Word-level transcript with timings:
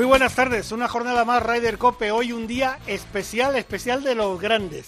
Muy 0.00 0.06
buenas 0.06 0.34
tardes, 0.34 0.72
una 0.72 0.88
jornada 0.88 1.26
más 1.26 1.42
Ryder 1.42 1.76
Cope, 1.76 2.10
hoy 2.10 2.32
un 2.32 2.46
día 2.46 2.78
especial, 2.86 3.54
especial 3.56 4.02
de 4.02 4.14
los 4.14 4.40
grandes. 4.40 4.86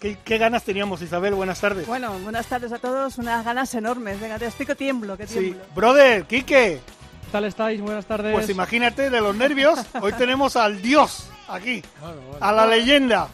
¿Qué, 0.00 0.18
qué 0.24 0.36
ganas 0.36 0.64
teníamos, 0.64 1.00
Isabel? 1.00 1.34
Buenas 1.34 1.60
tardes. 1.60 1.86
Bueno, 1.86 2.10
buenas 2.24 2.48
tardes 2.48 2.72
a 2.72 2.80
todos, 2.80 3.18
unas 3.18 3.44
ganas 3.44 3.72
enormes. 3.76 4.20
Venga, 4.20 4.36
te 4.36 4.46
explico 4.46 4.74
tiemblo, 4.74 5.16
que 5.16 5.28
Sí, 5.28 5.38
tiemblo. 5.38 5.62
brother, 5.76 6.24
Quique, 6.24 6.80
¿Qué 6.80 7.30
tal 7.30 7.44
estáis? 7.44 7.80
Buenas 7.80 8.04
tardes. 8.06 8.32
pues 8.32 8.48
imagínate 8.50 9.10
de 9.10 9.20
los 9.20 9.36
nervios, 9.36 9.78
hoy 10.02 10.12
tenemos 10.14 10.56
al 10.56 10.82
dios 10.82 11.28
aquí, 11.46 11.80
Bueno, 12.00 12.16
bueno. 12.28 12.44
a 12.44 12.50
la 12.50 12.66
leyenda. 12.66 13.28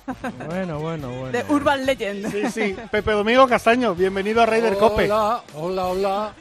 Bueno, 0.46 0.78
bueno, 0.78 1.08
bueno. 1.08 1.30
De 1.32 1.42
Urban 1.48 1.86
Legend. 1.86 2.30
Sí, 2.30 2.50
sí, 2.50 2.76
Pepe 2.90 3.12
Domingo 3.12 3.48
Castaño, 3.48 3.94
bienvenido 3.94 4.42
a 4.42 4.46
Ryder 4.46 4.76
Cope. 4.76 5.04
Hola, 5.10 5.42
hola, 5.54 5.86
hola. 5.86 6.32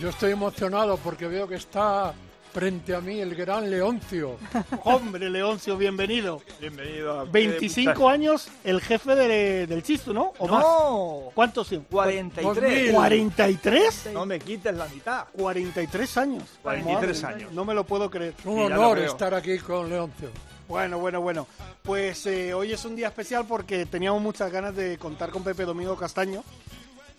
Yo 0.00 0.08
estoy 0.08 0.32
emocionado 0.32 0.96
porque 0.96 1.28
veo 1.28 1.46
que 1.46 1.54
está 1.54 2.12
frente 2.54 2.94
a 2.94 3.00
mí 3.00 3.20
el 3.20 3.34
gran 3.34 3.68
Leoncio. 3.68 4.36
Hombre, 4.84 5.28
Leoncio, 5.28 5.76
bienvenido. 5.76 6.40
Bienvenido. 6.60 7.26
25 7.26 8.08
años, 8.08 8.48
el 8.62 8.80
jefe 8.80 9.16
de- 9.16 9.66
del 9.66 9.82
Chisto, 9.82 10.12
¿no? 10.14 10.32
¿O 10.38 10.46
más? 10.46 10.62
No, 10.62 11.30
¿Cuántos? 11.34 11.66
sí? 11.68 11.82
43. 11.90 12.94
¿43? 12.94 14.12
No 14.12 14.24
me 14.24 14.38
quites 14.38 14.72
la 14.74 14.86
mitad. 14.86 15.24
43 15.32 16.16
años. 16.16 16.44
43 16.62 17.22
Madre 17.22 17.34
años. 17.42 17.52
No 17.52 17.64
me 17.64 17.74
lo 17.74 17.84
puedo 17.84 18.08
creer. 18.08 18.34
Un 18.44 18.60
honor 18.72 19.00
estar 19.00 19.34
aquí 19.34 19.58
con 19.58 19.90
Leoncio. 19.90 20.28
Bueno, 20.68 20.98
bueno, 20.98 21.20
bueno. 21.20 21.46
Pues 21.82 22.24
eh, 22.26 22.54
hoy 22.54 22.72
es 22.72 22.84
un 22.84 22.94
día 22.96 23.08
especial 23.08 23.44
porque 23.46 23.84
teníamos 23.84 24.22
muchas 24.22 24.50
ganas 24.52 24.74
de 24.76 24.96
contar 24.96 25.30
con 25.30 25.42
Pepe 25.42 25.64
Domingo 25.64 25.96
Castaño, 25.96 26.42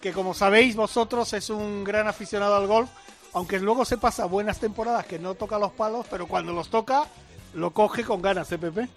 que 0.02 0.13
como 0.13 0.33
sabéis 0.33 0.75
vosotros 0.75 1.31
es 1.33 1.50
un 1.50 1.83
gran 1.83 2.08
aficionado 2.08 2.56
al 2.56 2.66
golf, 2.67 2.89
aunque 3.36 3.59
luego 3.59 3.83
se 3.83 3.97
pasa 3.97 4.25
buenas 4.25 4.61
temporadas 4.61 5.05
que 5.05 5.19
no 5.19 5.36
toca 5.36 5.59
los 5.59 5.73
palos, 5.73 6.08
pero 6.09 6.25
cuando 6.25 6.53
los 6.53 6.69
toca 6.69 7.05
lo 7.53 7.72
coge 7.72 8.05
con 8.05 8.22
ganas, 8.22 8.50
¿eh, 8.53 8.58
Pepe? 8.58 8.88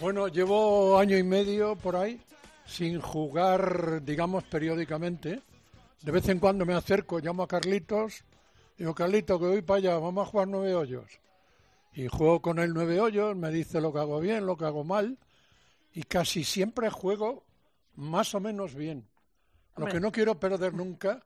Bueno, 0.00 0.28
llevo 0.28 0.98
año 0.98 1.18
y 1.18 1.22
medio 1.22 1.76
por 1.76 1.96
ahí 1.96 2.18
sin 2.64 2.98
jugar, 2.98 4.02
digamos, 4.02 4.42
periódicamente. 4.44 5.42
De 6.00 6.12
vez 6.12 6.26
en 6.30 6.38
cuando 6.38 6.64
me 6.64 6.72
acerco, 6.72 7.18
llamo 7.18 7.42
a 7.42 7.46
Carlitos, 7.46 8.24
digo, 8.78 8.94
Carlitos, 8.94 9.38
que 9.38 9.46
voy 9.48 9.60
para 9.60 9.78
allá, 9.78 9.98
vamos 9.98 10.26
a 10.26 10.30
jugar 10.30 10.48
nueve 10.48 10.74
hoyos. 10.74 11.20
Y 11.92 12.08
juego 12.08 12.40
con 12.40 12.60
él 12.60 12.72
nueve 12.72 13.00
hoyos, 13.00 13.36
me 13.36 13.50
dice 13.50 13.82
lo 13.82 13.92
que 13.92 13.98
hago 13.98 14.18
bien, 14.18 14.46
lo 14.46 14.56
que 14.56 14.64
hago 14.64 14.84
mal, 14.84 15.18
y 15.92 16.04
casi 16.04 16.42
siempre 16.42 16.88
juego 16.88 17.44
más 17.96 18.34
o 18.34 18.40
menos 18.40 18.74
bien. 18.74 19.06
Lo 19.76 19.84
que 19.86 20.00
no 20.00 20.10
quiero 20.10 20.40
perder 20.40 20.72
nunca 20.72 21.22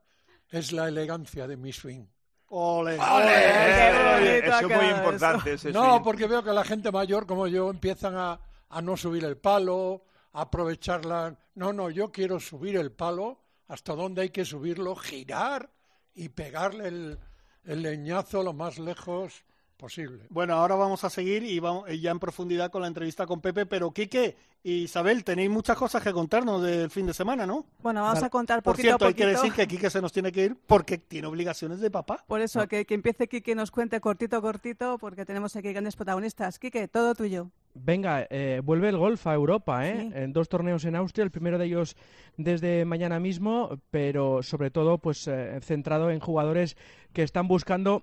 es 0.50 0.72
la 0.72 0.88
elegancia 0.88 1.46
de 1.46 1.56
mi 1.56 1.72
swing. 1.72 2.04
Ole. 2.50 2.96
Eso 2.96 4.58
es 4.68 4.76
muy 4.76 4.86
importante. 4.86 5.52
ese 5.54 5.72
No, 5.72 5.90
swing. 5.94 6.02
porque 6.02 6.26
veo 6.26 6.42
que 6.42 6.52
la 6.52 6.64
gente 6.64 6.90
mayor 6.90 7.26
como 7.26 7.46
yo 7.46 7.70
empiezan 7.70 8.16
a, 8.16 8.40
a 8.68 8.82
no 8.82 8.96
subir 8.96 9.24
el 9.24 9.36
palo, 9.36 10.04
a 10.32 10.42
aprovecharla. 10.42 11.36
No, 11.54 11.72
no, 11.72 11.90
yo 11.90 12.10
quiero 12.10 12.40
subir 12.40 12.76
el 12.76 12.92
palo 12.92 13.40
hasta 13.68 13.94
donde 13.94 14.22
hay 14.22 14.30
que 14.30 14.44
subirlo, 14.44 14.96
girar 14.96 15.70
y 16.14 16.30
pegarle 16.30 16.88
el, 16.88 17.18
el 17.64 17.82
leñazo 17.82 18.42
lo 18.42 18.52
más 18.54 18.78
lejos 18.78 19.44
posible. 19.78 20.24
Bueno, 20.28 20.54
ahora 20.54 20.74
vamos 20.74 21.04
a 21.04 21.10
seguir 21.10 21.44
y 21.44 21.58
vamos 21.60 21.88
eh, 21.88 21.98
ya 21.98 22.10
en 22.10 22.18
profundidad 22.18 22.70
con 22.70 22.82
la 22.82 22.88
entrevista 22.88 23.26
con 23.26 23.40
Pepe, 23.40 23.64
pero 23.64 23.90
Quique 23.92 24.36
y 24.62 24.82
Isabel, 24.82 25.22
tenéis 25.24 25.48
muchas 25.48 25.76
cosas 25.78 26.02
que 26.02 26.12
contarnos 26.12 26.60
del 26.62 26.90
fin 26.90 27.06
de 27.06 27.14
semana, 27.14 27.46
¿no? 27.46 27.64
Bueno, 27.80 28.02
vamos 28.02 28.22
a 28.22 28.28
contar 28.28 28.62
Por 28.62 28.74
poquito 28.74 28.88
cierto, 28.88 29.04
a 29.04 29.08
hay 29.08 29.14
que 29.14 29.22
poquito. 29.24 29.42
decir 29.42 29.54
que 29.54 29.68
Quique 29.68 29.88
se 29.88 30.02
nos 30.02 30.12
tiene 30.12 30.32
que 30.32 30.44
ir 30.46 30.56
porque 30.66 30.98
tiene 30.98 31.28
obligaciones 31.28 31.80
de 31.80 31.90
papá. 31.90 32.24
Por 32.26 32.40
eso, 32.40 32.66
que, 32.66 32.84
que 32.84 32.94
empiece 32.94 33.28
Quique 33.28 33.52
y 33.52 33.54
nos 33.54 33.70
cuente 33.70 34.00
cortito, 34.00 34.42
cortito, 34.42 34.98
porque 34.98 35.24
tenemos 35.24 35.54
aquí 35.54 35.72
grandes 35.72 35.94
protagonistas. 35.96 36.58
Quique, 36.58 36.88
todo 36.88 37.14
tuyo. 37.14 37.50
Venga, 37.74 38.26
eh, 38.30 38.60
vuelve 38.64 38.88
el 38.88 38.96
golf 38.96 39.26
a 39.28 39.34
Europa, 39.34 39.88
¿eh? 39.88 40.08
Sí. 40.10 40.18
En 40.18 40.32
dos 40.32 40.48
torneos 40.48 40.84
en 40.84 40.96
Austria, 40.96 41.22
el 41.22 41.30
primero 41.30 41.56
de 41.56 41.66
ellos 41.66 41.96
desde 42.36 42.84
mañana 42.84 43.20
mismo, 43.20 43.78
pero 43.90 44.42
sobre 44.42 44.72
todo 44.72 44.98
pues 44.98 45.28
eh, 45.28 45.60
centrado 45.62 46.10
en 46.10 46.18
jugadores 46.18 46.76
que 47.12 47.22
están 47.22 47.46
buscando 47.46 48.02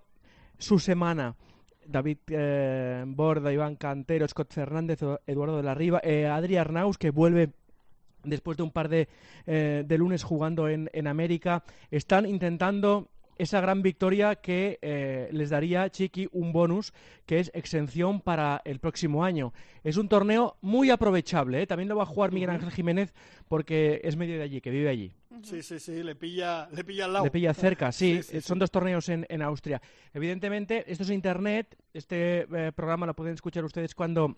su 0.57 0.79
semana. 0.79 1.35
David 1.87 2.17
eh, 2.27 3.03
Borda, 3.07 3.53
Iván 3.53 3.75
Cantero, 3.75 4.27
Scott 4.27 4.53
Fernández, 4.53 4.99
Eduardo 5.27 5.57
de 5.57 5.63
la 5.63 5.75
Riva, 5.75 6.01
eh, 6.03 6.27
Adri 6.27 6.57
Arnaus, 6.57 6.97
que 6.97 7.11
vuelve 7.11 7.51
después 8.23 8.57
de 8.57 8.63
un 8.63 8.71
par 8.71 8.89
de, 8.89 9.07
eh, 9.45 9.83
de 9.85 9.97
lunes 9.97 10.23
jugando 10.23 10.67
en, 10.67 10.89
en 10.93 11.07
América, 11.07 11.63
están 11.91 12.25
intentando 12.25 13.09
esa 13.37 13.61
gran 13.61 13.81
victoria 13.81 14.35
que 14.35 14.79
eh, 14.81 15.29
les 15.31 15.49
daría 15.49 15.89
Chiqui 15.89 16.29
un 16.31 16.53
bonus, 16.53 16.93
que 17.25 17.39
es 17.39 17.51
exención 17.53 18.21
para 18.21 18.61
el 18.65 18.79
próximo 18.79 19.23
año. 19.23 19.53
Es 19.83 19.97
un 19.97 20.07
torneo 20.07 20.57
muy 20.61 20.89
aprovechable, 20.89 21.61
¿eh? 21.61 21.67
también 21.67 21.89
lo 21.89 21.95
va 21.95 22.03
a 22.03 22.07
jugar 22.07 22.31
Miguel 22.31 22.49
Ángel 22.49 22.71
Jiménez 22.71 23.13
porque 23.47 24.01
es 24.03 24.15
medio 24.15 24.37
de 24.37 24.43
allí, 24.43 24.61
que 24.61 24.69
vive 24.69 24.89
allí. 24.89 25.13
Sí, 25.43 25.61
sí, 25.61 25.79
sí, 25.79 26.03
le 26.03 26.15
pilla, 26.15 26.67
le 26.71 26.83
pilla 26.83 27.05
al 27.05 27.13
lado. 27.13 27.25
Le 27.25 27.31
pilla 27.31 27.53
cerca, 27.53 27.91
sí. 27.91 28.05
Sí, 28.21 28.23
sí, 28.23 28.37
eh, 28.37 28.41
Son 28.41 28.59
dos 28.59 28.71
torneos 28.71 29.09
en, 29.09 29.25
en 29.29 29.41
Austria. 29.41 29.81
Evidentemente, 30.13 30.83
esto 30.91 31.03
es 31.03 31.09
internet. 31.09 31.77
Este 31.93 32.47
eh, 32.51 32.71
programa 32.71 33.05
lo 33.05 33.15
pueden 33.15 33.33
escuchar 33.33 33.63
ustedes 33.63 33.95
cuando 33.95 34.37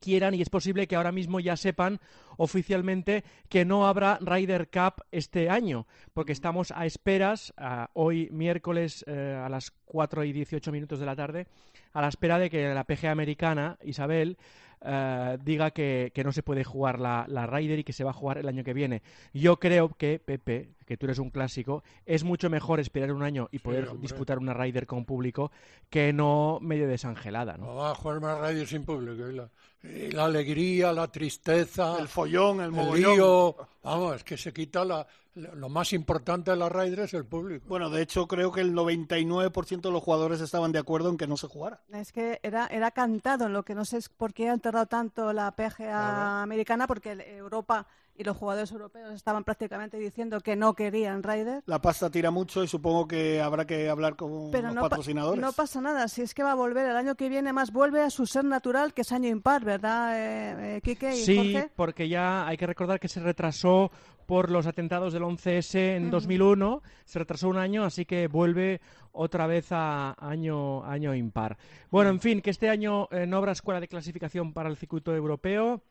quieran 0.00 0.34
y 0.34 0.42
es 0.42 0.50
posible 0.50 0.86
que 0.86 0.96
ahora 0.96 1.12
mismo 1.12 1.40
ya 1.40 1.56
sepan 1.56 2.00
oficialmente 2.36 3.24
que 3.48 3.64
no 3.64 3.86
habrá 3.86 4.18
Ryder 4.20 4.68
Cup 4.68 5.04
este 5.10 5.48
año, 5.48 5.86
porque 6.12 6.32
estamos 6.32 6.72
a 6.72 6.86
esperas, 6.86 7.52
a 7.56 7.90
hoy 7.94 8.28
miércoles 8.30 9.04
eh, 9.06 9.40
a 9.42 9.48
las 9.48 9.70
4 9.84 10.24
y 10.24 10.32
18 10.32 10.72
minutos 10.72 10.98
de 10.98 11.06
la 11.06 11.16
tarde, 11.16 11.46
a 11.92 12.02
la 12.02 12.08
espera 12.08 12.38
de 12.38 12.50
que 12.50 12.74
la 12.74 12.84
PGA 12.84 13.12
americana, 13.12 13.78
Isabel, 13.82 14.36
eh, 14.84 15.38
diga 15.42 15.70
que, 15.70 16.12
que 16.14 16.24
no 16.24 16.32
se 16.32 16.42
puede 16.42 16.64
jugar 16.64 17.00
la, 17.00 17.24
la 17.28 17.46
Ryder 17.46 17.78
y 17.78 17.84
que 17.84 17.92
se 17.92 18.04
va 18.04 18.10
a 18.10 18.14
jugar 18.14 18.38
el 18.38 18.48
año 18.48 18.64
que 18.64 18.74
viene. 18.74 19.02
Yo 19.32 19.58
creo 19.58 19.90
que, 19.96 20.18
Pepe, 20.18 20.73
que 20.84 20.96
tú 20.96 21.06
eres 21.06 21.18
un 21.18 21.30
clásico, 21.30 21.82
es 22.06 22.24
mucho 22.24 22.50
mejor 22.50 22.80
esperar 22.80 23.12
un 23.12 23.22
año 23.22 23.48
y 23.50 23.58
poder 23.58 23.88
hombre. 23.88 24.02
disputar 24.02 24.38
una 24.38 24.54
Ryder 24.54 24.86
con 24.86 25.04
público 25.04 25.50
que 25.90 26.12
no 26.12 26.58
medio 26.60 26.86
desangelada, 26.86 27.56
¿no? 27.56 27.66
No 27.66 27.74
va 27.76 27.90
a 27.90 27.94
jugar 27.94 28.20
más 28.20 28.38
radio 28.38 28.66
sin 28.66 28.84
público. 28.84 29.28
Y 29.28 29.34
la, 29.34 29.50
y 29.82 30.10
la 30.12 30.24
alegría, 30.26 30.92
la 30.92 31.08
tristeza, 31.08 31.98
El 31.98 32.08
follón, 32.08 32.60
el 32.60 32.74
el 32.74 33.02
lío. 33.02 33.56
Vamos, 33.82 34.16
es 34.16 34.24
que 34.24 34.36
se 34.36 34.52
quita 34.52 34.84
la, 34.84 35.06
lo 35.34 35.68
más 35.68 35.92
importante 35.92 36.52
de 36.52 36.56
la 36.56 36.68
Ryder 36.68 37.00
es 37.00 37.14
el 37.14 37.26
público. 37.26 37.66
Bueno, 37.68 37.90
de 37.90 38.02
hecho, 38.02 38.28
creo 38.28 38.52
que 38.52 38.60
el 38.60 38.72
99% 38.72 39.80
de 39.80 39.90
los 39.90 40.02
jugadores 40.02 40.40
estaban 40.40 40.72
de 40.72 40.78
acuerdo 40.78 41.10
en 41.10 41.16
que 41.16 41.26
no 41.26 41.36
se 41.36 41.48
jugara. 41.48 41.80
Es 41.92 42.12
que 42.12 42.38
era, 42.42 42.66
era 42.68 42.92
cantado, 42.92 43.48
lo 43.48 43.64
que 43.64 43.74
no 43.74 43.84
sé 43.84 43.98
es 43.98 44.08
por 44.08 44.32
qué 44.32 44.48
han 44.48 44.60
tardado 44.60 44.86
tanto 44.86 45.32
la 45.32 45.50
PGA 45.50 46.42
americana, 46.42 46.86
porque 46.86 47.12
Europa 47.36 47.86
y 48.16 48.22
los 48.24 48.36
jugadores 48.36 48.70
europeos 48.70 49.12
estaban 49.12 49.42
prácticamente 49.44 49.98
diciendo 49.98 50.40
que 50.40 50.54
no 50.56 50.74
querían 50.74 51.22
Ryder. 51.22 51.62
La 51.66 51.80
pasta 51.80 52.10
tira 52.10 52.30
mucho 52.30 52.62
y 52.62 52.68
supongo 52.68 53.08
que 53.08 53.40
habrá 53.42 53.66
que 53.66 53.88
hablar 53.88 54.14
con 54.16 54.50
Pero 54.52 54.66
los 54.68 54.74
no, 54.76 54.82
pa- 54.82 54.88
patrocinadores. 54.90 55.40
no 55.42 55.52
pasa 55.52 55.80
nada, 55.80 56.06
si 56.08 56.22
es 56.22 56.32
que 56.34 56.42
va 56.42 56.52
a 56.52 56.54
volver 56.54 56.86
el 56.86 56.96
año 56.96 57.16
que 57.16 57.28
viene, 57.28 57.52
más 57.52 57.72
vuelve 57.72 58.02
a 58.02 58.10
su 58.10 58.26
ser 58.26 58.44
natural, 58.44 58.94
que 58.94 59.00
es 59.02 59.10
año 59.12 59.28
impar, 59.28 59.64
¿verdad, 59.64 60.16
eh, 60.18 60.76
eh, 60.76 60.80
Quique 60.82 61.14
y 61.16 61.24
Sí, 61.24 61.36
Jorge? 61.36 61.70
porque 61.74 62.08
ya 62.08 62.46
hay 62.46 62.56
que 62.56 62.66
recordar 62.66 63.00
que 63.00 63.08
se 63.08 63.20
retrasó 63.20 63.90
por 64.26 64.50
los 64.50 64.66
atentados 64.66 65.12
del 65.12 65.22
11S 65.22 65.96
en 65.96 66.10
2001, 66.10 66.82
se 67.04 67.18
retrasó 67.18 67.48
un 67.48 67.58
año, 67.58 67.84
así 67.84 68.06
que 68.06 68.26
vuelve 68.26 68.80
otra 69.12 69.46
vez 69.46 69.66
a 69.70 70.14
año, 70.18 70.82
año 70.84 71.14
impar. 71.14 71.58
Bueno, 71.90 72.08
en 72.10 72.20
fin, 72.20 72.40
que 72.40 72.50
este 72.50 72.70
año 72.70 73.06
eh, 73.10 73.26
no 73.26 73.36
habrá 73.36 73.52
escuela 73.52 73.80
de 73.80 73.88
clasificación 73.88 74.52
para 74.54 74.70
el 74.70 74.76
circuito 74.78 75.14
europeo. 75.14 75.82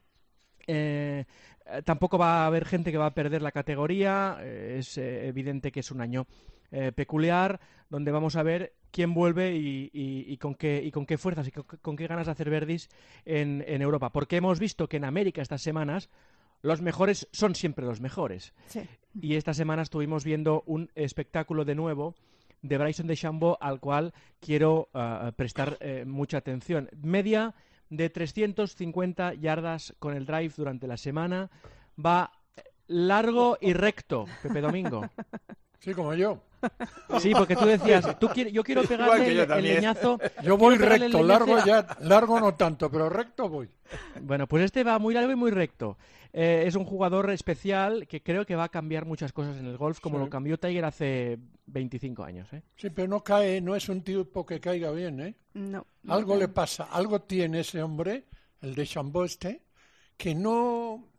Eh, 0.65 1.25
tampoco 1.81 2.17
va 2.17 2.43
a 2.43 2.47
haber 2.47 2.65
gente 2.65 2.91
que 2.91 2.97
va 2.97 3.07
a 3.07 3.13
perder 3.13 3.41
la 3.41 3.51
categoría. 3.51 4.37
eh, 4.41 4.77
es 4.79 4.97
eh, 4.97 5.27
evidente 5.27 5.71
que 5.71 5.79
es 5.79 5.91
un 5.91 6.01
año 6.01 6.27
eh, 6.71 6.91
peculiar 6.91 7.59
donde 7.89 8.11
vamos 8.11 8.35
a 8.35 8.43
ver 8.43 8.73
quién 8.91 9.13
vuelve 9.13 9.55
y, 9.55 9.89
y- 9.93 10.25
y 10.27 10.37
con, 10.37 10.55
qué, 10.55 10.81
y 10.83 10.91
con 10.91 11.05
qué 11.05 11.17
fuerzas 11.17 11.47
y 11.47 11.51
con, 11.51 11.63
con 11.81 11.95
qué 11.95 12.07
ganas 12.07 12.25
de 12.27 12.31
hacer 12.31 12.49
verdis 12.49 12.89
en, 13.25 13.63
en 13.67 13.81
Europa. 13.81 14.11
Porque 14.11 14.37
hemos 14.37 14.59
visto 14.59 14.87
que 14.87 14.97
en 14.97 15.05
América 15.05 15.41
estas 15.41 15.61
semanas 15.61 16.09
los 16.61 16.81
mejores 16.81 17.27
son 17.31 17.55
siempre 17.55 17.85
los 17.85 18.01
mejores. 18.01 18.53
Sí. 18.67 18.81
Y 19.21 19.35
esta 19.35 19.53
semana 19.53 19.81
estuvimos 19.83 20.23
viendo 20.23 20.63
un 20.65 20.89
espectáculo 20.95 21.65
de 21.65 21.75
nuevo 21.75 22.15
de 22.61 22.77
Bryson 22.77 23.05
de 23.07 23.17
Chambeau 23.17 23.57
al 23.59 23.79
cual 23.79 24.13
quiero 24.39 24.87
ah, 24.93 25.31
prestar 25.35 25.77
eh, 25.81 26.05
mucha 26.07 26.37
atención. 26.37 26.89
Media 27.01 27.53
de 27.95 28.09
350 28.09 29.35
yardas 29.35 29.93
con 29.99 30.15
el 30.15 30.25
drive 30.25 30.53
durante 30.57 30.87
la 30.87 30.97
semana. 30.97 31.51
Va 32.03 32.31
largo 32.87 33.57
y 33.61 33.73
recto, 33.73 34.25
Pepe 34.41 34.61
Domingo. 34.61 35.07
Sí, 35.83 35.93
como 35.93 36.13
yo. 36.13 36.41
Sí, 37.19 37.33
porque 37.37 37.57
tú 37.57 37.65
decías, 37.65 38.17
tú 38.17 38.29
quiere- 38.29 38.51
yo 38.53 38.63
quiero 38.63 38.83
pegarle 38.83 39.35
yo 39.35 39.43
el, 39.43 39.51
el 39.51 39.63
leñazo. 39.65 40.17
Yo 40.41 40.55
voy 40.57 40.77
recto, 40.77 41.21
largo 41.21 41.57
ya, 41.65 41.85
largo 41.99 42.39
no 42.39 42.55
tanto, 42.55 42.89
pero 42.89 43.09
recto 43.09 43.49
voy. 43.49 43.69
Bueno, 44.21 44.47
pues 44.47 44.63
este 44.63 44.83
va 44.85 44.97
muy 44.97 45.13
largo 45.13 45.31
y 45.33 45.35
muy 45.35 45.51
recto. 45.51 45.97
Eh, 46.31 46.63
es 46.65 46.75
un 46.75 46.85
jugador 46.85 47.29
especial 47.31 48.07
que 48.07 48.23
creo 48.23 48.45
que 48.45 48.55
va 48.55 48.63
a 48.63 48.69
cambiar 48.69 49.05
muchas 49.05 49.33
cosas 49.33 49.57
en 49.57 49.65
el 49.65 49.77
golf, 49.77 49.99
como 49.99 50.17
Sí. 50.19 50.23
lo 50.23 50.29
cambió 50.29 50.57
Tiger 50.57 50.85
hace 50.85 51.37
25 51.65 52.23
años. 52.23 52.51
¿eh? 52.53 52.63
Sí, 52.77 52.89
pero 52.89 53.09
no 53.09 53.21
cae, 53.21 53.59
no 53.59 53.75
es 53.75 53.89
un 53.89 54.01
tipo 54.01 54.45
que 54.45 54.61
caiga 54.61 54.89
bien, 54.91 55.19
¿eh? 55.19 55.35
No. 55.55 55.85
Algo 56.07 56.37
le 56.37 56.47
pasa, 56.47 56.85
algo 56.91 57.21
tiene 57.23 57.59
ese 57.59 57.83
hombre, 57.83 58.23
el 58.61 58.73
de 58.73 58.87
Chambó 58.87 59.25
este, 59.25 59.63
que 60.15 60.33
no, 60.33 61.09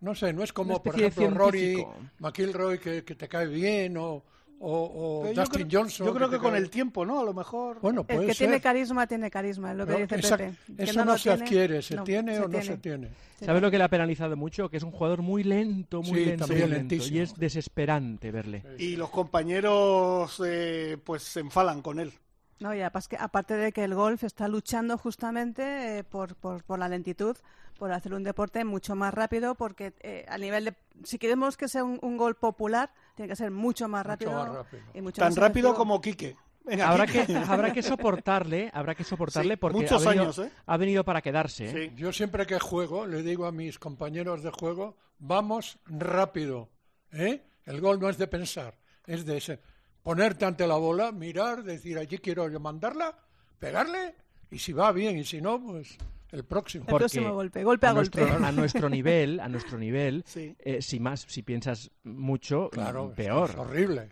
no 0.00 0.14
sé, 0.14 0.32
no 0.32 0.42
es 0.42 0.52
como, 0.52 0.82
por 0.82 0.94
ejemplo, 1.00 1.30
Rory. 1.30 1.84
McIlroy, 2.18 2.78
que, 2.78 3.04
que 3.04 3.14
te 3.14 3.28
cae 3.28 3.46
bien, 3.46 3.96
o, 3.96 4.22
o, 4.60 4.70
o 4.70 5.22
Pero 5.22 5.34
yo 5.34 5.40
Dustin 5.42 5.68
creo- 5.68 5.80
Johnson. 5.82 6.06
Yo 6.06 6.14
creo 6.14 6.30
que, 6.30 6.38
con 6.38 6.52
cae- 6.52 6.58
el 6.60 6.70
tiempo, 6.70 7.04
¿no? 7.06 7.20
A 7.20 7.24
lo 7.24 7.32
mejor. 7.34 7.80
Bueno, 7.80 8.00
El 8.02 8.06
puede 8.16 8.26
que 8.28 8.34
ser. 8.34 8.46
tiene 8.48 8.60
carisma, 8.60 9.06
tiene 9.06 9.30
carisma, 9.30 9.70
es 9.72 9.76
lo 9.78 9.86
que 9.86 10.06
dice 10.06 10.36
Pepe. 10.36 10.54
Que 10.76 10.82
Eso 10.84 11.04
no, 11.04 11.16
se 11.16 11.28
tiene, 11.30 11.42
adquiere, 11.44 11.82
¿se 11.82 11.94
no, 11.96 12.04
tiene 12.04 12.34
se 12.34 12.40
o 12.42 12.48
no 12.48 12.62
se 12.62 12.76
tiene? 12.78 13.08
¿Sabes 13.40 13.62
lo 13.62 13.70
que 13.70 13.78
le 13.78 13.84
ha 13.84 13.88
penalizado 13.88 14.36
mucho? 14.36 14.68
Que 14.68 14.78
es 14.78 14.82
un 14.82 14.90
jugador 14.90 15.22
muy 15.22 15.44
lento, 15.44 16.02
muy 16.02 16.18
Sí, 16.18 16.24
lento, 16.26 16.46
también 16.46 16.68
muy 16.68 16.70
lento. 16.76 16.94
lentísimo. 16.94 17.16
Y 17.16 17.20
es 17.20 17.34
desesperante 17.36 18.32
verle. 18.32 18.64
Y 18.78 18.96
los 18.96 19.10
compañeros, 19.10 20.42
eh, 20.44 20.96
pues, 21.04 21.22
se 21.22 21.40
enfalan 21.40 21.80
con 21.82 22.00
él. 22.00 22.12
No, 22.60 22.74
y 22.74 22.80
aparte, 22.82 23.16
aparte 23.20 23.54
de 23.54 23.72
que 23.72 23.84
el 23.84 23.94
golf 23.94 24.24
está 24.24 24.48
luchando 24.48 24.98
justamente 24.98 25.98
eh, 25.98 26.04
por, 26.04 26.34
por, 26.34 26.64
por 26.64 26.78
la 26.78 26.88
lentitud, 26.88 27.36
por 27.78 27.92
hacer 27.92 28.12
un 28.14 28.24
deporte 28.24 28.64
mucho 28.64 28.96
más 28.96 29.14
rápido, 29.14 29.54
porque 29.54 29.92
eh, 30.00 30.26
a 30.28 30.36
nivel 30.38 30.64
de, 30.64 30.74
si 31.04 31.18
queremos 31.18 31.56
que 31.56 31.68
sea 31.68 31.84
un, 31.84 31.98
un 32.02 32.16
golf 32.16 32.36
popular, 32.38 32.90
tiene 33.14 33.28
que 33.28 33.36
ser 33.36 33.50
mucho 33.52 33.86
más 33.88 34.00
Mucho 34.04 34.08
rápido. 34.10 34.32
más 34.32 34.48
rápido. 34.54 34.82
y 34.94 35.00
mucho 35.00 35.20
Tan 35.20 35.28
más 35.28 35.36
rápido 35.38 35.68
efectivo. 35.68 35.74
como 35.74 36.00
Quique. 36.00 36.36
Venga, 36.64 36.88
Habrá 36.90 37.06
Quique. 37.06 37.26
que, 37.26 37.36
habrá 37.36 37.72
que 37.72 37.82
soportarle, 37.82 38.70
habrá 38.74 38.94
que 38.94 39.04
soportarle 39.04 39.54
Sí, 39.54 39.56
porque 39.58 39.78
muchos 39.78 40.04
ha 40.04 40.08
venido, 40.10 40.24
años, 40.24 40.38
¿eh? 40.40 40.50
ha 40.66 40.76
venido 40.76 41.04
para 41.04 41.22
quedarse. 41.22 41.64
¿eh? 41.66 41.90
Sí. 41.90 41.94
Yo 41.96 42.12
siempre 42.12 42.44
que 42.44 42.58
juego 42.58 43.06
le 43.06 43.22
digo 43.22 43.46
a 43.46 43.52
mis 43.52 43.78
compañeros 43.78 44.42
de 44.42 44.50
juego, 44.50 44.96
vamos 45.18 45.78
rápido. 45.86 46.68
¿eh? 47.12 47.42
El 47.64 47.80
gol 47.80 48.00
no 48.00 48.08
es 48.10 48.18
de 48.18 48.26
pensar, 48.26 48.76
es 49.06 49.24
de 49.24 49.36
ese- 49.38 49.60
ponerte 50.08 50.46
ante 50.46 50.66
la 50.66 50.76
bola, 50.76 51.12
mirar, 51.12 51.62
decir, 51.62 51.98
allí 51.98 52.16
quiero 52.16 52.48
yo 52.48 52.58
mandarla, 52.60 53.14
pegarle, 53.58 54.14
y 54.50 54.58
si 54.58 54.72
va 54.72 54.90
bien, 54.90 55.18
y 55.18 55.24
si 55.26 55.42
no, 55.42 55.62
pues 55.62 55.98
el 56.32 56.44
próximo. 56.46 56.86
El 56.88 56.94
próximo 56.96 57.34
golpe, 57.34 57.62
golpe 57.62 57.86
a 57.88 57.92
nuestro, 57.92 58.26
golpe. 58.26 58.42
a 58.46 58.52
nuestro 58.52 58.88
nivel, 58.88 59.38
a 59.38 59.48
nuestro 59.50 59.76
nivel, 59.86 60.24
Sí. 60.26 60.56
eh, 60.60 60.80
si 60.80 60.98
más, 60.98 61.26
si 61.28 61.42
piensas 61.42 61.90
mucho, 62.04 62.70
Claro, 62.70 63.12
peor, 63.14 63.50
es 63.50 63.56
horrible. 63.56 64.08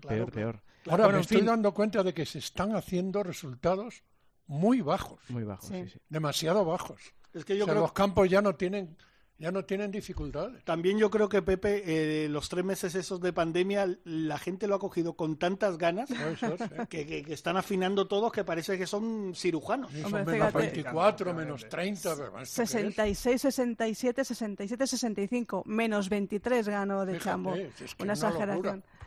Claro, 0.00 0.16
peor, 0.26 0.32
peor. 0.32 0.62
Ahora 0.88 1.04
Bueno, 1.04 1.18
me 1.18 1.22
estoy 1.22 1.36
fin. 1.36 1.46
dando 1.46 1.74
cuenta 1.74 2.02
de 2.02 2.14
que 2.14 2.24
se 2.24 2.38
están 2.38 2.74
haciendo 2.74 3.22
resultados 3.22 4.02
muy 4.46 4.80
bajos, 4.80 5.20
Muy 5.28 5.44
bajo, 5.44 5.66
sí, 5.66 5.82
Sí. 5.84 5.90
sí. 5.90 5.98
demasiado 6.08 6.64
bajos. 6.64 6.98
Es 7.34 7.44
que 7.44 7.58
yo 7.58 7.64
O 7.64 7.66
sea, 7.66 7.74
creo 7.74 7.82
los 7.82 7.92
campos 7.92 8.26
ya 8.30 8.40
no 8.40 8.54
tienen, 8.54 8.96
ya 9.40 9.50
no 9.50 9.64
tienen 9.64 9.90
dificultades. 9.90 10.62
También 10.64 10.98
yo 10.98 11.10
creo 11.10 11.28
que 11.28 11.42
Pepe, 11.42 11.82
eh, 12.24 12.28
los 12.28 12.48
tres 12.48 12.64
meses 12.64 12.94
esos 12.94 13.20
de 13.20 13.32
pandemia, 13.32 13.88
la 14.04 14.38
gente 14.38 14.68
lo 14.68 14.76
ha 14.76 14.78
cogido 14.78 15.14
con 15.14 15.36
tantas 15.38 15.78
ganas 15.78 16.10
Eso 16.10 16.54
es, 16.54 16.60
¿eh? 16.60 16.66
que, 16.88 17.06
que- 17.06 17.22
que 17.24 17.32
están 17.32 17.56
afinando 17.56 18.06
todos 18.06 18.30
que 18.32 18.44
parece 18.44 18.76
que 18.78 18.86
son 18.86 19.32
cirujanos. 19.34 19.90
Sí, 19.90 20.02
Hombre, 20.04 20.24
son 20.24 20.30
menos 20.32 20.46
fíjate. 20.48 20.58
24, 20.66 21.34
menos 21.34 21.68
30. 21.68 22.14
pero 22.16 22.26
¿esto 22.26 22.36
qué 22.36 22.42
es? 22.42 22.48
66, 22.70 23.40
67, 23.42 24.24
67, 24.24 24.86
65. 24.86 25.62
Menos 25.66 26.08
23 26.08 26.68
ganó 26.68 27.04
de 27.06 27.14
Fíjate, 27.14 27.24
Chambo. 27.30 27.54
es 27.54 27.94
que 27.94 28.02
una 28.02 28.12
exageración. 28.12 28.56
locura. 28.80 28.99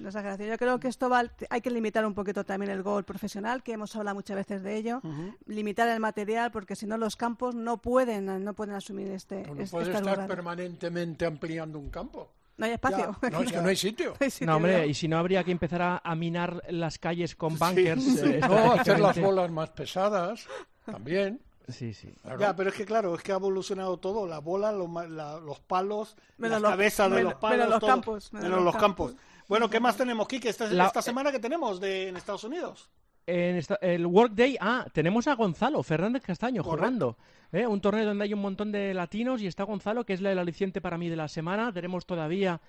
Una 0.00 0.08
exageración. 0.08 0.48
Yo 0.48 0.56
creo 0.58 0.80
que 0.80 0.88
esto 0.88 1.08
va, 1.10 1.24
hay 1.50 1.60
que 1.60 1.70
limitar 1.70 2.04
un 2.06 2.14
poquito 2.14 2.42
también 2.44 2.72
el 2.72 2.82
gol 2.82 3.04
profesional, 3.04 3.62
que 3.62 3.72
hemos 3.72 3.94
hablado 3.94 4.14
muchas 4.16 4.34
veces 4.36 4.62
de 4.62 4.76
ello. 4.76 5.00
Limitar 5.46 5.88
el 5.88 6.00
material, 6.00 6.50
porque 6.50 6.74
si 6.74 6.86
no 6.86 6.96
los 6.96 7.16
campos 7.16 7.54
no 7.54 7.76
pueden, 7.76 8.42
no 8.42 8.54
pueden 8.54 8.74
asumir 8.74 9.08
este, 9.08 9.42
no 9.46 9.60
es- 9.62 9.70
puedes 9.70 9.88
esta 9.88 9.98
estar 10.10 10.26
permanentemente 10.26 11.26
ampliando 11.26 11.78
un 11.78 11.90
campo. 11.90 12.32
No 12.56 12.66
hay 12.66 12.72
espacio. 12.72 13.16
No, 13.30 13.40
es 13.42 13.52
que 13.52 13.60
no 13.62 13.68
hay 13.68 13.76
sitio. 13.76 14.14
hay 14.20 14.30
sitio, 14.30 14.46
No, 14.46 14.56
hombre, 14.56 14.86
y 14.86 14.94
si 14.94 15.06
no 15.08 15.18
habría 15.18 15.44
que 15.44 15.50
empezar 15.50 15.80
a, 15.82 16.00
a 16.04 16.14
minar 16.14 16.62
las 16.70 16.98
calles 16.98 17.34
con 17.36 17.58
bunkers. 17.58 18.02
sí. 18.02 18.20
eh, 18.24 18.40
No, 18.40 18.72
hacer 18.72 19.00
las 19.00 19.18
bolas 19.20 19.50
más 19.50 19.70
pesadas 19.70 20.46
también. 20.84 21.40
Sí, 21.68 21.94
sí. 21.94 22.12
claro. 22.22 22.40
Ya, 22.40 22.56
pero 22.56 22.70
es 22.70 22.74
que 22.74 22.84
claro, 22.84 23.14
es 23.14 23.22
que 23.22 23.30
ha 23.32 23.36
evolucionado 23.36 23.98
todo, 23.98 24.26
la 24.26 24.40
bola, 24.40 24.72
lo 24.72 24.88
ma- 24.88 25.06
la- 25.06 25.38
los 25.38 25.60
palos, 25.60 26.16
Menos 26.36 26.54
las 26.54 26.62
los- 26.62 26.70
cabezas 26.72 27.10
de 27.10 27.16
menos- 27.16 27.32
los 27.32 27.40
palos, 27.40 27.56
menos 27.58 27.70
los 27.70 27.80
todo. 27.80 27.90
campos, 27.90 28.32
menos, 28.32 28.42
menos 28.44 28.56
los 28.64 28.64
los 28.74 28.82
campos. 28.82 29.10
campos. 29.12 29.26
Bueno, 29.50 29.68
¿qué 29.68 29.80
más 29.80 29.96
tenemos, 29.96 30.28
Kike, 30.28 30.48
esta, 30.48 30.68
La- 30.68 30.86
esta 30.86 31.02
semana 31.02 31.32
que 31.32 31.40
tenemos 31.40 31.80
de, 31.80 32.06
en 32.08 32.16
Estados 32.16 32.44
Unidos? 32.44 32.88
En 33.26 33.56
esta- 33.56 33.74
el 33.82 34.06
Workday, 34.06 34.56
ah, 34.60 34.86
tenemos 34.92 35.26
a 35.26 35.34
Gonzalo 35.34 35.82
Fernández 35.82 36.22
Castaño 36.22 36.62
jugando. 36.62 37.16
¿eh? 37.50 37.66
Un 37.66 37.80
torneo 37.80 38.06
donde 38.06 38.22
hay 38.24 38.32
un 38.32 38.40
montón 38.40 38.70
de 38.70 38.94
latinos 38.94 39.42
y 39.42 39.48
está 39.48 39.64
Gonzalo, 39.64 40.06
que 40.06 40.12
es 40.12 40.20
el 40.20 40.38
aliciente 40.38 40.80
para 40.80 40.96
mí 40.96 41.08
de 41.08 41.16
la 41.16 41.26
semana. 41.26 41.72
Tenemos 41.72 42.06
todavía 42.06 42.60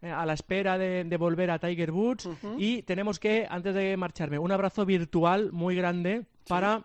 eh, 0.00 0.12
a 0.12 0.24
la 0.26 0.32
espera 0.34 0.78
de, 0.78 1.02
de 1.02 1.16
volver 1.16 1.50
a 1.50 1.58
Tiger 1.58 1.90
Woods. 1.90 2.28
Y 2.56 2.82
tenemos 2.82 3.18
que, 3.18 3.44
antes 3.50 3.74
de 3.74 3.96
marcharme, 3.96 4.38
un 4.38 4.52
abrazo 4.52 4.86
virtual 4.86 5.50
muy 5.50 5.74
grande 5.74 6.24
para 6.46 6.84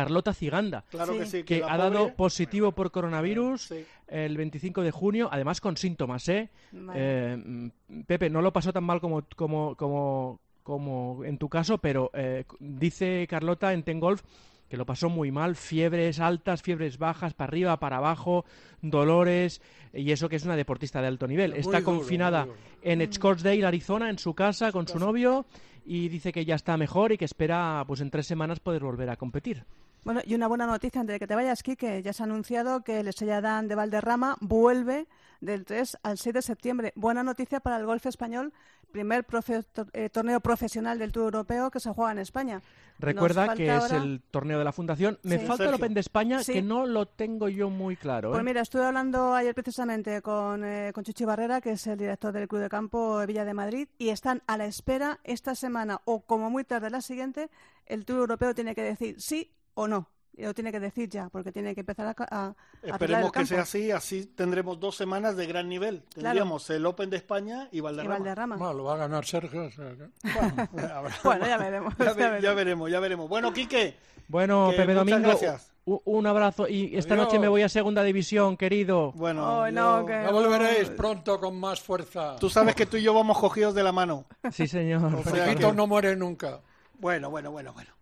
Carlota 0.00 0.34
Ciganda. 0.34 0.84
Claro 0.90 1.12
Sí. 1.14 1.18
que 1.20 1.26
sí. 1.26 1.42
que 1.44 1.60
la 1.60 1.72
ha 1.72 1.76
dado 1.78 2.00
pobre- 2.08 2.14
positivo 2.16 2.72
por 2.72 2.90
coronavirus 2.90 3.62
Sí. 3.62 3.84
el 4.08 4.36
25 4.36 4.82
de 4.82 4.90
junio, 4.90 5.28
además 5.32 5.60
con 5.60 5.76
síntomas, 5.76 6.28
¿eh? 6.28 6.50
Vale. 6.72 6.98
Eh, 7.00 7.36
mm, 7.36 7.68
Pepe, 8.06 8.28
no 8.28 8.42
lo 8.42 8.52
pasó 8.52 8.72
tan 8.72 8.84
mal 8.84 9.00
como, 9.00 9.22
como, 9.36 9.74
como, 9.76 10.40
como 10.62 11.24
en 11.24 11.38
tu 11.38 11.48
caso, 11.48 11.78
pero 11.78 12.10
eh, 12.14 12.44
dice 12.60 13.26
Carlota 13.28 13.72
en 13.72 13.82
Ten 13.84 14.00
Golf 14.00 14.22
que 14.68 14.76
lo 14.76 14.84
pasó 14.84 15.08
muy 15.08 15.30
mal, 15.30 15.54
fiebres 15.54 16.18
altas, 16.18 16.60
fiebres 16.60 16.98
bajas, 16.98 17.34
para 17.34 17.48
arriba, 17.50 17.78
para 17.78 17.98
abajo, 17.98 18.44
dolores, 18.82 19.60
y 19.92 20.10
eso 20.10 20.28
que 20.28 20.34
es 20.36 20.44
una 20.44 20.56
deportista 20.56 21.00
de 21.00 21.06
alto 21.06 21.26
nivel. 21.28 21.52
Muy 21.52 21.60
Está 21.60 21.78
duro, 21.80 21.84
confinada 21.98 22.48
en 22.82 23.12
Scottsdale, 23.12 23.64
Arizona, 23.64 24.10
en 24.10 24.18
su 24.18 24.34
casa, 24.34 24.72
con 24.72 24.88
su 24.88 24.98
novio, 24.98 25.46
y 25.84 26.08
dice 26.08 26.32
que 26.32 26.44
ya 26.44 26.56
está 26.56 26.76
mejor 26.76 27.12
y 27.12 27.16
que 27.16 27.24
espera 27.24 27.84
pues 27.86 28.00
en 28.00 28.10
tres 28.10 28.26
semanas 28.26 28.58
poder 28.58 28.82
volver 28.82 29.08
a 29.10 29.14
competir. 29.16 29.64
Bueno, 30.06 30.20
y 30.24 30.36
una 30.36 30.46
buena 30.46 30.66
noticia 30.66 31.00
antes 31.00 31.14
de 31.14 31.18
que 31.18 31.26
te 31.26 31.34
vayas, 31.34 31.64
que 31.64 32.00
ya 32.00 32.12
se 32.12 32.22
ha 32.22 32.26
anunciado 32.26 32.84
que 32.84 33.00
el 33.00 33.08
Estrella 33.08 33.40
Dan 33.40 33.66
de 33.66 33.74
Valderrama 33.74 34.36
vuelve 34.40 35.08
del 35.40 35.64
3 35.64 35.98
al 36.04 36.16
6 36.16 36.32
de 36.32 36.42
septiembre. 36.42 36.92
Buena 36.94 37.24
noticia 37.24 37.58
para 37.58 37.76
el 37.76 37.86
golf 37.86 38.06
español, 38.06 38.52
primer 38.92 39.26
profe- 39.26 39.64
to- 39.72 39.86
eh, 39.92 40.08
torneo 40.08 40.38
profesional 40.38 41.00
del 41.00 41.10
Tour 41.10 41.24
Europeo 41.24 41.72
que 41.72 41.80
se 41.80 41.90
juega 41.90 42.12
en 42.12 42.18
España. 42.20 42.62
Recuerda 43.00 43.52
que 43.54 43.66
es 43.76 43.90
el 43.90 44.22
torneo 44.30 44.58
de 44.60 44.64
la 44.64 44.70
Fundación. 44.70 45.18
Me 45.24 45.40
Sí. 45.40 45.44
falta 45.44 45.64
el. 45.64 45.74
Open 45.74 45.92
de 45.92 46.00
España, 46.00 46.40
Sí. 46.44 46.52
que 46.52 46.62
no 46.62 46.86
lo 46.86 47.06
tengo 47.06 47.48
yo 47.48 47.68
muy 47.68 47.96
claro. 47.96 48.30
Pues 48.30 48.40
¿eh? 48.40 48.44
mira, 48.44 48.60
estuve 48.60 48.84
hablando 48.84 49.34
ayer 49.34 49.54
precisamente 49.56 50.22
con, 50.22 50.64
eh, 50.64 50.92
con 50.94 51.02
Chichi 51.02 51.24
Barrera, 51.24 51.60
que 51.60 51.72
es 51.72 51.84
el 51.88 51.98
director 51.98 52.32
del 52.32 52.46
Club 52.46 52.60
de 52.62 52.68
Campo 52.68 53.18
de 53.18 53.26
Villa 53.26 53.44
de 53.44 53.54
Madrid, 53.54 53.88
y 53.98 54.10
están 54.10 54.40
a 54.46 54.56
la 54.56 54.66
espera 54.66 55.18
esta 55.24 55.56
semana 55.56 56.00
o 56.04 56.20
como 56.20 56.48
muy 56.48 56.62
tarde 56.62 56.90
la 56.90 57.00
siguiente, 57.00 57.50
el 57.86 58.04
Tour 58.06 58.20
Europeo 58.20 58.54
tiene 58.54 58.74
que 58.76 58.82
decir 58.82 59.16
sí 59.20 59.50
o 59.76 59.86
no. 59.86 60.10
Lo 60.38 60.52
tiene 60.52 60.70
que 60.70 60.78
decir 60.80 61.08
ya, 61.08 61.30
porque 61.30 61.50
tiene 61.50 61.74
que 61.74 61.80
empezar 61.80 62.06
a, 62.08 62.12
ca- 62.12 62.28
a, 62.30 62.54
Esperemos 62.82 63.32
que 63.32 63.46
sea 63.46 63.62
así, 63.62 63.90
así 63.90 64.26
tendremos 64.26 64.78
dos 64.78 64.94
semanas 64.94 65.34
de 65.34 65.46
gran 65.46 65.66
nivel. 65.66 66.02
Tendríamos 66.14 66.68
el 66.68 66.84
Open 66.84 67.08
de 67.08 67.16
España 67.16 67.68
y 67.72 67.78
Y 67.78 67.80
Valderrama. 67.80 68.16
Valderrama. 68.18 68.56
Bueno, 68.56 68.74
lo 68.74 68.84
va 68.84 68.94
a 68.94 68.96
ganar 68.98 69.24
Sergio. 69.24 69.64
o 69.64 69.70
sea 69.70 69.94
que- 69.96 70.80
Habrá- 70.82 71.16
Bueno, 71.24 71.46
ya 71.46 71.56
veremos. 71.56 71.94
ya, 71.98 72.04
ya 72.04 72.12
ve- 72.12 72.16
ya 72.18 72.26
veremos. 72.26 72.54
veremos, 72.56 72.90
ya 72.90 73.00
veremos. 73.00 73.28
Bueno, 73.30 73.52
Quique, 73.54 73.96
Bueno, 74.28 74.68
Que 74.72 74.76
Pepe 74.76 74.92
Domingo, 74.92 75.20
gracias. 75.20 75.72
un 75.86 76.26
abrazo. 76.26 76.68
Y 76.68 76.94
esta 76.98 77.14
Adiós. 77.14 77.28
noche 77.28 77.38
me 77.38 77.48
voy 77.48 77.62
a 77.62 77.70
Segunda 77.70 78.02
División, 78.02 78.58
querido. 78.58 79.12
bueno, 79.12 79.62
Ay, 79.62 79.72
no, 79.72 80.00
yo- 80.00 80.06
que- 80.06 80.12
Ya 80.22 80.30
volveréis 80.32 80.90
pronto 80.90 81.40
con 81.40 81.58
más 81.58 81.80
fuerza. 81.80 82.36
tú 82.38 82.50
sabes 82.50 82.74
que 82.74 82.84
tú 82.84 82.98
y 82.98 83.02
yo 83.02 83.14
vamos 83.14 83.38
cogidos 83.38 83.74
de 83.74 83.82
la 83.82 83.92
mano. 83.92 84.26
Sí, 84.52 84.66
señor. 84.66 85.00
Que- 85.24 85.72
no 85.72 85.86
muere 85.86 86.14
nunca. 86.14 86.60
Bueno, 86.98 87.30
bueno, 87.30 87.50
bueno, 87.52 87.72
bueno. 87.72 87.95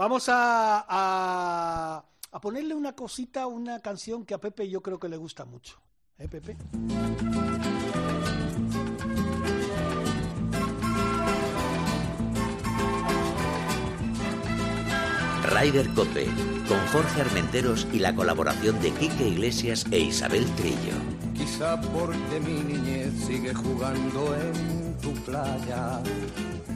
Vamos 0.00 0.30
a, 0.30 0.86
a, 0.88 2.04
a 2.32 2.40
ponerle 2.40 2.74
una 2.74 2.94
cosita, 2.94 3.46
una 3.46 3.80
canción 3.80 4.24
que 4.24 4.32
a 4.32 4.38
Pepe 4.38 4.66
yo 4.66 4.80
creo 4.80 4.98
que 4.98 5.10
le 5.10 5.18
gusta 5.18 5.44
mucho. 5.44 5.78
¿Eh, 6.16 6.26
Pepe? 6.26 6.56
Ryder 15.44 15.92
Cope, 15.92 16.24
con 16.66 16.78
Jorge 16.94 17.20
Armenteros 17.20 17.86
y 17.92 17.98
la 17.98 18.14
colaboración 18.14 18.80
de 18.80 18.92
Quique 18.92 19.28
Iglesias 19.28 19.84
e 19.90 19.98
Isabel 19.98 20.46
Trillo. 20.54 20.94
Risa 21.36 21.78
porque 21.78 22.40
mi 22.40 22.62
niñez 22.62 23.12
sigue 23.26 23.52
jugando 23.52 24.34
en 24.34 24.79
tu 25.00 25.12
playa. 25.24 26.00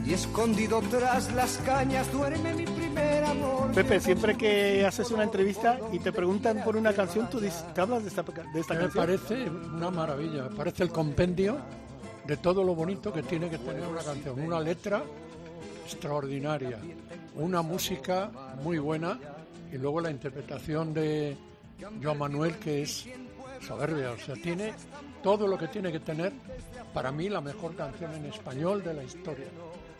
Y 0.05 0.13
escondido 0.13 0.81
tras 0.81 1.33
las 1.33 1.57
cañas 1.59 2.11
duerme 2.11 2.53
mi 2.53 2.65
primer 2.65 3.23
amor. 3.23 3.71
Pepe, 3.71 3.99
siempre 3.99 4.35
que 4.37 4.85
haces 4.85 5.09
una 5.11 5.23
entrevista 5.23 5.79
y 5.91 5.99
te 5.99 6.11
preguntan 6.11 6.63
por 6.63 6.75
una 6.77 6.93
canción, 6.93 7.29
tú 7.29 7.39
dices, 7.39 7.65
¿te 7.73 7.81
hablas 7.81 8.03
de 8.03 8.09
esta, 8.09 8.21
de 8.21 8.59
esta 8.59 8.73
Me 8.75 8.79
canción? 8.81 9.05
parece 9.05 9.49
una 9.49 9.89
maravilla, 9.89 10.43
me 10.43 10.55
parece 10.55 10.83
el 10.83 10.89
compendio 10.89 11.57
de 12.27 12.37
todo 12.37 12.63
lo 12.63 12.75
bonito 12.75 13.11
que 13.11 13.23
tiene 13.23 13.49
que 13.49 13.57
tener 13.57 13.87
una 13.87 14.01
canción. 14.03 14.39
Una 14.39 14.59
letra 14.59 15.03
extraordinaria, 15.85 16.77
una 17.35 17.61
música 17.61 18.29
muy 18.63 18.77
buena 18.77 19.19
y 19.71 19.77
luego 19.77 20.01
la 20.01 20.11
interpretación 20.11 20.93
de 20.93 21.35
Joan 22.01 22.17
Manuel 22.17 22.55
que 22.57 22.83
es 22.83 23.07
soberbia, 23.65 24.11
o 24.11 24.17
sea, 24.17 24.35
tiene 24.35 24.73
todo 25.23 25.47
lo 25.47 25.57
que 25.57 25.67
tiene 25.67 25.91
que 25.91 25.99
tener 25.99 26.31
para 26.95 27.11
mí 27.11 27.27
la 27.27 27.41
mejor 27.41 27.75
canción 27.75 28.13
en 28.13 28.25
español 28.25 28.81
de 28.81 28.93
la 28.93 29.03
historia. 29.03 29.47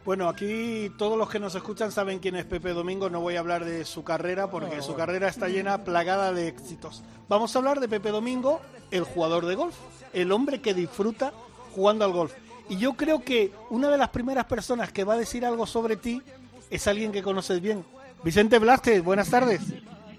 Bueno, 0.06 0.30
aquí 0.30 0.90
todos 0.98 1.18
los 1.18 1.30
que 1.30 1.40
nos 1.42 1.54
escuchan 1.54 1.92
saben 1.92 2.20
quién 2.20 2.38
es 2.38 2.46
Pepe 2.46 2.70
Domingo. 2.70 3.10
No 3.10 3.20
voy 3.20 3.36
a 3.36 3.40
hablar 3.40 3.66
de 3.66 3.84
su 3.84 4.06
carrera 4.06 4.50
porque 4.50 4.82
su 4.82 4.96
carrera 4.96 5.28
está 5.28 5.50
llena, 5.50 5.84
plagada 5.84 6.32
de 6.32 6.48
éxitos. 6.48 7.04
Vamos 7.28 7.54
a 7.54 7.60
hablar 7.60 7.82
de 7.82 7.90
Pepe 7.90 8.12
Domingo, 8.12 8.62
el 8.92 9.04
jugador 9.04 9.46
de 9.46 9.56
golf, 9.56 9.76
el 10.14 10.32
hombre 10.32 10.62
que 10.62 10.74
disfruta 10.74 11.34
jugando 11.76 12.06
al 12.06 12.14
golf. 12.14 12.34
Y 12.70 12.78
yo 12.78 12.94
creo 12.94 13.22
que 13.22 13.52
una 13.70 13.90
de 13.90 13.98
las 13.98 14.10
primeras 14.10 14.46
personas 14.46 14.94
que 14.94 15.04
va 15.04 15.16
a 15.16 15.18
decir 15.18 15.46
algo 15.46 15.68
sobre 15.68 15.98
ti 15.98 16.22
es 16.70 16.88
alguien 16.88 17.12
que 17.12 17.24
conoces 17.24 17.60
bien. 17.60 17.84
Vicente 18.24 18.58
Blázquez, 18.58 19.04
buenas 19.04 19.30
tardes. 19.30 19.62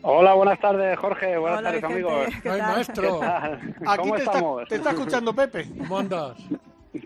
Hola, 0.09 0.35
buenas 0.35 0.61
tardes, 0.61 0.97
Jorge. 1.01 1.37
Buenas 1.37 1.59
Hola, 1.59 1.69
tardes, 1.73 1.83
Vicente. 1.83 2.09
amigos. 2.13 2.35
¿Qué 2.41 2.49
¡Ay, 2.49 2.59
tal? 2.61 2.73
maestro! 2.73 3.03
¿Qué 3.03 3.27
tal? 3.27 3.75
Aquí 3.87 3.99
¿Cómo 3.99 4.15
te 4.15 4.19
está, 4.21 4.31
estamos? 4.33 4.69
te 4.69 4.75
está 4.77 4.91
escuchando 4.91 5.35
Pepe. 5.35 5.67
¿Cómo 5.79 5.99
andas? 5.99 6.37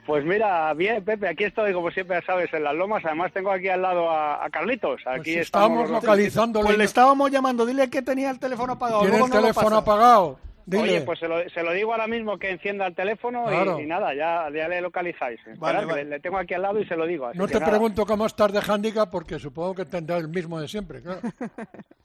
Pues 0.04 0.24
mira, 0.26 0.74
bien, 0.74 1.02
Pepe, 1.02 1.26
aquí 1.28 1.44
estoy, 1.44 1.72
como 1.72 1.90
siempre 1.90 2.20
sabes, 2.26 2.52
en 2.52 2.62
las 2.62 2.74
lomas. 2.74 3.02
Además, 3.06 3.32
tengo 3.32 3.50
aquí 3.50 3.68
al 3.68 3.80
lado 3.80 4.10
a, 4.10 4.44
a 4.44 4.50
Carlitos. 4.50 5.00
Pues 5.02 5.18
Aquí 5.18 5.34
estamos 5.34 5.78
los 5.84 5.90
dos. 5.92 6.02
localizándole. 6.04 6.66
Pues 6.66 6.76
le 6.78 6.84
estábamos 6.84 7.30
llamando, 7.30 7.64
dile 7.64 7.88
que 7.88 8.02
tenía 8.02 8.28
el 8.30 8.38
teléfono 8.38 8.74
apagado. 8.74 9.00
Tiene 9.00 9.16
el 9.16 9.22
no 9.22 9.28
teléfono 9.30 9.76
apagado. 9.78 10.38
Dile. 10.70 10.82
Oye, 10.82 11.00
pues 11.02 11.18
se 11.18 11.26
lo, 11.26 11.48
se 11.48 11.62
lo 11.62 11.72
digo 11.72 11.92
ahora 11.92 12.06
mismo 12.06 12.38
que 12.38 12.50
encienda 12.50 12.86
el 12.86 12.94
teléfono 12.94 13.44
y- 13.46 13.48
Claro. 13.48 13.80
y, 13.80 13.86
nada, 13.86 14.14
ya, 14.14 14.48
ya 14.54 14.68
le 14.68 14.80
localizáis. 14.80 15.40
Vale, 15.58 15.84
vale. 15.84 16.04
Le, 16.04 16.10
le 16.10 16.20
tengo 16.20 16.38
aquí 16.38 16.54
al 16.54 16.62
lado 16.62 16.78
y 16.80 16.86
se 16.86 16.94
lo 16.96 17.06
digo. 17.06 17.26
así 17.26 17.38
no 17.38 17.48
te 17.48 17.58
nada. 17.58 17.70
pregunto 17.70 18.06
cómo 18.06 18.26
estás 18.26 18.52
de 18.52 18.60
handicap 18.66 19.10
porque 19.10 19.38
supongo 19.38 19.74
que 19.74 19.84
tendrá 19.84 20.16
el 20.18 20.28
mismo 20.28 20.60
de 20.60 20.68
siempre, 20.68 21.02
claro. 21.02 21.20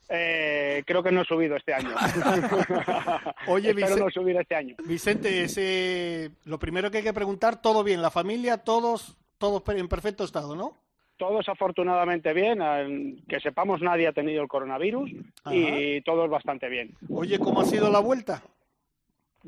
Eh, 0.07 0.83
creo 0.85 1.01
que 1.01 1.11
no 1.11 1.21
he 1.21 1.25
subido 1.25 1.55
este 1.55 1.73
año. 1.73 1.89
Oye, 3.47 3.73
Vicente- 3.73 3.99
no 3.99 4.09
subir 4.11 4.37
este 4.37 4.55
año. 4.55 4.75
Vicente, 4.85 5.43
ese, 5.43 6.29
lo 6.45 6.59
primero 6.59 6.91
que 6.91 6.99
hay 6.99 7.03
que 7.03 7.11
preguntar, 7.13 7.59
todo 7.61 7.83
bien, 7.83 8.01
la 8.03 8.11
familia, 8.11 8.57
todos, 8.59 9.17
todos 9.39 9.63
en 9.69 9.87
perfecto 9.87 10.23
estado, 10.23 10.55
¿no? 10.55 10.73
Todos 11.17 11.47
afortunadamente 11.49 12.33
bien, 12.33 13.23
que 13.27 13.39
sepamos 13.39 13.81
nadie 13.81 14.07
ha 14.07 14.11
tenido 14.11 14.41
el 14.43 14.47
coronavirus 14.49 15.09
y 15.49 16.01
todos 16.01 16.29
bastante 16.29 16.67
bien. 16.69 16.91
Oye, 17.09 17.39
¿cómo 17.39 17.61
ha 17.61 17.65
sido 17.65 17.89
la 17.89 17.99
vuelta? 17.99 18.43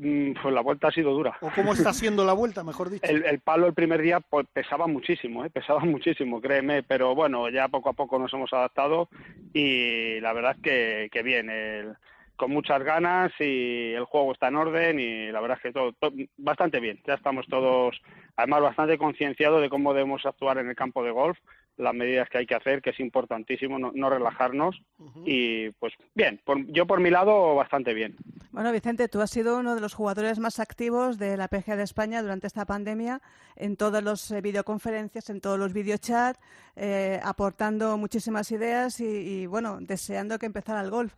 Mm, 0.00 0.32
Pues 0.40 0.54
la 0.54 0.60
vuelta 0.60 0.88
ha 0.88 0.92
sido 0.92 1.12
dura. 1.12 1.36
¿O 1.40 1.50
cómo 1.54 1.72
está 1.72 1.92
siendo 1.92 2.24
la 2.24 2.32
vuelta, 2.32 2.62
mejor 2.62 2.88
dicho? 2.88 3.04
El, 3.04 3.24
el 3.24 3.40
palo 3.40 3.66
el 3.66 3.74
primer 3.74 4.00
día 4.00 4.20
pues, 4.20 4.46
pesaba 4.52 4.86
muchísimo, 4.86 5.44
¿eh? 5.44 5.50
pesaba 5.50 5.80
muchísimo, 5.80 6.40
créeme, 6.40 6.82
pero 6.84 7.14
bueno, 7.16 7.48
ya 7.50 7.66
poco 7.68 7.88
a 7.90 7.94
poco 7.94 8.18
nos 8.18 8.32
hemos 8.32 8.52
adaptado 8.52 9.08
y 9.52 10.20
la 10.20 10.32
verdad 10.32 10.54
es 10.56 10.62
que, 10.62 11.08
que 11.12 11.22
bien, 11.22 11.50
el- 11.50 11.94
con 12.36 12.52
muchas 12.52 12.84
ganas 12.84 13.32
y 13.40 13.92
el 13.94 14.04
juego 14.04 14.30
está 14.32 14.46
en 14.46 14.54
orden 14.54 15.00
y 15.00 15.32
la 15.32 15.40
verdad 15.40 15.56
es 15.56 15.62
que 15.64 15.72
todo, 15.72 15.92
to- 15.94 16.12
bastante 16.36 16.78
bien. 16.78 17.00
Ya 17.04 17.14
estamos 17.14 17.44
todos, 17.48 18.00
además, 18.36 18.62
bastante 18.62 18.96
concienciados 18.96 19.60
de 19.60 19.68
cómo 19.68 19.92
debemos 19.92 20.24
actuar 20.24 20.58
en 20.58 20.68
el 20.68 20.76
campo 20.76 21.02
de 21.02 21.10
golf, 21.10 21.36
las 21.78 21.94
medidas 21.94 22.28
que 22.28 22.38
hay 22.38 22.46
que 22.46 22.54
hacer, 22.54 22.82
que 22.82 22.90
es 22.90 23.00
importantísimo 23.00 23.78
no, 23.78 23.92
no 23.94 24.10
relajarnos 24.10 24.82
y 25.24 25.70
pues 25.78 25.94
bien, 26.14 26.40
por- 26.44 26.66
yo 26.66 26.86
por 26.86 27.00
mi 27.00 27.08
lado 27.10 27.54
bastante 27.54 27.94
bien. 27.94 28.16
Bueno, 28.50 28.72
Vicente, 28.72 29.08
tú 29.08 29.20
has 29.20 29.30
sido 29.30 29.58
uno 29.58 29.74
de 29.74 29.80
los 29.80 29.94
jugadores 29.94 30.38
más 30.38 30.58
activos 30.58 31.18
de 31.18 31.36
la 31.36 31.48
PGA 31.48 31.76
de 31.76 31.84
España 31.84 32.20
durante 32.22 32.46
esta 32.48 32.64
pandemia 32.66 33.20
en 33.56 33.76
todas 33.76 34.02
las 34.02 34.30
eh, 34.30 34.40
videoconferencias, 34.40 35.30
en 35.30 35.40
todos 35.40 35.58
los 35.58 35.72
videochats, 35.72 36.38
eh, 36.76 37.20
aportando 37.22 37.96
muchísimas 37.96 38.50
ideas 38.50 39.00
y, 39.00 39.04
y, 39.06 39.46
bueno, 39.46 39.78
deseando 39.80 40.38
que 40.38 40.46
empezara 40.46 40.80
el 40.80 40.90
golf. 40.90 41.14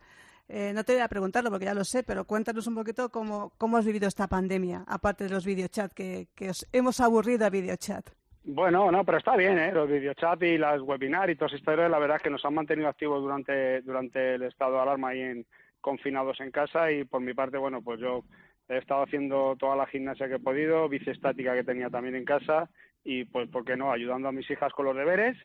Eh, 0.49 0.73
no 0.75 0.83
te 0.83 0.93
voy 0.93 1.01
a 1.01 1.07
preguntarlo 1.07 1.49
porque 1.49 1.65
ya 1.65 1.73
lo 1.73 1.85
sé, 1.85 2.03
pero 2.03 2.25
cuéntanos 2.25 2.67
un 2.67 2.75
poquito 2.75 3.09
cómo, 3.09 3.53
cómo 3.57 3.77
has 3.77 3.85
vivido 3.85 4.07
esta 4.07 4.27
pandemia, 4.27 4.83
aparte 4.85 5.23
de 5.23 5.29
los 5.29 5.45
videochats, 5.45 5.93
que, 5.93 6.27
que 6.35 6.49
os 6.49 6.67
hemos 6.73 6.99
aburrido 6.99 7.45
a 7.45 7.49
videochat. 7.49 8.05
Bueno, 8.43 8.91
no, 8.91 9.05
pero 9.05 9.19
está 9.19 9.35
bien, 9.35 9.59
¿eh? 9.59 9.71
Los 9.71 9.87
videochats 9.87 10.41
y 10.41 10.57
las 10.57 10.81
webinars 10.81 11.31
y 11.31 11.35
todas 11.35 11.53
estas 11.53 11.59
historias, 11.61 11.91
la 11.91 11.99
verdad 11.99 12.17
es 12.17 12.23
que 12.23 12.29
nos 12.31 12.43
han 12.43 12.55
mantenido 12.55 12.89
activos 12.89 13.21
durante, 13.21 13.81
durante 13.81 14.35
el 14.35 14.43
estado 14.43 14.75
de 14.75 14.81
alarma 14.81 15.13
y 15.13 15.21
en, 15.21 15.45
confinados 15.79 16.39
en 16.39 16.51
casa 16.51 16.91
y 16.91 17.03
por 17.03 17.21
mi 17.21 17.33
parte, 17.33 17.57
bueno, 17.57 17.81
pues 17.81 17.99
yo 17.99 18.23
he 18.67 18.77
estado 18.77 19.03
haciendo 19.03 19.55
toda 19.59 19.75
la 19.75 19.85
gimnasia 19.85 20.27
que 20.27 20.35
he 20.35 20.39
podido, 20.39 20.89
biciestática 20.89 21.53
que 21.53 21.63
tenía 21.63 21.89
también 21.89 22.15
en 22.15 22.25
casa 22.25 22.69
y 23.03 23.25
pues, 23.25 23.49
¿por 23.49 23.63
qué 23.63 23.75
no? 23.75 23.91
Ayudando 23.91 24.29
a 24.29 24.31
mis 24.31 24.49
hijas 24.49 24.73
con 24.73 24.85
los 24.85 24.95
deberes 24.95 25.37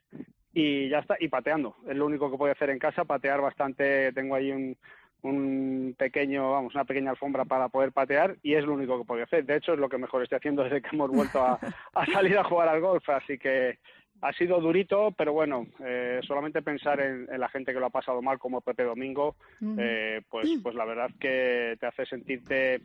y 0.52 0.88
ya 0.88 1.00
está, 1.00 1.16
y 1.20 1.28
pateando. 1.28 1.76
Es 1.86 1.96
lo 1.96 2.06
único 2.06 2.30
que 2.30 2.38
puedo 2.38 2.52
hacer 2.52 2.70
en 2.70 2.78
casa, 2.78 3.04
patear 3.04 3.42
bastante, 3.42 4.12
tengo 4.12 4.36
ahí 4.36 4.52
un, 4.52 4.76
un 5.22 5.94
pequeño, 5.98 6.52
vamos, 6.52 6.74
una 6.74 6.84
pequeña 6.84 7.10
alfombra 7.10 7.44
para 7.44 7.68
poder 7.68 7.92
patear 7.92 8.36
y 8.42 8.54
es 8.54 8.64
lo 8.64 8.74
único 8.74 8.98
que 8.98 9.04
puedo 9.04 9.22
hacer. 9.22 9.44
De 9.44 9.56
hecho, 9.56 9.72
es 9.72 9.78
lo 9.78 9.88
que 9.88 9.98
mejor 9.98 10.22
estoy 10.22 10.36
haciendo 10.36 10.62
desde 10.62 10.82
que 10.82 10.90
hemos 10.92 11.10
vuelto 11.10 11.40
a, 11.40 11.58
a 11.94 12.06
salir 12.06 12.38
a 12.38 12.44
jugar 12.44 12.68
al 12.68 12.80
golf, 12.80 13.08
así 13.08 13.38
que 13.38 13.78
ha 14.22 14.32
sido 14.32 14.60
durito, 14.60 15.12
pero 15.12 15.32
bueno, 15.32 15.66
eh, 15.84 16.20
solamente 16.26 16.62
pensar 16.62 17.00
en, 17.00 17.28
en, 17.30 17.40
la 17.40 17.48
gente 17.48 17.72
que 17.72 17.80
lo 17.80 17.86
ha 17.86 17.90
pasado 17.90 18.22
mal, 18.22 18.38
como 18.38 18.60
Pepe 18.60 18.84
Domingo, 18.84 19.36
eh, 19.78 20.22
pues, 20.30 20.48
pues 20.62 20.74
la 20.74 20.84
verdad 20.84 21.10
que 21.20 21.76
te 21.78 21.86
hace 21.86 22.06
sentirte 22.06 22.80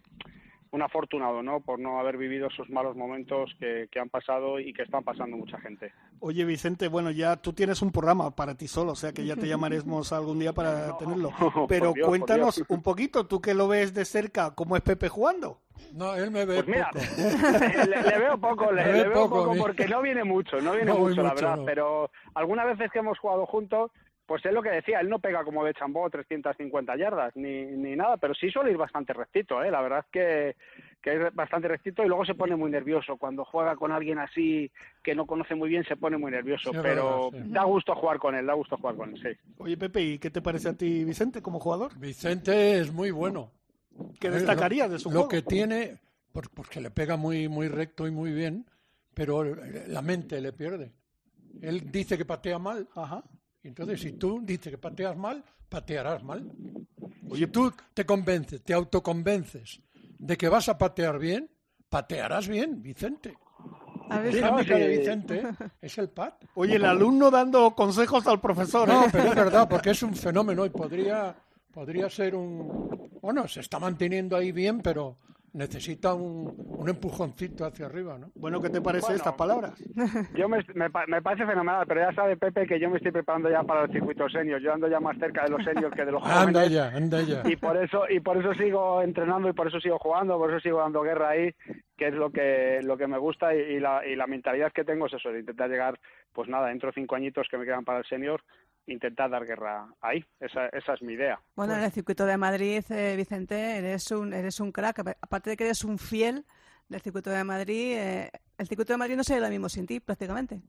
un 0.72 0.82
afortunado, 0.82 1.44
¿no? 1.44 1.60
Por 1.60 1.80
no 1.80 2.00
haber 2.00 2.18
vivido 2.18 2.48
esos 2.48 2.70
malos 2.70 2.96
momentos 2.96 3.52
que, 3.60 3.88
que, 3.92 4.00
han 4.00 4.10
pasado 4.10 4.60
y 4.60 4.74
que 4.74 4.84
están 4.84 5.04
pasando 5.04 5.36
mucha 5.36 5.60
gente. 5.60 5.94
Oye, 6.20 6.46
Vicente, 6.46 6.88
bueno, 6.88 7.12
ya 7.12 7.36
tú 7.36 7.52
tienes 7.54 7.82
un 7.82 7.92
programa 7.92 8.32
para 8.32 8.56
ti 8.56 8.68
solo, 8.68 8.94
o 8.94 8.96
sea 8.96 9.12
que 9.12 9.26
ya 9.26 9.36
te 9.36 9.48
llamaremos 9.48 10.14
algún 10.14 10.40
día 10.40 10.54
para 10.54 10.88
no, 10.88 10.98
tenerlo. 10.98 11.32
Pero 11.68 11.92
Dios, 11.94 12.08
cuéntanos 12.08 12.64
un 12.70 12.82
poquito, 12.82 13.28
tú 13.28 13.42
que 13.42 13.54
lo 13.54 13.68
ves 13.68 13.94
de 13.94 14.06
cerca, 14.06 14.56
¿cómo 14.56 14.78
es 14.78 14.82
Pepe 14.82 15.10
jugando? 15.10 15.60
No, 15.94 16.16
él 16.16 16.32
me 16.32 16.46
ve 16.46 16.64
pues 16.64 16.68
mira, 16.68 16.90
poco. 16.90 17.02
Le, 17.90 18.04
le, 18.04 18.20
veo 18.20 18.38
poco, 18.38 18.72
le, 18.72 18.84
veo 18.84 19.14
poco, 19.14 19.46
poco 19.46 19.58
porque 19.58 19.88
no 19.88 20.02
viene 20.02 20.24
mucho, 20.24 20.62
no 20.62 20.72
viene 20.74 20.86
no 20.86 21.00
mucho, 21.00 21.22
la 21.22 21.34
verdad. 21.34 21.58
no. 21.58 21.66
Pero 21.66 22.12
algunas 22.34 22.66
veces 22.68 22.92
que 22.92 23.00
hemos 23.00 23.18
jugado 23.20 23.46
juntos, 23.46 23.92
pues 24.32 24.46
es 24.46 24.54
lo 24.54 24.64
que 24.64 24.70
decía, 24.70 25.02
él 25.02 25.10
no 25.10 25.20
pega 25.20 25.44
como 25.44 25.66
de 25.66 25.74
chambó 25.74 26.10
350 26.10 26.96
yardas 26.96 27.36
ni, 27.36 27.66
ni 27.66 27.98
nada, 27.98 28.16
pero 28.16 28.34
sí 28.34 28.50
suele 28.50 28.72
ir 28.72 28.78
bastante 28.78 29.12
rectito, 29.12 29.62
¿eh? 29.62 29.70
La 29.70 29.82
verdad 29.82 30.00
es 30.00 30.06
que, 30.10 30.56
que 31.02 31.18
es 31.28 31.36
bastante 31.36 31.68
rectito 31.68 32.02
y 32.02 32.08
luego 32.08 32.24
se 32.24 32.34
pone 32.36 32.56
muy 32.56 32.72
nervioso. 32.72 33.18
Cuando 33.18 33.44
juega 33.44 33.76
con 33.76 33.92
alguien 33.92 34.20
así 34.20 34.72
que 35.04 35.16
no 35.16 35.26
conoce 35.26 35.54
muy 35.54 35.68
bien 35.68 35.84
se 35.84 35.98
pone 35.98 36.18
muy 36.18 36.32
nervioso, 36.32 36.72
Sí, 36.72 36.78
pero 36.82 37.30
verdad, 37.30 37.46
sí. 37.46 37.52
da 37.54 37.64
gusto 37.66 37.94
jugar 37.94 38.20
con 38.20 38.34
él, 38.34 38.46
da 38.46 38.54
gusto 38.54 38.78
jugar 38.78 38.96
con 38.96 39.10
él, 39.10 39.22
sí. 39.22 39.38
Oye, 39.58 39.76
Pepe, 39.76 40.00
¿y 40.02 40.18
qué 40.18 40.30
te 40.30 40.42
parece 40.42 40.70
a 40.70 40.78
ti, 40.78 41.04
Vicente, 41.04 41.42
como 41.42 41.60
jugador? 41.60 42.00
Vicente 42.00 42.80
es 42.80 42.94
muy 42.94 43.12
bueno. 43.12 43.52
¿Qué 44.18 44.32
destacaría 44.32 44.88
lo- 44.88 44.94
de 44.94 45.00
su 45.00 45.10
Lo 45.10 45.14
juego? 45.16 45.28
que 45.28 45.42
tiene, 45.42 45.98
por- 46.32 46.50
porque 46.52 46.80
le 46.80 46.90
pega 46.90 47.18
muy, 47.18 47.50
muy 47.50 47.68
recto 47.68 48.08
y 48.08 48.12
muy 48.12 48.32
bien, 48.32 48.66
pero 49.14 49.44
la 49.44 50.02
mente 50.02 50.40
le 50.40 50.54
pierde. 50.54 50.94
Él 51.62 51.92
dice 51.92 52.18
que 52.18 52.24
patea 52.24 52.60
mal, 52.60 52.88
Ajá. 52.96 53.26
Y 53.64 53.68
entonces 53.68 54.02
si 54.02 54.14
tú 54.14 54.42
dices 54.44 54.72
que 54.72 54.78
pateas 54.78 55.16
mal, 55.16 55.44
patearás 55.70 56.24
mal. 56.24 56.52
Oye, 57.30 57.48
tú 57.48 57.72
te 57.94 58.06
convences, 58.06 58.62
te 58.62 58.74
autoconvences 58.74 59.82
de 60.18 60.38
que 60.38 60.50
vas 60.50 60.70
a 60.70 60.78
patear 60.78 61.20
bien, 61.20 61.50
patearás 61.90 62.48
bien, 62.48 62.82
Vicente. 62.82 63.38
A 64.10 64.20
ver, 64.20 64.34
sí. 64.34 64.70
de 64.70 64.88
Vicente 64.88 65.44
es 65.82 65.98
el 65.98 66.10
pat. 66.10 66.44
Oye, 66.56 66.76
el 66.76 66.86
alumno 66.86 67.32
dando 67.32 67.74
consejos 67.74 68.28
al 68.28 68.42
profesor. 68.42 68.88
No, 68.88 69.06
¿eh? 69.06 69.10
pero 69.12 69.30
es 69.30 69.36
verdad, 69.36 69.70
porque 69.70 69.92
es 69.92 70.04
un 70.04 70.14
fenómeno 70.14 70.66
y 70.66 70.70
podría, 70.70 71.36
podría 71.72 72.10
ser 72.10 72.36
un... 72.36 73.10
Bueno, 73.22 73.48
se 73.48 73.62
está 73.62 73.80
manteniendo 73.80 74.36
ahí 74.36 74.52
bien, 74.52 74.82
pero 74.82 75.18
necesita 75.54 76.14
un, 76.14 76.54
un 76.78 76.90
empujoncito 76.90 77.66
hacia 77.66 77.86
arriba, 77.86 78.18
¿no? 78.18 78.32
Bueno, 78.36 78.62
¿qué 78.62 78.70
te 78.70 78.82
parece 78.82 79.08
Bueno. 79.08 79.18
estas 79.18 79.34
palabras? 79.34 79.74
Yo 80.36 80.48
me, 80.48 80.60
me, 80.76 80.90
pa- 80.90 81.06
me 81.08 81.22
parece 81.22 81.46
fenomenal, 81.46 81.86
pero 81.88 82.02
ya 82.02 82.14
sabe 82.14 82.38
Pepe 82.38 82.66
que 82.66 82.80
yo 82.80 82.90
me 82.90 82.98
estoy 82.98 83.12
preparando 83.12 83.50
ya 83.50 83.64
para 83.64 83.84
el 83.84 83.92
circuito 83.92 84.30
senior. 84.30 84.62
Yo 84.62 84.74
ando 84.74 84.88
ya 84.88 85.00
más 85.00 85.18
cerca 85.18 85.44
de 85.44 85.50
los 85.50 85.64
seniors 85.64 85.94
que 85.96 86.06
de 86.06 86.12
los 86.14 86.22
jóvenes. 86.22 86.42
Anda 86.48 86.66
ya, 86.68 86.88
anda 86.88 87.22
ya. 87.22 87.44
y 87.50 87.56
por 87.58 87.76
eso 87.78 88.04
y 88.10 88.20
por 88.22 88.38
eso 88.38 88.54
sigo 88.54 89.02
entrenando 89.02 89.50
y 89.50 89.54
por 89.54 89.68
eso 89.68 89.80
sigo 89.80 90.00
jugando 90.00 90.38
por 90.38 90.50
eso 90.52 90.60
sigo 90.62 90.80
dando 90.80 91.02
guerra 91.02 91.30
ahí 91.30 91.54
que 91.98 92.08
es 92.08 92.14
lo 92.14 92.32
que 92.32 92.80
lo 92.84 92.98
que 92.98 93.08
me 93.08 93.18
gusta 93.18 93.54
y, 93.54 93.60
y 93.60 93.80
la 93.80 94.06
y 94.06 94.16
la 94.16 94.28
mentalidad 94.28 94.72
que 94.72 94.84
tengo 94.84 95.08
es 95.08 95.14
eso 95.14 95.32
de 95.32 95.40
intentar 95.42 95.70
llegar 95.70 96.00
pues 96.34 96.48
nada 96.50 96.68
dentro 96.70 96.88
de 96.90 96.94
cinco 96.94 97.16
añitos 97.16 97.48
que 97.50 97.58
me 97.58 97.66
quedan 97.66 97.84
para 97.86 98.00
el 98.00 98.06
senior 98.06 98.42
intentar 98.88 99.30
dar 99.30 99.46
guerra 99.46 99.88
ahí. 100.02 100.24
Esa, 100.40 100.68
esa 100.68 100.94
es 100.94 101.02
mi 101.02 101.14
idea. 101.14 101.40
Bueno, 101.56 101.76
en 101.76 101.84
el 101.84 101.92
circuito 101.92 102.26
de 102.26 102.38
Madrid, 102.38 102.84
eh, 102.90 103.16
Vicente, 103.16 103.78
eres 103.78 104.10
un, 104.12 104.34
eres 104.34 104.60
un 104.60 104.72
crack. 104.72 105.00
Apa- 105.00 105.18
Aparte 105.22 105.52
de 105.52 105.58
que 105.58 105.66
eres 105.66 105.84
un 105.84 105.98
fiel 105.98 106.46
del 106.90 107.02
circuito 107.02 107.30
de 107.30 107.44
Madrid, 107.44 107.94
eh, 107.98 108.32
el 108.58 108.68
circuito 108.68 108.94
de 108.94 108.98
Madrid 108.98 109.16
no 109.16 109.24
sería 109.24 109.42
lo 109.44 109.50
mismo 109.50 109.70
sin 109.70 109.86
ti, 109.88 110.00
prácticamente. 110.00 110.62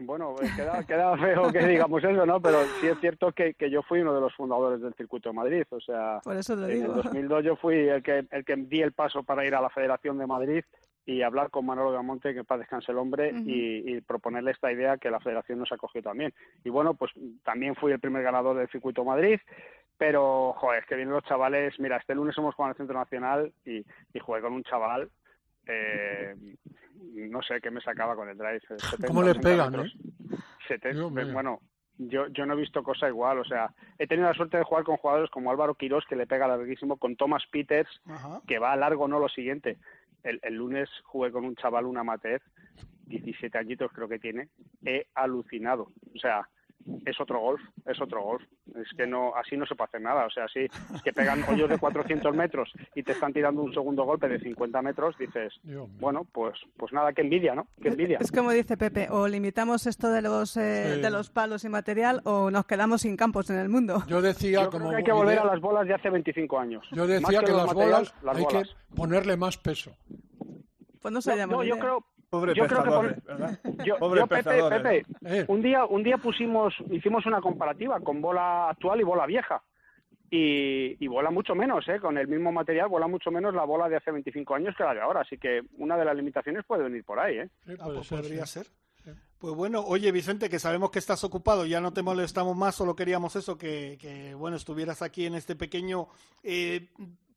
Bueno, 0.00 0.34
eh, 0.42 0.48
queda, 0.56 0.82
queda 0.84 1.16
feo 1.16 1.52
que 1.52 1.64
digamos 1.66 2.02
eso, 2.02 2.26
¿no? 2.26 2.40
Pero 2.40 2.64
sí 2.80 2.88
es 2.88 2.98
cierto 2.98 3.30
que, 3.32 3.54
que 3.54 3.70
yo 3.70 3.82
fui 3.82 4.00
uno 4.00 4.12
de 4.14 4.20
los 4.20 4.34
fundadores 4.34 4.80
del 4.80 4.94
circuito 4.94 5.28
de 5.28 5.34
Madrid. 5.34 5.62
O 5.70 5.80
sea, 5.80 6.18
Por 6.24 6.36
eso 6.36 6.54
en 6.54 6.66
digo. 6.66 6.94
el 6.96 7.02
2002 7.02 7.44
yo 7.44 7.56
fui 7.56 7.76
el 7.88 8.02
que, 8.02 8.26
el 8.30 8.44
que 8.44 8.56
di 8.56 8.82
el 8.82 8.92
paso 8.92 9.22
para 9.22 9.46
ir 9.46 9.54
a 9.54 9.60
la 9.60 9.70
Federación 9.70 10.18
de 10.18 10.26
Madrid 10.26 10.64
y 11.04 11.22
hablar 11.22 11.50
con 11.50 11.66
Manolo 11.66 11.92
de 11.92 12.02
Monte, 12.02 12.32
que 12.32 12.40
en 12.40 12.44
paz 12.46 12.58
descanse 12.60 12.92
el 12.92 12.98
hombre, 12.98 13.32
y, 13.34 13.96
y 13.96 14.00
proponerle 14.02 14.52
esta 14.52 14.70
idea 14.72 14.98
que 14.98 15.10
la 15.10 15.20
Federación 15.20 15.58
nos 15.58 15.72
acogió 15.72 16.02
también. 16.02 16.32
Y 16.64 16.70
bueno, 16.70 16.94
pues 16.94 17.10
también 17.44 17.74
fui 17.74 17.90
el 17.92 18.00
primer 18.00 18.22
ganador 18.22 18.56
del 18.56 18.68
circuito 18.68 19.04
Madrid, 19.04 19.40
pero, 19.98 20.52
joder, 20.56 20.80
es 20.82 20.86
que 20.88 20.96
vienen 20.96 21.14
los 21.14 21.24
chavales. 21.24 21.78
Mira, 21.78 21.96
este 21.96 22.14
lunes 22.14 22.36
hemos 22.38 22.54
jugado 22.54 22.70
en 22.70 22.72
el 22.74 22.76
Centro 22.78 22.98
Nacional 22.98 23.52
y, 23.64 23.84
y 24.12 24.18
jugué 24.20 24.40
con 24.40 24.52
un 24.52 24.62
chaval. 24.64 25.10
Eh, 25.66 26.34
no 27.14 27.42
sé 27.42 27.60
qué 27.60 27.70
me 27.70 27.80
sacaba 27.80 28.16
con 28.16 28.28
el 28.28 28.36
drive. 28.36 28.56
eh, 28.56 28.78
70, 28.78 29.06
¿Cómo 29.06 29.22
le 29.22 29.30
80 29.30 29.48
pegan, 29.48 29.74
eh? 29.74 29.92
Bueno, 31.32 31.60
yo, 31.98 32.26
yo 32.28 32.46
no 32.46 32.54
he 32.54 32.60
visto 32.60 32.82
cosa 32.82 33.08
igual. 33.08 33.38
O 33.38 33.44
sea, 33.44 33.72
he 33.98 34.06
tenido 34.06 34.28
la 34.28 34.34
suerte 34.34 34.56
de 34.56 34.64
jugar 34.64 34.84
con 34.84 34.96
jugadores 34.96 35.30
como 35.30 35.50
Álvaro 35.50 35.74
Quirós, 35.74 36.04
que 36.06 36.16
le 36.16 36.26
pega 36.26 36.48
larguísimo, 36.48 36.96
con 36.96 37.16
Thomas 37.16 37.44
Peters, 37.50 37.90
Ajá. 38.06 38.40
que 38.46 38.58
va 38.58 38.72
a 38.72 38.76
largo, 38.76 39.06
no 39.08 39.18
lo 39.18 39.28
siguiente. 39.28 39.78
El, 40.22 40.38
el 40.42 40.54
lunes 40.54 40.88
jugué 41.04 41.30
con 41.32 41.44
un 41.44 41.56
chaval, 41.56 41.86
un 41.86 41.98
amateur, 41.98 42.40
17 43.06 43.56
añitos 43.58 43.90
creo 43.92 44.08
que 44.08 44.18
tiene. 44.18 44.48
He 44.84 45.06
alucinado. 45.14 45.92
O 46.14 46.18
sea, 46.18 46.48
es 47.06 47.20
otro 47.20 47.40
golf, 47.40 47.60
es 47.86 48.00
otro 48.00 48.22
golf. 48.22 48.42
Es 48.74 48.88
que 48.96 49.06
no, 49.06 49.34
así 49.36 49.56
no 49.56 49.66
se 49.66 49.74
puede 49.74 49.88
hacer 49.88 50.00
nada. 50.02 50.26
O 50.26 50.30
sea, 50.30 50.44
así 50.44 50.60
es 50.94 51.02
que 51.02 51.12
pegan 51.12 51.42
hoyos 51.48 51.68
de 51.68 51.78
400 51.78 52.34
metros 52.34 52.72
y 52.94 53.02
te 53.02 53.12
están 53.12 53.32
tirando 53.32 53.62
un 53.62 53.72
segundo 53.72 54.04
golpe 54.04 54.28
de 54.28 54.38
50 54.40 54.82
metros, 54.82 55.16
dices, 55.18 55.52
bueno, 56.00 56.26
pues, 56.32 56.54
pues 56.76 56.92
nada, 56.92 57.12
que 57.12 57.22
envidia, 57.22 57.54
¿no? 57.54 57.66
Que 57.80 57.88
envidia. 57.88 58.18
Es 58.20 58.32
como 58.32 58.50
dice 58.52 58.76
Pepe, 58.76 59.08
o 59.10 59.28
limitamos 59.28 59.86
esto 59.86 60.10
de 60.10 60.22
los, 60.22 60.56
eh, 60.56 60.94
Sí. 60.96 61.00
de 61.00 61.10
los 61.10 61.30
palos 61.30 61.64
y 61.64 61.68
material 61.68 62.20
o 62.24 62.50
nos 62.50 62.66
quedamos 62.66 63.02
sin 63.02 63.16
campos 63.16 63.50
en 63.50 63.58
el 63.58 63.68
mundo. 63.68 64.02
Yo 64.06 64.20
decía 64.22 64.62
Yo 64.62 64.70
creo 64.70 64.80
como 64.80 64.90
que 64.90 64.96
hay 64.96 65.04
que 65.04 65.12
volver 65.12 65.34
idea- 65.34 65.42
a 65.42 65.46
las 65.46 65.60
bolas 65.60 65.86
de 65.86 65.94
hace 65.94 66.10
25 66.10 66.58
años. 66.58 66.84
Yo 66.92 67.02
Más 67.02 67.08
decía 67.08 67.40
que, 67.42 67.52
las 67.52 67.72
bolas 67.74 68.14
las 68.22 68.36
hay 68.36 68.44
bolas. 68.44 68.68
que 68.68 68.94
ponerle 68.96 69.36
más 69.36 69.56
peso. 69.58 69.92
Pues 71.00 71.10
no 71.10 71.18
No, 71.18 71.20
sería 71.22 71.46
no, 71.46 71.56
mala 71.56 71.68
yo 71.68 71.74
idea. 71.74 71.82
creo, 71.82 72.04
Pobre 72.32 72.54
yo 72.54 72.66
creo 72.66 72.82
que 72.82 72.88
por- 72.90 73.22
¿verdad? 73.24 73.58
yo, 73.84 73.98
yo, 73.98 74.26
Pepe. 74.26 74.42
Pepe, 74.42 75.06
Eh, 75.26 75.44
un 75.48 75.60
día, 75.60 75.84
un 75.84 76.02
día 76.02 76.16
pusimos, 76.16 76.74
hicimos 76.90 77.26
una 77.26 77.42
comparativa 77.42 78.00
con 78.00 78.22
bola 78.22 78.70
actual 78.70 79.02
y 79.02 79.04
bola 79.04 79.26
vieja. 79.26 79.62
Y, 80.30 80.96
y 80.98 81.08
vuela 81.08 81.30
mucho 81.30 81.54
menos, 81.54 81.86
¿eh? 81.88 82.00
Con 82.00 82.16
el 82.16 82.26
mismo 82.26 82.50
material 82.50 82.88
vuela 82.88 83.06
mucho 83.06 83.30
menos 83.30 83.54
la 83.54 83.64
bola 83.64 83.86
de 83.90 83.96
hace 83.96 84.10
25 84.10 84.54
años 84.54 84.74
que 84.74 84.82
la 84.82 84.94
de 84.94 85.02
ahora. 85.02 85.20
Así 85.20 85.36
que 85.36 85.60
una 85.76 85.94
de 85.98 86.06
las 86.06 86.16
limitaciones 86.16 86.64
puede 86.64 86.84
venir 86.84 87.04
por 87.04 87.20
ahí, 87.20 87.36
¿eh? 87.36 87.48
sí, 87.66 87.72
Ah, 87.78 87.84
puede 87.84 87.96
pues 87.98 88.06
ser, 88.08 88.20
podría 88.22 88.46
sí. 88.46 88.60
ser. 88.60 88.66
Pues 89.38 89.54
bueno, 89.54 89.80
oye 89.84 90.10
Vicente, 90.12 90.48
que 90.48 90.58
sabemos 90.60 90.90
que 90.90 91.00
estás 91.00 91.22
ocupado, 91.24 91.66
ya 91.66 91.80
no 91.82 91.92
te 91.92 92.00
molestamos 92.02 92.56
más, 92.56 92.76
solo 92.76 92.94
queríamos 92.96 93.34
eso, 93.36 93.58
que, 93.58 93.98
que, 94.00 94.32
bueno, 94.34 94.56
estuvieras 94.56 95.02
aquí 95.02 95.26
en 95.26 95.34
este 95.34 95.54
pequeño, 95.56 96.06
eh, 96.44 96.88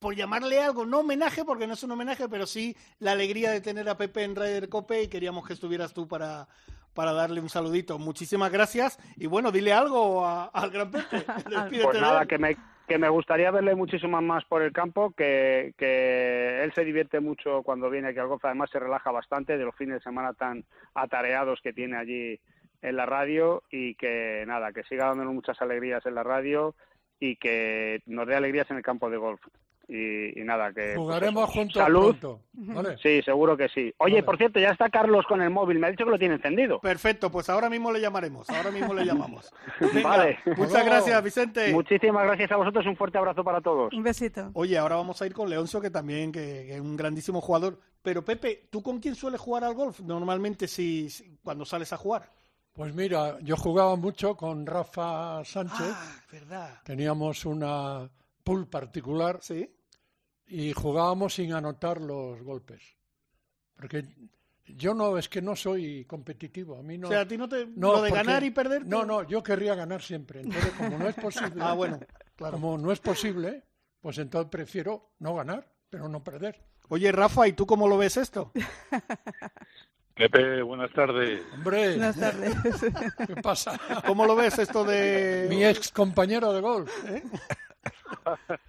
por 0.06 0.14
llamarle 0.16 0.62
algo, 0.62 0.86
no 0.86 1.00
homenaje, 1.00 1.44
porque 1.44 1.66
no 1.66 1.74
es 1.74 1.82
un 1.84 1.90
homenaje, 1.90 2.30
pero 2.30 2.46
sí 2.46 2.78
la 3.00 3.14
alegría 3.14 3.50
de 3.50 3.60
tener 3.60 3.90
a 3.90 3.98
Pepe 3.98 4.22
en 4.24 4.36
Ryder 4.36 4.70
Cope 4.70 5.02
y 5.02 5.08
queríamos 5.08 5.48
que 5.48 5.54
estuvieras 5.54 5.96
tú 5.96 6.08
para, 6.08 6.48
para 6.94 7.12
darle 7.12 7.42
un 7.42 7.50
saludito. 7.50 7.98
Muchísimas 7.98 8.52
gracias 8.52 9.00
y 9.16 9.26
bueno, 9.26 9.52
dile 9.52 9.74
algo 9.74 10.24
a- 10.24 10.46
al 10.54 10.70
gran 10.70 10.92
Pepe. 10.92 11.26
Despídete 11.50 11.86
Pues 11.86 12.00
nada, 12.02 12.28
que 12.28 12.38
me, 12.38 12.56
que 12.88 13.00
me 13.00 13.10
gustaría 13.10 13.50
verle 13.50 13.74
muchísimo 13.74 14.22
más 14.22 14.46
por 14.46 14.62
el 14.62 14.72
campo, 14.72 15.12
que, 15.18 15.74
que 15.76 16.62
él 16.64 16.72
se 16.76 16.86
divierte 16.86 17.20
mucho 17.20 17.64
cuando 17.64 17.90
viene 17.90 18.10
aquí 18.10 18.20
al 18.20 18.28
golf, 18.28 18.46
además 18.46 18.70
se 18.70 18.78
relaja 18.78 19.10
bastante 19.10 19.58
de 19.58 19.66
los 19.66 19.74
fines 19.76 19.96
de 19.96 20.04
semana 20.04 20.34
tan 20.34 20.66
atareados 20.94 21.62
que 21.64 21.74
tiene 21.74 21.98
allí 21.98 22.40
en 22.84 22.96
la 22.96 23.08
radio 23.08 23.64
y 23.72 23.96
que 23.96 24.44
nada, 24.46 24.72
que 24.72 24.84
siga 24.84 25.06
dándonos 25.08 25.34
muchas 25.34 25.60
alegrías 25.64 26.06
en 26.06 26.14
la 26.14 26.22
radio 26.22 26.76
y 27.20 27.38
que 27.38 28.04
nos 28.06 28.28
dé 28.28 28.36
alegrías 28.36 28.70
en 28.70 28.78
el 28.78 28.84
campo 28.84 29.10
de 29.10 29.18
golf. 29.18 29.42
Y, 29.88 30.40
y 30.40 30.44
nada, 30.44 30.70
que... 30.74 30.82
pues 30.82 30.98
Jugaremos 30.98 31.50
juntos 31.50 31.74
Salud. 31.82 32.16
pronto. 32.18 32.42
¿vale? 32.54 32.98
Sí, 33.04 33.22
seguro 33.22 33.56
que 33.56 33.70
sí. 33.70 33.94
Oye, 33.98 34.16
Vale. 34.16 34.24
por 34.24 34.38
cierto, 34.38 34.60
ya 34.60 34.70
está 34.70 34.90
Carlos 34.90 35.26
con 35.28 35.42
el 35.42 35.52
móvil, 35.52 35.78
me 35.80 35.88
ha 35.88 35.92
dicho 35.92 36.06
que 36.06 36.12
lo 36.12 36.18
tiene 36.18 36.36
encendido. 36.36 36.80
Perfecto, 36.82 37.30
pues 37.32 37.50
ahora 37.50 37.70
mismo 37.70 37.92
le 37.92 38.02
llamaremos, 38.02 38.50
ahora 38.50 38.72
mismo 38.72 38.94
le 38.96 39.06
llamamos. 39.06 39.52
Venga, 39.94 40.10
Vale. 40.10 40.40
Muchas 40.58 40.84
gracias, 40.86 41.24
Vicente. 41.24 41.72
Muchísimas 41.72 42.26
gracias 42.26 42.52
a 42.52 42.56
vosotros, 42.56 42.86
un 42.88 42.96
fuerte 42.98 43.18
abrazo 43.20 43.44
para 43.44 43.62
todos. 43.62 43.94
Un 43.94 44.02
besito. 44.04 44.50
Oye, 44.54 44.78
ahora 44.78 44.96
vamos 44.96 45.22
a 45.22 45.26
ir 45.28 45.34
con 45.34 45.50
Leoncio, 45.50 45.80
que 45.80 45.92
también 45.92 46.32
que, 46.32 46.66
que 46.68 46.76
es 46.76 46.82
un 46.82 46.96
grandísimo 46.96 47.40
jugador. 47.42 47.80
Pero 48.02 48.24
Pepe, 48.26 48.68
¿tú 48.72 48.82
con 48.82 49.00
quién 49.00 49.14
sueles 49.16 49.40
jugar 49.40 49.64
al 49.64 49.74
golf? 49.76 50.00
Normalmente 50.00 50.68
si, 50.68 51.10
si- 51.10 51.38
cuando 51.44 51.64
sales 51.66 51.92
a 51.94 51.98
jugar. 51.98 52.30
Pues 52.74 52.94
mira, 52.94 53.38
yo 53.42 53.56
jugaba 53.56 53.96
mucho 53.96 54.36
con 54.36 54.66
Rafa 54.66 55.46
Sánchez. 55.46 55.94
Ah, 55.94 56.16
verdad. 56.32 56.70
Teníamos 56.84 57.46
una 57.46 58.10
pool 58.46 58.70
particular 58.70 59.40
Sí. 59.42 59.70
y 60.48 60.72
jugábamos 60.72 61.34
sin 61.34 61.52
anotar 61.54 62.00
los 62.00 62.42
golpes. 62.42 62.96
Porque 63.76 64.06
yo 64.68 64.94
no, 64.94 65.18
es 65.18 65.28
que 65.28 65.42
no 65.42 65.56
soy 65.56 66.06
competitivo. 66.06 66.80
A 66.80 66.84
mí 66.84 66.98
no. 66.98 67.08
o 67.08 67.12
sea, 67.12 67.22
a 67.22 67.28
ti 67.28 67.38
no 67.38 67.50
te... 67.50 67.66
no, 67.66 67.92
lo 67.94 68.02
de 68.04 68.10
porque- 68.10 68.24
ganar 68.24 68.44
y 68.44 68.52
perder... 68.52 68.86
No, 68.86 69.04
no, 69.06 69.24
yo 69.24 69.44
querría 69.44 69.76
ganar 69.76 70.02
siempre. 70.02 70.42
Entonces, 70.42 70.72
como 70.78 70.98
no 70.98 71.10
es 71.10 71.16
posible, 71.16 71.56
Ah, 71.62 71.74
bueno, 71.74 72.00
claro. 72.38 72.54
como 72.54 72.78
no 72.78 72.92
es 72.92 73.00
posible, 73.00 73.64
pues 74.00 74.18
entonces 74.20 74.50
prefiero 74.50 75.12
no 75.20 75.36
ganar, 75.36 75.68
pero 75.90 76.08
no 76.08 76.24
perder. 76.24 76.62
Oye, 76.90 77.12
Rafa, 77.12 77.48
¿y 77.48 77.54
tú 77.54 77.66
cómo 77.66 77.88
lo 77.88 77.98
ves 77.98 78.16
esto? 78.18 78.52
Pepe, 80.16 80.62
buenas 80.62 80.94
tardes. 80.94 81.42
Hombre, 81.54 81.90
Buenas 81.90 82.16
tardes. 82.18 82.56
¿qué 83.28 83.36
pasa? 83.42 83.78
¿Cómo 84.08 84.26
lo 84.26 84.34
ves 84.36 84.58
esto 84.60 84.86
de...? 84.86 85.48
Mi 85.50 85.66
ex 85.66 85.92
compañero 85.92 86.54
de 86.54 86.62
golf. 86.62 86.90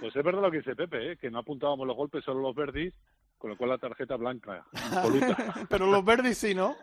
Pues 0.00 0.14
es 0.14 0.24
verdad 0.24 0.42
lo 0.42 0.50
que 0.50 0.58
dice 0.58 0.76
Pepe, 0.76 1.12
¿eh? 1.12 1.16
que 1.16 1.30
no 1.30 1.38
apuntábamos 1.38 1.86
los 1.86 1.96
golpes, 1.96 2.24
solo 2.24 2.40
los 2.40 2.54
verdis, 2.54 2.92
con 3.38 3.50
lo 3.50 3.56
cual 3.56 3.70
la 3.70 3.78
tarjeta 3.78 4.16
blanca. 4.16 4.64
Pero 5.70 5.86
los 5.86 6.04
verdes 6.04 6.36
sí, 6.36 6.54
¿no? 6.54 6.76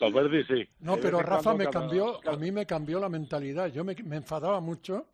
los 0.00 0.12
verdis 0.12 0.46
sí. 0.46 0.68
No, 0.80 0.96
pero 1.00 1.22
Rafa 1.22 1.54
me 1.54 1.64
cada- 1.64 1.80
cambió, 1.80 2.20
a 2.28 2.36
mí 2.36 2.50
me 2.52 2.66
cambió 2.66 3.00
la 3.00 3.08
mentalidad. 3.08 3.68
Yo 3.68 3.84
me, 3.84 3.94
me 4.04 4.16
enfadaba 4.16 4.60
mucho 4.60 5.06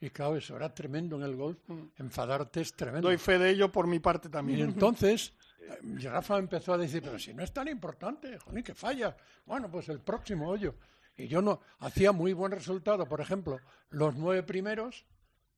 y 0.00 0.10
claro, 0.10 0.36
eso 0.36 0.54
era 0.56 0.72
tremendo 0.72 1.16
en 1.16 1.22
el 1.22 1.34
golf. 1.34 1.58
Enfadarte 1.98 2.60
es 2.60 2.74
tremendo. 2.74 3.08
Doy 3.08 3.18
fe 3.18 3.38
de 3.38 3.50
ello 3.50 3.72
por 3.72 3.86
mi 3.86 3.98
parte 3.98 4.28
Y 4.28 4.30
también. 4.30 4.60
entonces 4.60 5.32
eh, 5.60 5.78
Rafa 6.08 6.38
empezó 6.38 6.74
a 6.74 6.78
decir, 6.78 7.02
pero 7.02 7.18
si 7.18 7.34
no 7.34 7.42
es 7.42 7.52
tan 7.52 7.66
importante, 7.68 8.38
joder, 8.38 8.62
que 8.62 8.74
falla. 8.74 9.16
Bueno, 9.44 9.68
pues 9.70 9.88
el 9.88 10.00
próximo 10.00 10.48
hoyo. 10.48 10.74
Y 11.16 11.28
yo 11.28 11.40
no, 11.42 11.60
hacía 11.78 12.12
muy 12.12 12.32
buen 12.32 12.52
resultado, 12.52 13.06
por 13.08 13.20
ejemplo, 13.20 13.60
los 13.90 14.14
nueve 14.16 14.42
primeros 14.42 15.06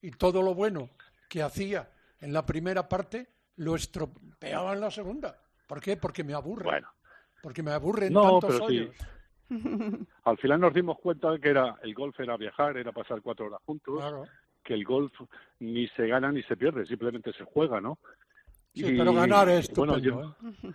y 0.01 0.11
todo 0.13 0.43
lo 0.43 0.55
bueno 0.55 0.89
que 1.29 1.43
hacía 1.43 1.91
en 2.21 2.33
la 2.33 2.47
primera 2.47 2.89
parte 2.89 3.27
lo 3.57 3.75
estropeaba 3.75 4.73
en 4.73 4.81
la 4.81 4.91
segunda. 4.91 5.37
¿Por 5.67 5.81
qué? 5.81 5.97
Porque 5.97 6.23
me 6.25 6.35
aburre. 6.35 6.65
Bueno, 6.65 6.89
Porque 7.43 7.63
me 7.63 7.73
aburren 7.73 8.13
No, 8.13 8.39
tantos 8.41 8.61
pero 8.61 8.69
sí. 8.69 8.89
al 10.25 10.39
final 10.39 10.61
nos 10.61 10.75
dimos 10.75 10.99
cuenta 11.01 11.31
de 11.33 11.41
que 11.41 11.49
era 11.51 11.77
el 11.83 11.95
golf 11.95 12.19
era 12.21 12.37
viajar, 12.37 12.77
era 12.77 12.93
pasar 12.93 13.21
cuatro 13.23 13.47
horas 13.47 13.61
juntos, 13.65 13.97
Claro. 13.99 14.25
que 14.63 14.75
el 14.75 14.85
golf 14.85 15.13
ni 15.59 15.89
se 15.89 16.07
gana 16.07 16.31
ni 16.31 16.43
se 16.45 16.57
pierde, 16.57 16.87
simplemente 16.87 17.33
se 17.33 17.45
juega, 17.45 17.81
¿no? 17.81 17.99
Sí, 18.75 18.87
Y, 18.95 18.99
pero 18.99 19.13
ganar 19.15 19.49
es 19.49 19.71
bueno, 19.75 19.97
estupendo. 19.97 19.99
yo- 19.99 20.37
¿eh? 20.69 20.73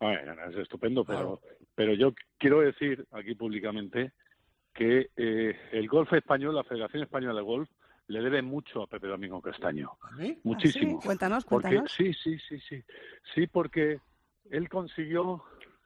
Bueno, 0.00 0.20
ganar 0.26 0.50
es 0.50 0.56
estupendo, 0.58 1.04
pero, 1.04 1.38
Claro. 1.40 1.40
pero 1.74 1.94
yo 1.94 2.12
quiero 2.38 2.60
decir 2.60 3.06
aquí 3.12 3.34
públicamente 3.34 4.12
que 4.74 5.10
eh, 5.16 5.56
el 5.72 5.88
golf 5.88 6.12
español, 6.12 6.54
la 6.54 6.64
Federación 6.64 7.04
Española 7.04 7.34
de 7.34 7.42
Golf, 7.42 7.70
le 8.08 8.20
debe 8.20 8.42
mucho 8.42 8.82
a 8.82 8.86
Pepe 8.86 9.06
Domingo 9.06 9.40
Castaño. 9.40 9.92
¿A 10.02 10.10
mí? 10.12 10.38
Muchísimo. 10.42 10.98
¿Ah, 10.98 11.00
sí? 11.00 11.06
Cuéntanos, 11.06 11.44
Porque 11.44 11.82
sí, 11.86 12.12
sí, 12.12 12.38
sí, 12.38 12.58
sí. 12.58 12.82
Sí, 13.34 13.46
porque 13.46 14.00
él 14.50 14.68
consiguió 14.68 15.42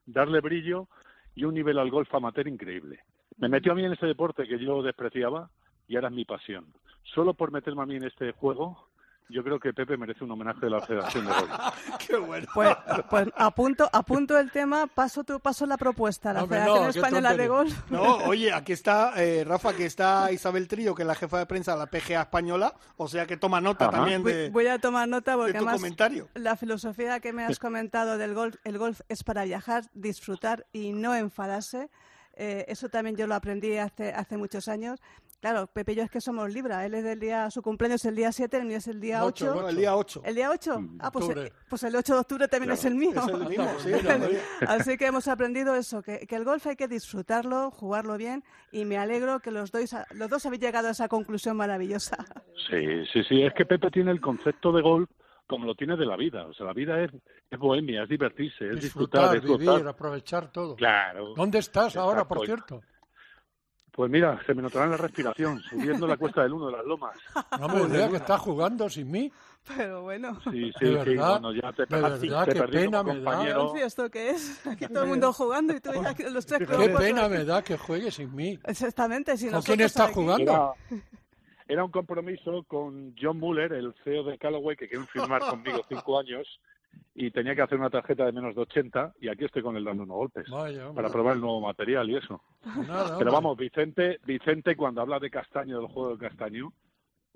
darle 0.07 0.41
brillo 0.41 0.89
y 1.35 1.45
un 1.45 1.55
nivel 1.55 1.79
al 1.79 1.91
golf 1.91 2.13
amateur 2.13 2.49
increíble. 2.49 3.01
Me 3.37 3.49
metió 3.49 3.73
a 3.73 3.75
mí 3.75 3.85
en 3.85 3.93
este 3.93 4.07
deporte 4.07 4.49
que 4.49 4.59
yo 4.59 4.83
despreciaba 4.83 5.51
y 5.87 5.95
ahora 5.95 6.09
es 6.09 6.15
mi 6.15 6.25
pasión. 6.25 6.67
Solo 7.05 7.35
por 7.35 7.53
meterme 7.53 7.83
a 7.83 7.87
mí 7.87 7.97
en 7.97 8.05
este 8.05 8.33
juego, 8.33 8.88
yo 9.29 9.45
creo 9.45 9.61
que 9.61 9.73
Pepe 9.73 9.97
merece 9.97 10.25
un 10.25 10.31
homenaje 10.31 10.61
de 10.61 10.71
la 10.71 10.81
Federación 10.81 11.27
de 11.27 11.33
Golf. 11.33 11.51
Qué 12.07 12.17
bueno. 12.17 12.47
Pues, 12.55 12.77
pues 13.11 13.29
apunto, 13.37 13.89
apunto 13.93 14.39
el 14.39 14.51
tema, 14.51 14.87
paso 14.87 15.25
tu, 15.25 15.39
paso 15.41 15.67
la 15.67 15.77
propuesta. 15.77 16.33
La 16.33 16.45
Hombre, 16.45 16.59
Federación 16.59 16.85
no, 16.85 16.91
Española 16.91 17.35
de. 17.37 17.49
Golf. 17.49 17.91
No, 17.91 18.17
oye, 18.27 18.53
aquí 18.53 18.73
está, 18.73 19.13
eh, 19.23 19.45
Rafa, 19.45 19.75
que 19.75 19.87
está 19.87 20.33
Isabel 20.33 20.69
Trío, 20.69 20.95
que 20.95 21.03
es 21.03 21.09
la 21.09 21.15
jefa 21.15 21.39
de 21.39 21.47
prensa 21.47 21.73
de 21.73 21.79
la 21.79 21.87
PGA 21.87 22.23
española, 22.23 22.75
o 22.97 23.09
sea 23.09 23.27
que 23.27 23.37
toma 23.37 23.61
nota 23.61 23.87
Ajá. 23.87 23.99
también 23.99 24.23
Voy, 24.23 24.33
de, 24.33 24.51
voy 24.51 24.67
a 24.67 24.79
tomar 24.79 25.09
nota 25.09 25.37
porque 25.37 25.57
además 25.57 25.77
comentario. 25.77 26.29
la 26.35 26.57
filosofía 26.57 27.21
que 27.21 27.33
me 27.33 27.45
has 27.45 27.59
comentado 27.59 28.19
del 28.19 28.35
golf, 28.35 28.57
el 28.65 28.79
golf 28.79 29.01
es 29.09 29.25
para 29.25 29.45
viajar, 29.45 29.85
disfrutar 29.95 30.67
y 30.73 30.93
no 30.93 31.15
enfadarse. 31.15 31.91
Eh, 32.41 32.65
eso 32.69 32.89
también 32.89 33.17
yo 33.17 33.27
lo 33.27 33.35
aprendí 33.35 33.77
hace, 33.79 34.13
hace 34.13 34.37
muchos 34.37 34.69
años. 34.69 35.01
Claro, 35.41 35.69
Pepe 35.69 35.93
y 35.93 35.95
yo 35.95 36.03
es 36.03 36.11
que 36.11 36.21
somos 36.21 36.53
Libra. 36.53 36.85
Él 36.85 36.95
es 36.95 37.05
del 37.05 37.21
día, 37.21 37.49
su 37.51 37.63
cumpleaños 37.63 38.01
es 38.01 38.07
el 38.07 38.17
día 38.17 38.33
7, 38.33 38.57
el 38.57 38.65
mío 38.65 38.79
es 38.79 38.89
el 38.89 39.01
día 39.01 39.25
Ocho, 39.25 39.45
8. 39.47 39.55
bueno, 39.55 39.69
el 39.69 39.77
día 39.77 39.95
8. 39.97 40.23
¿El 40.25 40.35
día 40.35 40.51
8? 40.51 40.81
Ah, 40.99 41.13
pues, 41.13 41.29
eh, 41.31 41.53
pues 41.69 41.83
el 41.85 41.95
8 41.95 42.15
de 42.15 42.19
octubre 42.21 42.49
también 42.49 42.75
Claro, 42.75 42.79
es 42.81 42.85
el 42.85 42.95
mío. 42.97 43.13
es 43.17 43.29
el 43.29 43.49
mismo, 43.49 43.69
sí. 43.79 43.91
Así 44.67 44.97
que 44.99 45.07
hemos 45.07 45.29
aprendido 45.29 45.77
eso, 45.77 46.03
que, 46.03 46.27
que 46.27 46.35
el 46.35 46.45
golf 46.45 46.67
hay 46.67 46.75
que 46.75 46.89
disfrutarlo, 46.89 47.71
jugarlo 47.71 48.17
bien, 48.17 48.43
y 48.73 48.85
me 48.85 48.99
alegro 48.99 49.39
que 49.39 49.53
los 49.53 49.71
dos, 49.71 49.95
los 50.11 50.29
dos 50.29 50.45
habéis 50.47 50.61
llegado 50.63 50.89
a 50.89 50.91
esa 50.91 51.07
conclusión 51.07 51.57
maravillosa. 51.57 52.17
Sí, 52.69 53.07
sí, 53.13 53.23
sí. 53.29 53.43
Es 53.43 53.55
que 53.55 53.65
Pepe 53.65 53.91
tiene 53.93 54.11
el 54.11 54.21
concepto 54.21 54.73
de 54.73 54.83
golf 54.83 55.09
como 55.47 55.67
lo 55.67 55.75
tiene 55.77 55.97
de 55.97 56.05
la 56.05 56.17
vida. 56.17 56.47
O 56.47 56.53
sea, 56.53 56.67
la 56.67 56.73
vida 56.75 57.01
es, 57.03 57.11
es 57.49 57.59
bohemia, 57.59 58.03
es 58.03 58.09
divertirse, 58.09 58.69
es 58.71 58.81
disfrutar, 58.81 59.31
Disfrutar, 59.31 59.37
es 59.37 59.47
gozar. 59.47 59.75
vivir, 59.77 59.89
aprovechar 59.89 60.53
todo. 60.53 60.75
Claro. 60.75 61.33
¿Dónde 61.37 61.59
estás 61.59 61.97
ahora, 61.97 62.27
por 62.27 62.45
cierto? 62.45 62.83
Pues 63.99 64.13
mira, 64.13 64.41
se 64.47 64.55
me 64.55 64.63
notará 64.63 64.85
en 64.85 64.93
la 64.93 64.97
respiración, 64.97 65.61
subiendo 65.61 66.07
la 66.07 66.17
cuesta 66.17 66.45
del 66.45 66.53
uno 66.53 66.67
de 66.67 66.77
las 66.77 66.85
lomas. 66.87 67.17
No 67.59 67.67
me 67.67 67.85
digas 67.87 68.11
que 68.11 68.17
estás 68.19 68.41
jugando 68.41 68.89
sin 68.89 69.11
mí. 69.11 69.33
Pero 69.77 70.03
bueno. 70.03 70.39
Sí, 70.45 70.71
sí, 70.79 70.85
De 70.85 71.03
sí. 71.03 71.11
verdad, 71.11 71.41
bueno, 71.41 71.53
ya 71.53 71.73
te, 71.73 71.83
perdí- 71.83 72.21
verdad, 72.21 72.45
te 72.45 72.53
qué 72.53 72.59
perdí 72.61 72.77
pena 72.79 72.99
como 73.03 73.15
me 73.15 73.21
da. 73.21 73.25
compañero. 73.33 73.59
Leoncio, 73.65 73.87
¿esto 73.87 74.09
qué 74.09 74.31
es? 74.31 74.65
Aquí 74.69 74.87
todo 74.87 75.03
el 75.03 75.09
mundo 75.09 75.33
jugando 75.33 75.75
y 75.75 75.81
tú 75.81 75.91
aquí 76.07 76.23
los 76.31 76.47
tres 76.47 76.61
Qué 76.69 76.89
pena 76.91 77.29
me 77.29 77.45
da 77.45 77.61
que 77.61 77.77
juegues 77.77 78.15
sin 78.15 78.33
mí. 78.37 78.57
Exactamente. 78.63 79.37
Si 79.37 79.49
¿Con 79.51 79.63
quién 79.63 79.81
estás 79.81 80.13
jugando? 80.13 80.77
Era, 80.89 81.03
era 81.67 81.85
un 81.85 81.91
compromiso 81.91 82.63
con 82.69 83.17
John 83.21 83.41
Muller, 83.41 83.73
el 83.73 83.93
CEO 84.05 84.23
de 84.23 84.39
Callaway, 84.39 84.77
que 84.77 84.89
quiere 84.89 85.05
firmar 85.07 85.41
conmigo 85.41 85.83
cinco 85.89 86.21
años 86.21 86.47
y 87.15 87.31
tenía 87.31 87.55
que 87.55 87.63
hacer 87.63 87.79
una 87.79 87.91
tarjeta 87.91 88.25
de 88.25 88.33
menos 88.33 88.55
de 88.55 88.61
80 88.63 89.15
y 89.21 89.29
aquí 89.29 89.45
estoy 89.45 89.63
con 89.63 89.77
él 89.77 89.85
dando 89.85 90.05
unos 90.05 90.17
golpes 90.17 90.49
Vaya, 90.51 90.93
para 90.93 91.09
probar 91.11 91.35
el 91.35 91.41
nuevo 91.41 91.61
material 91.61 92.09
y 92.11 92.17
eso. 92.17 92.43
Nada, 92.87 93.19
Pero 93.19 93.33
vamos, 93.33 93.57
Vicente, 93.57 94.21
Vicente 94.25 94.77
cuando 94.77 95.01
habla 95.01 95.19
de 95.19 95.31
Castaño, 95.31 95.79
del 95.79 95.89
juego 95.89 96.17
de 96.17 96.29
Castaño, 96.29 96.73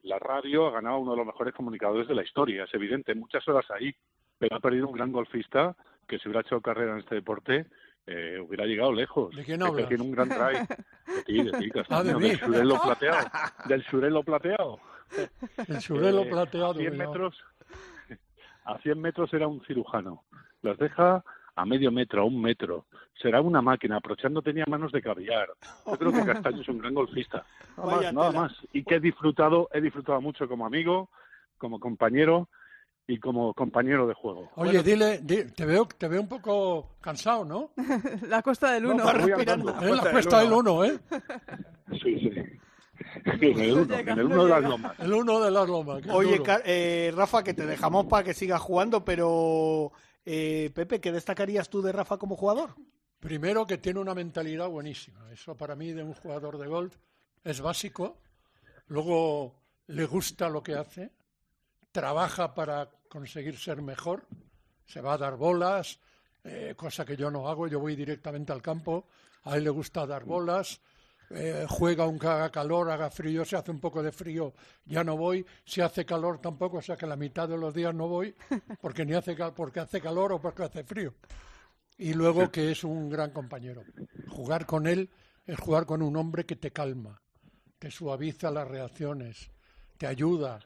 la 0.04 0.18
radio 0.18 0.66
ha 0.66 0.72
ganado 0.72 0.98
uno 0.98 1.12
de 1.12 1.16
los 1.18 1.26
mejores 1.26 1.54
comunicadores 1.54 2.06
de 2.08 2.14
la 2.14 2.22
historia, 2.22 2.64
es 2.64 2.74
evidente, 2.74 3.14
muchas 3.14 3.46
horas 3.48 3.64
ahí, 3.70 3.94
pero 4.38 4.56
ha 4.56 4.60
perdido 4.60 4.86
un 4.88 4.94
gran 4.94 5.10
golfista 5.12 5.76
que 6.08 6.18
si 6.18 6.28
hubiera 6.28 6.40
hecho 6.40 6.60
carrera 6.60 6.92
en 6.92 6.98
este 7.00 7.14
deporte 7.16 7.66
eh, 8.06 8.38
hubiera 8.44 8.64
llegado 8.66 8.92
lejos. 8.92 9.34
¿De 9.34 9.44
quién 9.44 9.62
hablas? 9.62 9.86
Tiene 9.88 10.02
un 10.02 10.10
gran 10.10 10.28
drive. 10.28 10.66
De 11.06 11.22
ti, 11.24 11.42
de 11.44 11.52
ti, 11.52 11.70
Castaño, 11.70 12.00
Ah, 12.00 12.02
de 12.02 12.14
mí. 12.14 12.28
del 12.30 12.38
surelo 12.40 12.80
plateado. 12.82 13.26
Del 13.68 13.84
surelo 13.84 14.22
plateado. 14.24 14.78
El 15.68 15.80
surelo 15.80 16.22
Eh, 16.22 16.30
plateado. 16.30 16.70
A 16.70 16.74
100 16.74 16.88
cuidado. 16.90 17.10
metros, 17.12 17.44
a 18.64 18.79
100 18.79 19.01
metros 19.01 19.33
era 19.35 19.46
un 19.48 19.61
cirujano. 19.66 20.22
Las 20.62 20.79
deja 20.79 21.25
a 21.57 21.64
medio 21.66 21.90
metro, 21.90 22.22
a 22.22 22.25
un 22.25 22.40
metro. 22.40 22.87
Será 23.20 23.40
una 23.40 23.61
máquina. 23.62 23.96
Aprovechando 23.98 24.42
tenía 24.42 24.64
manos 24.66 24.90
de 24.92 25.03
caviar. 25.03 25.48
Yo 25.87 25.92
creo 25.98 26.12
que 26.12 26.25
Castaño 26.25 26.61
es 26.62 26.68
un 26.68 26.79
gran 26.79 26.94
golfista. 26.94 27.44
Nada 27.77 27.90
más, 27.96 28.12
nada 28.14 28.33
más. 28.33 28.53
Y 28.72 28.85
que 28.85 28.96
he 28.96 29.01
disfrutado, 29.01 29.68
he 29.72 29.81
disfrutado 29.81 30.20
mucho 30.20 30.48
como 30.48 30.64
amigo, 30.66 31.11
como 31.59 31.79
compañero 31.79 32.48
y 33.07 33.18
como 33.18 33.53
compañero 33.55 34.07
de 34.07 34.14
juego. 34.14 34.51
Oye, 34.55 34.83
dile, 34.83 35.18
di- 35.22 35.44
te 35.53 35.66
veo, 35.66 35.87
te 35.87 36.09
veo 36.09 36.20
un 36.22 36.29
poco 36.29 36.90
cansado, 37.01 37.44
¿no? 37.44 37.70
La 38.29 38.42
costa 38.42 38.72
del 38.72 38.87
uno. 38.87 39.05
No, 39.05 39.12
respirando. 39.12 39.70
Es 39.81 39.90
la 40.05 40.11
cuesta 40.11 40.40
del 40.40 40.53
uno, 40.53 40.85
¿eh? 40.85 40.98
Sí, 42.03 42.18
sí. 42.20 42.31
En 43.24 43.60
el 43.60 43.72
uno, 43.78 43.98
en 43.98 44.08
el 44.08 44.24
uno 44.24 44.44
de 44.44 44.50
las 44.50 44.62
lomas. 44.62 44.98
El 44.98 45.12
uno 45.12 45.40
de 45.40 45.50
las 45.50 45.68
lomas. 45.68 46.02
Oye, 46.10 46.40
eh, 46.64 47.12
Rafa, 47.14 47.42
que 47.42 47.54
te 47.54 47.66
dejamos 47.66 48.06
para 48.06 48.24
que 48.24 48.34
sigas 48.34 48.60
jugando, 48.60 49.04
pero 49.04 49.92
eh, 50.24 50.70
Pepe, 50.74 51.00
¿qué 51.00 51.12
destacarías 51.12 51.68
tú 51.68 51.82
de 51.82 51.92
Rafa 51.92 52.18
como 52.18 52.36
jugador? 52.36 52.74
Primero 53.20 53.66
que 53.66 53.78
tiene 53.78 54.00
una 54.00 54.14
mentalidad 54.14 54.68
buenísima. 54.68 55.30
Eso 55.32 55.56
para 55.56 55.76
mí 55.76 55.92
de 55.92 56.02
un 56.02 56.14
jugador 56.14 56.58
de 56.58 56.66
golf 56.66 56.96
es 57.44 57.60
básico. 57.60 58.18
Luego 58.88 59.54
le 59.86 60.06
gusta 60.06 60.48
lo 60.48 60.62
que 60.62 60.74
hace, 60.74 61.12
trabaja 61.92 62.54
para 62.54 62.90
conseguir 63.08 63.58
ser 63.58 63.82
mejor, 63.82 64.26
se 64.86 65.00
va 65.00 65.14
a 65.14 65.18
dar 65.18 65.36
bolas, 65.36 65.98
eh, 66.44 66.74
cosa 66.76 67.04
que 67.04 67.16
yo 67.16 67.30
no 67.30 67.48
hago, 67.48 67.68
yo 67.68 67.78
voy 67.78 67.94
directamente 67.94 68.52
al 68.52 68.62
campo, 68.62 69.06
a 69.44 69.56
él 69.56 69.64
le 69.64 69.70
gusta 69.70 70.06
dar 70.06 70.24
bolas, 70.24 70.80
eh, 71.34 71.66
juega 71.68 72.04
aunque 72.04 72.26
haga 72.26 72.50
calor, 72.50 72.90
haga 72.90 73.10
frío, 73.10 73.44
si 73.44 73.56
hace 73.56 73.70
un 73.70 73.80
poco 73.80 74.02
de 74.02 74.12
frío 74.12 74.52
ya 74.84 75.02
no 75.04 75.16
voy, 75.16 75.44
si 75.64 75.80
hace 75.80 76.04
calor 76.04 76.40
tampoco, 76.40 76.78
o 76.78 76.82
sea 76.82 76.96
que 76.96 77.06
la 77.06 77.16
mitad 77.16 77.48
de 77.48 77.56
los 77.56 77.72
días 77.74 77.94
no 77.94 78.08
voy, 78.08 78.34
porque 78.80 79.04
ni 79.04 79.14
hace 79.14 79.34
cal- 79.36 79.54
porque 79.54 79.80
hace 79.80 80.00
calor 80.00 80.32
o 80.32 80.40
porque 80.40 80.64
hace 80.64 80.84
frío. 80.84 81.14
Y 81.98 82.14
luego 82.14 82.50
que 82.50 82.70
es 82.72 82.84
un 82.84 83.08
gran 83.08 83.30
compañero. 83.30 83.84
Jugar 84.28 84.66
con 84.66 84.86
él 84.86 85.10
es 85.46 85.58
jugar 85.58 85.86
con 85.86 86.02
un 86.02 86.16
hombre 86.16 86.44
que 86.46 86.56
te 86.56 86.70
calma, 86.70 87.20
te 87.78 87.90
suaviza 87.90 88.50
las 88.50 88.66
reacciones, 88.68 89.50
te 89.98 90.06
ayuda 90.06 90.60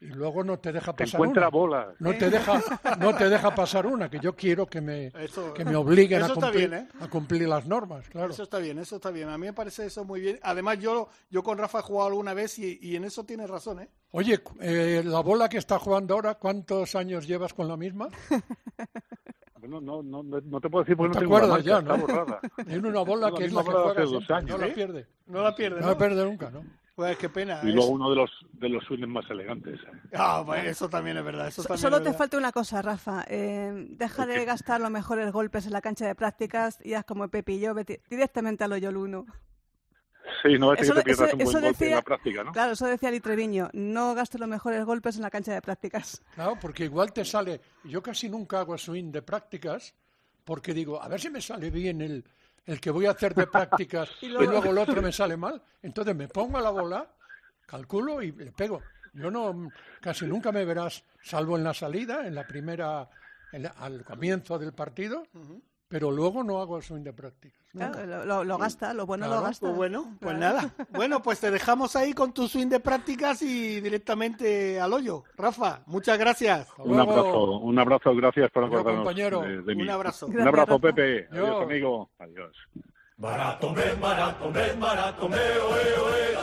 y 0.00 0.06
luego 0.06 0.44
no 0.44 0.58
te 0.58 0.72
deja 0.72 0.92
Te 0.92 1.04
pasar 1.04 1.18
encuentra 1.18 1.42
una. 1.42 1.50
bolas. 1.50 1.86
No 2.00 2.14
te 2.14 2.28
deja, 2.30 2.60
no 2.98 3.14
te 3.16 3.28
deja 3.28 3.54
pasar 3.54 3.86
una, 3.86 4.10
que 4.10 4.18
yo 4.20 4.34
quiero 4.36 4.66
que 4.66 4.80
me, 4.80 5.06
Eso- 5.06 5.54
que 5.54 5.64
me 5.64 5.74
obliguen 5.76 6.22
a 6.22 6.28
cumplir, 6.28 6.68
bien, 6.70 6.74
¿eh? 6.74 6.88
a 7.00 7.08
cumplir 7.08 7.48
las 7.48 7.66
normas, 7.66 8.08
claro. 8.08 8.30
Eso 8.32 8.42
está 8.42 8.58
bien, 8.58 8.78
eso 8.78 8.96
está 8.96 9.10
bien. 9.10 9.28
A 9.28 9.38
mí 9.38 9.46
me 9.46 9.52
parece 9.52 9.86
eso 9.86 10.04
muy 10.04 10.20
bien. 10.20 10.38
Además, 10.42 10.78
yo, 10.78 11.08
yo 11.30 11.42
con 11.42 11.58
Rafa 11.58 11.78
he 11.78 11.82
jugado 11.82 12.08
alguna 12.08 12.34
vez 12.34 12.58
y, 12.58 12.78
y 12.82 12.96
en 12.96 13.04
eso 13.04 13.24
tienes 13.24 13.48
razón, 13.48 13.80
¿eh? 13.80 13.88
Oye, 14.12 14.40
eh, 14.60 15.02
la 15.04 15.20
bola 15.20 15.48
que 15.48 15.58
está 15.58 15.78
jugando 15.78 16.14
ahora, 16.14 16.34
¿cuántos 16.36 16.94
años 16.94 17.26
llevas 17.26 17.52
con 17.54 17.68
la 17.68 17.76
misma? 17.76 18.08
Bueno, 19.58 19.80
no, 19.80 20.00
no, 20.00 20.22
no, 20.22 20.40
no 20.40 20.60
te 20.60 20.70
puedo 20.70 20.84
decir 20.84 20.96
porque 20.96 21.08
No 21.08 21.14
no, 21.14 21.18
te 21.18 21.24
tengo 21.24 21.36
acuerdas 21.38 21.64
ya, 21.64 21.80
¿no? 21.82 21.94
está 21.96 22.06
borrada. 22.06 22.40
Tiene 22.66 22.88
una 22.88 23.00
bola 23.00 23.30
La 23.30 23.36
que 23.36 23.46
es 23.46 23.52
la 23.52 23.62
que 23.64 23.66
bola 23.70 23.78
de 23.78 23.84
juega 23.86 24.02
hace 24.02 24.12
dos 24.12 24.30
años, 24.30 24.50
no 24.50 24.58
la 24.58 24.66
¿eh? 24.66 24.72
pierde. 24.72 25.06
No 25.26 25.42
la 25.42 25.54
pierdes, 25.56 25.80
No 25.80 25.86
¿no? 25.86 25.92
la 25.92 25.98
pierde 25.98 26.24
nunca, 26.24 26.50
¿no? 26.50 26.64
Pues 26.96 27.18
qué 27.18 27.28
pena. 27.28 27.60
Y 27.62 27.68
es- 27.68 27.74
luego 27.74 27.90
uno 27.90 28.08
de 28.10 28.16
los 28.16 28.30
de 28.54 28.70
los 28.70 28.82
swings 28.84 29.06
más 29.06 29.28
elegantes. 29.30 29.78
Ah, 30.14 30.42
pues 30.44 30.64
eso 30.64 30.88
también 30.88 31.18
es 31.18 31.24
verdad. 31.24 31.46
Eso 31.48 31.62
So- 31.62 31.68
también 31.68 31.82
Solo 31.82 31.96
es 31.98 32.02
te 32.02 32.08
verdad. 32.08 32.18
falta 32.18 32.38
una 32.38 32.52
cosa, 32.52 32.80
Rafa. 32.80 33.24
Eh, 33.28 33.86
deja 33.90 34.24
de 34.26 34.44
gastar 34.46 34.80
los 34.80 34.90
mejores 34.90 35.30
golpes 35.30 35.66
en 35.66 35.72
la 35.74 35.82
cancha 35.82 36.06
de 36.06 36.14
prácticas 36.14 36.78
y 36.82 36.94
haz 36.94 37.04
como 37.04 37.28
Pepe 37.28 37.52
y 37.52 37.60
yo, 37.60 37.74
vete 37.74 38.00
directamente 38.08 38.64
al 38.64 38.72
hoyo 38.72 38.88
uno. 38.98 39.26
Sí, 40.42 40.58
no 40.58 40.72
es 40.72 40.78
que 40.78 40.84
Eso- 40.84 40.94
te 40.94 41.02
pierdas 41.02 41.28
eso- 41.28 41.36
un 41.36 41.44
buen 41.44 41.52
golpe 41.52 41.66
en 41.68 41.72
decía- 41.72 41.96
la 41.96 42.02
práctica, 42.02 42.44
¿no? 42.44 42.52
Claro, 42.52 42.72
eso 42.72 42.86
decía 42.86 43.10
Lee 43.10 43.20
Treviño. 43.20 43.68
No 43.74 44.14
gastes 44.14 44.40
los 44.40 44.48
mejores 44.48 44.84
golpes 44.84 45.16
en 45.16 45.22
la 45.22 45.30
cancha 45.30 45.52
de 45.52 45.60
prácticas. 45.62 46.22
Claro, 46.34 46.58
porque 46.60 46.84
igual 46.84 47.12
te 47.12 47.24
sale. 47.26 47.60
Yo 47.84 48.02
casi 48.02 48.28
nunca 48.30 48.60
hago 48.60 48.76
swing 48.78 49.12
de 49.12 49.20
prácticas 49.22 49.94
porque 50.44 50.72
digo, 50.72 51.00
a 51.02 51.08
ver 51.08 51.20
si 51.20 51.28
me 51.30 51.40
sale 51.42 51.70
bien 51.70 52.00
el, 52.00 52.24
el 52.66 52.80
que 52.80 52.90
voy 52.90 53.06
a 53.06 53.12
hacer 53.12 53.34
de 53.34 53.46
prácticas 53.46 54.10
Y 54.20 54.26
y, 54.26 54.28
luego- 54.30 54.50
luego... 54.52 54.70
el 54.70 54.78
otro 54.78 55.00
me 55.02 55.12
sale 55.12 55.36
mal. 55.36 55.62
Entonces 55.82 56.14
me 56.14 56.28
pongo 56.28 56.58
a 56.58 56.62
la 56.62 56.70
bola, 56.70 57.06
calculo 57.66 58.20
y 58.22 58.32
le 58.32 58.52
pego. 58.52 58.82
Yo 59.14 59.30
no, 59.30 59.70
casi 60.00 60.26
nunca 60.26 60.52
me 60.52 60.64
verás, 60.64 61.02
salvo 61.22 61.56
en 61.56 61.64
la 61.64 61.72
salida, 61.72 62.26
en 62.26 62.34
la 62.34 62.46
primera, 62.46 63.08
en 63.52 63.62
la- 63.62 63.70
al 63.70 64.04
comienzo 64.04 64.58
del 64.58 64.72
partido, 64.74 65.26
pero 65.88 66.10
luego 66.10 66.42
no 66.42 66.60
hago 66.60 66.80
swing 66.82 67.02
de 67.02 67.12
prácticas. 67.12 67.60
nunca. 67.72 68.02
Claro, 68.02 68.44
lo, 68.44 68.58
gasta, 68.58 68.92
lo 68.94 69.06
bueno 69.06 69.26
Claro, 69.26 69.40
lo 69.40 69.46
gasta. 69.46 69.66
Pues 69.66 69.76
bueno, 69.76 70.16
pues 70.20 70.36
Claro. 70.36 70.56
nada. 70.56 70.74
Bueno, 70.90 71.22
pues 71.22 71.40
te 71.40 71.50
dejamos 71.50 71.94
ahí 71.96 72.12
con 72.12 72.32
tu 72.32 72.48
swing 72.48 72.68
de 72.68 72.80
prácticas 72.80 73.42
y 73.42 73.80
directamente 73.80 74.80
al 74.80 74.92
hoyo. 74.92 75.22
Rafa, 75.36 75.82
muchas 75.86 76.18
gracias. 76.18 76.68
Hasta 76.68 76.82
Un 76.82 76.96
luego. 76.96 77.10
abrazo, 77.12 77.50
un 77.60 77.78
abrazo, 77.78 78.14
gracias 78.16 78.50
por 78.50 78.64
acordarnos 78.64 78.96
compañero. 79.04 79.42
de, 79.42 79.62
de 79.62 79.74
mí. 79.74 79.82
Un 79.82 79.90
abrazo. 79.90 80.26
Un 80.26 80.40
abrazo, 80.40 80.72
Rafa. 80.72 80.78
Pepe. 80.78 81.28
Adiós. 81.30 81.44
Adiós, 81.48 81.62
amigo. 81.62 82.10
Adiós. 82.18 82.56
Maratón, 83.18 83.74
maratón, 84.00 84.52
maratón, 84.78 85.32
oe, 85.32 85.38
oe. 85.38 86.36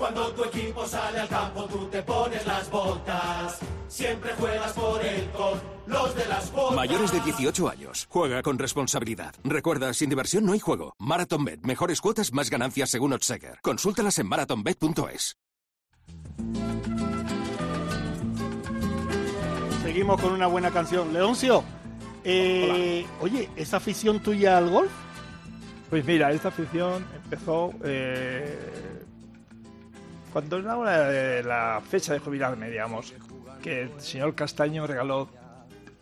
Cuando 0.00 0.32
tu 0.32 0.44
equipo 0.44 0.86
sale 0.86 1.20
al 1.20 1.28
campo, 1.28 1.66
tú 1.66 1.86
te 1.88 2.02
pones 2.02 2.46
las 2.46 2.70
botas. 2.70 3.58
Siempre 3.86 4.32
juegas 4.32 4.72
por 4.72 5.04
él 5.04 5.28
con 5.36 5.60
los 5.86 6.14
de 6.14 6.24
las 6.24 6.50
botas. 6.50 6.74
Mayores 6.74 7.12
de 7.12 7.20
18 7.20 7.68
años. 7.68 8.06
Juega 8.08 8.42
con 8.42 8.58
responsabilidad. 8.58 9.34
Recuerda, 9.44 9.92
sin 9.92 10.08
diversión 10.08 10.46
no 10.46 10.54
hay 10.54 10.58
juego. 10.58 10.94
MarathonBet. 10.98 11.66
Mejores 11.66 12.00
cuotas, 12.00 12.32
más 12.32 12.48
ganancias 12.48 12.88
según 12.88 13.12
Odseger. 13.12 13.58
Consúltalas 13.60 14.18
en 14.18 14.26
marathonbet.es. 14.26 15.36
Seguimos 19.82 20.18
con 20.18 20.32
una 20.32 20.46
buena 20.46 20.70
canción. 20.70 21.12
Leoncio, 21.12 21.62
eh, 22.24 23.04
oye, 23.20 23.50
¿esa 23.54 23.76
afición 23.76 24.20
tuya 24.20 24.56
al 24.56 24.70
golf? 24.70 24.90
Pues 25.90 26.06
mira, 26.06 26.32
esta 26.32 26.48
afición 26.48 27.04
empezó 27.22 27.74
eh, 27.84 29.00
cuando 30.32 30.56
hora 30.56 31.08
de 31.08 31.42
la 31.42 31.80
fecha 31.86 32.12
de 32.12 32.18
jubilarme, 32.20 32.70
digamos, 32.70 33.12
que 33.62 33.82
el 33.82 34.00
señor 34.00 34.34
Castaño 34.34 34.86
regaló 34.86 35.28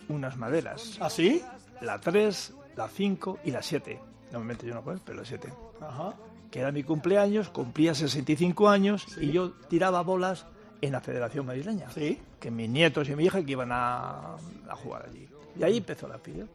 unas 0.08 0.36
maderas. 0.36 0.98
¿Ah, 1.00 1.10
sí? 1.10 1.42
La 1.80 1.98
3, 1.98 2.54
la 2.76 2.88
5 2.88 3.40
y 3.44 3.50
la 3.50 3.62
7. 3.62 3.98
Normalmente 4.32 4.66
yo 4.66 4.74
no 4.74 4.82
puedo, 4.82 5.00
pero 5.04 5.18
la 5.18 5.24
7. 5.24 5.48
Ajá. 5.80 6.14
Que 6.50 6.60
era 6.60 6.72
mi 6.72 6.82
cumpleaños, 6.82 7.50
cumplía 7.50 7.94
65 7.94 8.68
años 8.68 9.06
y 9.20 9.32
yo 9.32 9.52
tiraba 9.68 10.02
bolas 10.02 10.46
en 10.80 10.92
la 10.92 11.00
Federación 11.00 11.46
Madrileña. 11.46 11.90
Sí. 11.90 12.20
Que 12.40 12.50
mis 12.50 12.68
nietos 12.70 13.08
y 13.08 13.16
mi 13.16 13.24
hija 13.24 13.44
que 13.44 13.52
iban 13.52 13.70
a, 13.72 14.36
a 14.68 14.76
jugar 14.76 15.06
allí. 15.08 15.28
Y 15.58 15.62
ahí 15.62 15.78
empezó 15.78 16.08
la 16.08 16.16
afición. 16.16 16.48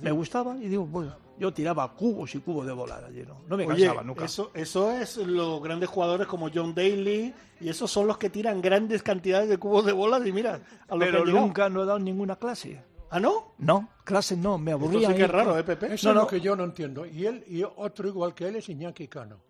Me 0.00 0.10
gustaba 0.12 0.56
y 0.56 0.68
digo, 0.68 0.84
bueno, 0.86 1.14
yo 1.38 1.52
tiraba 1.52 1.92
cubos 1.94 2.34
y 2.34 2.40
cubos 2.40 2.66
de 2.66 2.72
bola 2.72 3.00
allí, 3.06 3.24
¿no? 3.26 3.40
No 3.48 3.56
me 3.56 3.66
Oye, 3.66 3.86
cansaba 3.86 4.02
nunca. 4.02 4.24
Eso, 4.24 4.50
eso 4.54 4.90
es 4.92 5.16
los 5.18 5.62
grandes 5.62 5.88
jugadores 5.88 6.26
como 6.26 6.50
John 6.52 6.74
Daly 6.74 7.34
y 7.60 7.68
esos 7.68 7.90
son 7.90 8.06
los 8.06 8.18
que 8.18 8.28
tiran 8.30 8.60
grandes 8.60 9.02
cantidades 9.02 9.48
de 9.48 9.58
cubos 9.58 9.84
de 9.86 9.92
bolas 9.92 10.26
y 10.26 10.32
mira, 10.32 10.60
a 10.88 10.94
lo 10.94 11.00
que 11.06 11.12
Pero 11.12 11.24
nunca 11.24 11.68
no 11.68 11.82
he 11.82 11.86
dado 11.86 11.98
ninguna 11.98 12.36
clase. 12.36 12.82
¿Ah, 13.10 13.18
no? 13.18 13.54
No, 13.56 13.88
clases 14.04 14.36
no, 14.36 14.58
me 14.58 14.72
Esto 14.72 14.84
aburría. 14.84 15.08
sí 15.08 15.14
que 15.14 15.22
es 15.24 15.30
raro, 15.30 15.58
¿eh, 15.58 15.64
Pepe? 15.64 15.94
Eso 15.94 16.08
No, 16.08 16.10
es 16.10 16.14
lo 16.16 16.22
no. 16.22 16.26
que 16.28 16.40
yo 16.42 16.54
no 16.54 16.64
entiendo. 16.64 17.06
Y 17.06 17.24
él 17.24 17.42
y 17.48 17.62
otro 17.62 18.06
igual 18.06 18.34
que 18.34 18.46
él 18.48 18.56
es 18.56 18.68
Iñaki 18.68 19.08
Cano. 19.08 19.40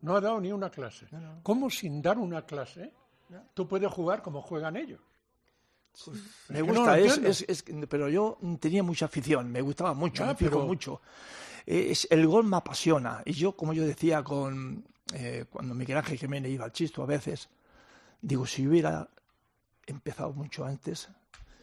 No 0.00 0.16
ha 0.16 0.20
dado 0.22 0.40
ni 0.40 0.50
una 0.50 0.70
clase. 0.70 1.06
¿Cómo 1.42 1.68
sin 1.68 2.00
dar 2.00 2.16
una 2.18 2.42
clase 2.46 2.92
tú 3.52 3.68
puedes 3.68 3.90
jugar 3.92 4.22
como 4.22 4.40
juegan 4.40 4.76
ellos? 4.76 5.00
Me 6.48 6.60
no 6.60 6.66
gusta, 6.66 6.98
es, 6.98 7.18
es- 7.18 7.44
es- 7.48 7.64
pero 7.88 8.08
yo 8.08 8.38
tenía 8.60 8.82
mucha 8.82 9.04
afición, 9.06 9.50
me 9.50 9.60
gustaba 9.60 9.94
mucho, 9.94 10.22
Ya, 10.24 10.28
me 10.30 10.34
fijo 10.34 10.50
pero- 10.52 10.66
mucho. 10.66 11.00
Eh, 11.66 11.88
es- 11.90 12.08
el 12.10 12.26
gol 12.26 12.44
me 12.44 12.56
apasiona. 12.56 13.22
Y 13.24 13.32
yo, 13.32 13.52
como 13.56 13.72
yo 13.72 13.84
decía 13.86 14.22
con 14.24 14.84
eh, 15.14 15.44
cuando 15.50 15.74
Miguel 15.74 15.98
Ángel 15.98 16.18
Jiménez 16.18 16.50
iba 16.50 16.64
al 16.64 16.72
chisto 16.72 17.02
a 17.02 17.06
veces, 17.06 17.48
digo, 18.20 18.46
si 18.46 18.66
hubiera 18.66 19.08
empezado 19.86 20.32
mucho 20.32 20.64
antes, 20.64 21.08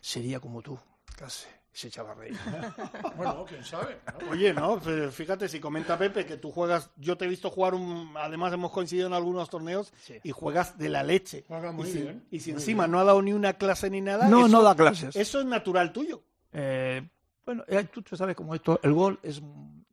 sería 0.02 0.40
como 0.40 0.62
tú. 0.62 0.78
Casi 1.18 1.48
se 1.72 1.88
echaba 1.88 2.12
a 2.12 2.16
reír. 2.16 2.38
bueno, 3.16 3.46
quién 3.48 3.64
sabe. 3.64 4.00
¿no? 4.22 4.32
Oye, 4.32 4.54
no, 4.54 4.80
fíjate, 5.12 5.48
si 5.48 5.60
comenta 5.60 5.98
Pepe 5.98 6.26
que 6.26 6.38
tú 6.38 6.52
juegas, 6.52 6.90
yo 6.98 7.18
te 7.18 7.26
he 7.26 7.28
visto 7.28 7.50
jugar, 7.50 7.74
un, 7.76 8.14
además 8.18 8.52
hemos 8.54 8.72
coincidido 8.72 9.08
en 9.08 9.14
algunos 9.14 9.50
torneos 9.50 9.94
y 10.24 10.32
juegas 10.32 10.78
de 10.78 10.90
la 10.90 11.04
leche. 11.04 11.46
Juega 11.48 11.72
muy 11.72 11.88
y 11.88 11.92
si, 11.92 12.02
bien, 12.02 12.26
y 12.32 12.40
si 12.40 12.52
muy 12.52 12.62
encima 12.62 12.84
bien. 12.84 12.92
no 12.92 13.00
ha 13.00 13.04
dado 13.04 13.22
ni 13.22 13.34
una 13.34 13.54
clase 13.54 13.90
ni 13.90 14.02
nada. 14.02 14.28
No, 14.28 14.40
eso- 14.42 14.48
no 14.50 14.64
da 14.64 14.76
clases. 14.76 15.16
Eso 15.16 15.40
es 15.40 15.46
natural 15.46 15.94
tuyo. 15.94 16.22
Eh, 16.52 17.08
bueno, 17.46 17.64
eh, 17.68 17.84
tú, 17.86 18.02
tú 18.02 18.16
sabes 18.18 18.36
cómo 18.36 18.56
esto, 18.56 18.80
el 18.84 18.94
gol 18.94 19.20
es, 19.24 19.42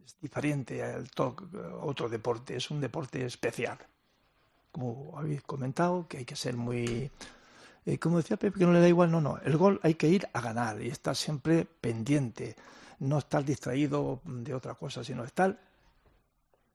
es 0.04 0.16
diferente 0.20 0.82
al 0.82 1.08
otro 1.80 2.08
deporte, 2.08 2.56
es 2.56 2.70
un 2.70 2.80
deporte 2.80 3.24
especial. 3.24 3.78
Como 4.72 5.18
habéis 5.18 5.42
comentado, 5.42 6.06
que 6.08 6.18
hay 6.18 6.24
que 6.24 6.36
ser 6.36 6.56
muy... 6.56 7.10
eh, 7.86 7.98
como 7.98 8.18
decía 8.18 8.36
Pepe, 8.36 8.58
que 8.58 8.66
no 8.66 8.72
le 8.72 8.80
da 8.80 8.88
igual, 8.88 9.10
no, 9.10 9.20
no, 9.20 9.38
el 9.38 9.56
gol 9.56 9.80
hay 9.82 9.94
que 9.94 10.08
ir 10.08 10.28
a 10.32 10.40
ganar 10.40 10.82
y 10.82 10.88
estar 10.88 11.16
siempre 11.16 11.64
pendiente, 11.64 12.56
no 12.98 13.18
estar 13.18 13.44
distraído 13.44 14.20
de 14.24 14.52
otra 14.52 14.74
cosa, 14.74 15.02
sino 15.02 15.24
estar 15.24 15.58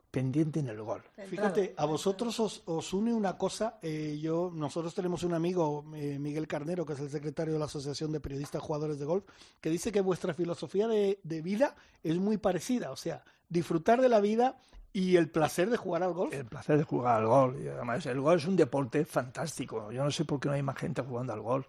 pendiente 0.09 0.59
en 0.59 0.67
el 0.67 0.81
gol. 0.81 1.01
Fíjate, 1.27 1.73
a 1.77 1.85
vosotros 1.85 2.37
os, 2.39 2.63
os 2.65 2.93
une 2.93 3.13
una 3.13 3.37
cosa. 3.37 3.79
eh, 3.81 4.19
yo, 4.21 4.51
nosotros 4.53 4.93
tenemos 4.93 5.23
un 5.23 5.33
amigo, 5.33 5.85
eh, 5.95 6.19
Miguel 6.19 6.47
Carnero, 6.47 6.85
que 6.85 6.93
es 6.93 6.99
el 6.99 7.09
secretario 7.09 7.53
de 7.53 7.59
la 7.59 7.65
Asociación 7.65 8.11
de 8.11 8.19
Periodistas 8.19 8.61
Jugadores 8.61 8.99
de 8.99 9.05
Golf, 9.05 9.23
que 9.61 9.69
dice 9.69 9.91
que 9.91 10.01
vuestra 10.01 10.33
filosofía 10.33 10.87
de, 10.87 11.19
de 11.23 11.41
vida 11.41 11.75
es 12.03 12.17
muy 12.17 12.37
parecida. 12.37 12.91
O 12.91 12.97
sea, 12.97 13.23
disfrutar 13.51 14.01
de 14.01 14.09
la 14.09 14.19
vida 14.19 14.57
y 14.93 15.15
el 15.17 15.29
placer 15.29 15.69
de 15.69 15.77
jugar 15.77 16.01
al 16.03 16.13
golf. 16.13 16.33
El 16.33 16.45
placer 16.45 16.77
de 16.77 16.83
jugar 16.83 17.17
al 17.21 17.27
gol. 17.27 17.61
Y 17.63 17.67
además, 17.67 18.05
el 18.07 18.19
gol 18.19 18.37
es 18.37 18.45
un 18.45 18.55
deporte 18.55 19.05
fantástico. 19.05 19.91
Yo 19.91 20.03
no 20.03 20.09
sé 20.11 20.25
por 20.25 20.39
qué 20.39 20.49
no 20.49 20.55
hay 20.55 20.63
más 20.63 20.77
gente 20.77 21.01
jugando 21.01 21.33
al 21.33 21.41
gol. 21.41 21.65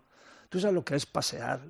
Tú 0.49 0.59
sabes 0.61 0.75
lo 0.75 0.85
que 0.85 0.95
es 0.97 1.07
pasear. 1.07 1.61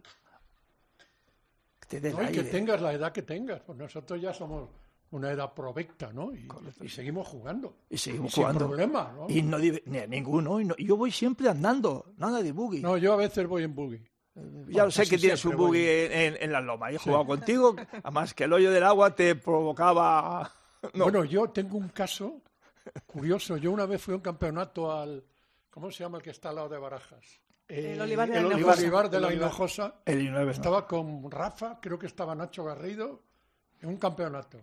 Que 1.89 2.01
te 2.01 2.11
No, 2.13 2.23
y 2.23 2.33
que 2.33 2.45
tengas 2.45 2.81
la 2.81 2.93
edad 2.93 3.13
que 3.13 3.23
tengas. 3.23 3.61
Pues 3.61 3.77
nosotros 3.79 4.21
ya 4.21 4.33
somos 4.33 4.69
una 5.11 5.31
edad 5.31 5.53
provecta, 5.53 6.11
¿no? 6.13 6.33
Y, 6.35 6.49
y 6.81 6.89
seguimos 6.89 7.29
jugando. 7.29 7.77
Y 7.91 7.99
seguimos 7.99 8.33
sin 8.33 8.45
jugando. 8.45 8.67
problema, 8.67 9.13
¿no? 9.15 9.27
Y 9.29 9.43
no 9.43 9.59
ni 9.59 9.73
ninguno. 10.09 10.59
y 10.61 10.65
no- 10.65 10.75
y 10.79 10.87
yo 10.87 10.97
voy 10.97 11.11
siempre 11.13 11.49
andando, 11.51 12.13
nada 12.17 12.43
de 12.43 12.53
buggy. 12.53 12.81
No, 12.81 12.97
yo 12.97 13.13
a 13.13 13.17
veces 13.17 13.47
voy 13.47 13.65
en 13.65 13.75
buggy. 13.75 14.03
Ya 14.35 14.43
Bueno, 14.43 14.91
sé 14.91 15.07
que 15.07 15.19
tienes 15.19 15.45
un 15.45 15.57
buggy 15.57 15.87
en, 15.87 16.13
en, 16.13 16.37
en 16.41 16.53
las 16.53 16.65
lomas. 16.65 16.91
He 16.93 16.99
Sí. 16.99 17.05
jugado 17.05 17.27
contigo, 17.27 17.77
además 18.03 18.35
que 18.35 18.45
el 18.45 18.53
hoyo 18.53 18.71
del 18.71 18.85
agua 18.85 19.15
te 19.15 19.35
provocaba. 19.37 20.51
No. 20.95 21.05
Bueno, 21.05 21.25
yo 21.25 21.49
tengo 21.51 21.79
un 21.79 21.91
caso 21.91 22.43
curioso. 23.07 23.57
Yo 23.57 23.71
una 23.71 23.87
vez 23.87 24.03
fui 24.03 24.15
a 24.15 24.17
un 24.17 24.21
campeonato 24.23 24.91
al... 24.91 25.25
¿Cómo 25.71 25.93
se 25.93 26.03
llama 26.03 26.19
el 26.19 26.25
que 26.25 26.31
está 26.31 26.49
al 26.49 26.57
lado 26.57 26.69
de 26.71 26.77
Barajas? 26.79 27.25
El 27.69 28.01
Olivar 28.01 28.29
de 28.29 28.39
el 28.39 28.49
la 28.49 28.55
Olivar, 28.57 28.77
Hinojosa. 28.79 28.81
Olivar 28.83 29.11
de 29.11 29.17
El 29.19 29.23
la. 29.23 29.33
Hinojosa. 29.33 29.95
El 30.05 30.21
I9, 30.29 30.45
¿no? 30.45 30.51
Estaba 30.51 30.87
con 30.89 31.31
Rafa, 31.31 31.79
creo 31.81 31.97
que 32.01 32.07
estaba 32.09 32.35
Nacho 32.35 32.65
Garrido, 32.65 33.23
en 33.81 33.91
un 33.91 33.97
campeonato. 33.97 34.59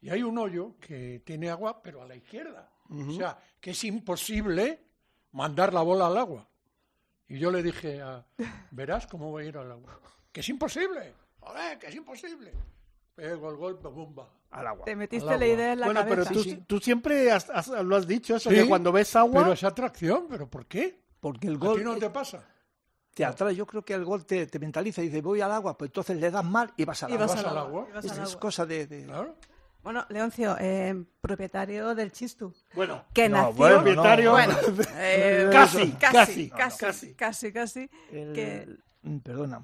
Y 0.00 0.08
hay 0.08 0.22
un 0.22 0.38
hoyo 0.38 0.76
que 0.80 1.20
tiene 1.26 1.50
agua, 1.50 1.82
pero 1.82 2.00
a 2.00 2.06
la 2.06 2.16
izquierda. 2.16 2.72
O 2.88 3.12
sea, 3.12 3.38
que 3.60 3.72
es 3.72 3.84
imposible 3.84 4.80
mandar 5.32 5.74
la 5.74 5.82
bola 5.82 6.06
al 6.06 6.16
agua. 6.16 6.48
Y 7.30 7.38
yo 7.38 7.50
le 7.50 7.62
dije 7.62 8.02
a, 8.02 8.22
verás 8.72 9.06
cómo 9.06 9.30
voy 9.30 9.44
a 9.44 9.48
ir 9.48 9.56
al 9.56 9.70
agua. 9.72 9.98
Que 10.32 10.40
es 10.40 10.48
imposible. 10.48 11.14
Joder, 11.40 11.78
que 11.78 11.86
es 11.86 11.94
imposible. 11.94 12.52
Pego 13.14 13.50
el 13.50 13.56
golpe, 13.56 13.88
bomba. 13.88 14.28
Al 14.50 14.66
agua. 14.66 14.84
Te 14.84 14.96
metiste 14.96 15.26
la 15.26 15.34
agua. 15.34 15.46
idea 15.46 15.72
en 15.72 15.80
la 15.80 15.86
bueno, 15.86 16.04
pero 16.08 16.24
cabeza. 16.24 16.42
tú, 16.56 16.62
tú 16.66 16.78
siempre 16.80 17.30
has- 17.30 17.48
has- 17.50 17.68
lo 17.68 17.96
has 17.96 18.06
dicho, 18.06 18.34
eso, 18.36 18.50
Sí, 18.50 18.56
que 18.56 18.66
cuando 18.68 18.90
ves 18.92 19.14
agua... 19.16 19.42
Pero 19.42 19.52
es 19.52 19.62
atracción, 19.64 20.26
¿pero 20.28 20.48
por 20.50 20.66
qué? 20.66 21.00
Porque 21.20 21.46
el 21.48 21.54
¿A 21.54 21.58
gol 21.58 21.78
ti 21.78 21.84
no 21.84 21.96
te 21.96 22.10
pasa? 22.10 22.42
te 23.14 23.24
atrae. 23.24 23.54
Yo 23.54 23.66
creo 23.66 23.82
que 23.84 23.94
el 23.94 24.04
gol 24.04 24.24
te, 24.26 24.46
te 24.46 24.58
mentaliza 24.58 25.02
y 25.02 25.06
dice, 25.06 25.20
voy 25.22 25.40
al 25.40 25.52
agua, 25.52 25.76
pues 25.78 25.88
entonces 25.90 26.16
le 26.18 26.30
das 26.30 26.44
mal 26.44 26.72
y 26.76 26.84
vas 26.84 27.02
al 27.04 27.10
Y 27.10 27.14
agua. 27.14 27.26
vas 27.26 27.36
Vas 27.36 27.44
al 27.44 27.58
agua. 27.58 27.68
agua. 27.68 27.86
y 27.88 27.92
vas 27.92 28.04
Es, 28.06 28.10
al 28.12 28.18
es 28.24 28.28
agua. 28.30 28.40
cosa 28.40 28.66
de... 28.66 28.86
de- 28.86 29.04
Claro. 29.04 29.36
Bueno, 29.82 30.04
Leoncio, 30.10 30.56
eh, 30.60 30.94
propietario 31.20 31.94
del 31.94 32.12
Chistu. 32.12 32.52
Bueno, 32.74 33.04
Que 33.14 33.28
No, 33.28 33.36
nació... 33.38 33.52
bueno, 33.54 33.76
propietario... 33.76 34.30
Bueno, 34.32 34.56
eh, 34.96 35.48
Casi, 35.50 35.92
casi, 35.92 35.92
casi, 35.92 36.50
casi, 36.50 36.78
casi. 36.78 37.14
casi, 37.14 37.52
casi, 37.52 37.90
El- 38.12 38.32
que 38.34 38.68
mm, 39.02 39.18
Perdona. 39.18 39.62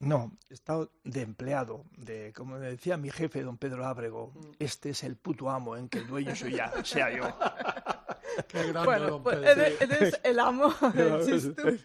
No, 0.00 0.30
he 0.48 0.54
estado 0.54 0.92
de 1.02 1.22
empleado, 1.22 1.84
de 1.96 2.32
como 2.32 2.56
decía 2.60 2.96
mi 2.96 3.10
jefe, 3.10 3.42
don 3.42 3.56
Pedro 3.58 3.84
Ábrego, 3.84 4.32
este 4.60 4.90
es 4.90 5.02
el 5.02 5.16
puto 5.16 5.50
amo 5.50 5.76
en 5.76 5.88
que 5.88 5.98
el 5.98 6.06
dueño 6.06 6.36
soy 6.36 6.54
ya, 6.54 6.72
sea 6.84 7.10
yo. 7.10 7.24
Qué 8.48 8.58
grande, 8.68 8.84
bueno, 8.84 9.06
don 9.08 9.22
pues 9.24 9.38
Pedro. 9.38 9.50
eres, 9.50 9.80
eres 9.80 10.20
el 10.22 10.38
amo 10.38 10.72
del 10.94 11.26
Chistu. 11.26 11.78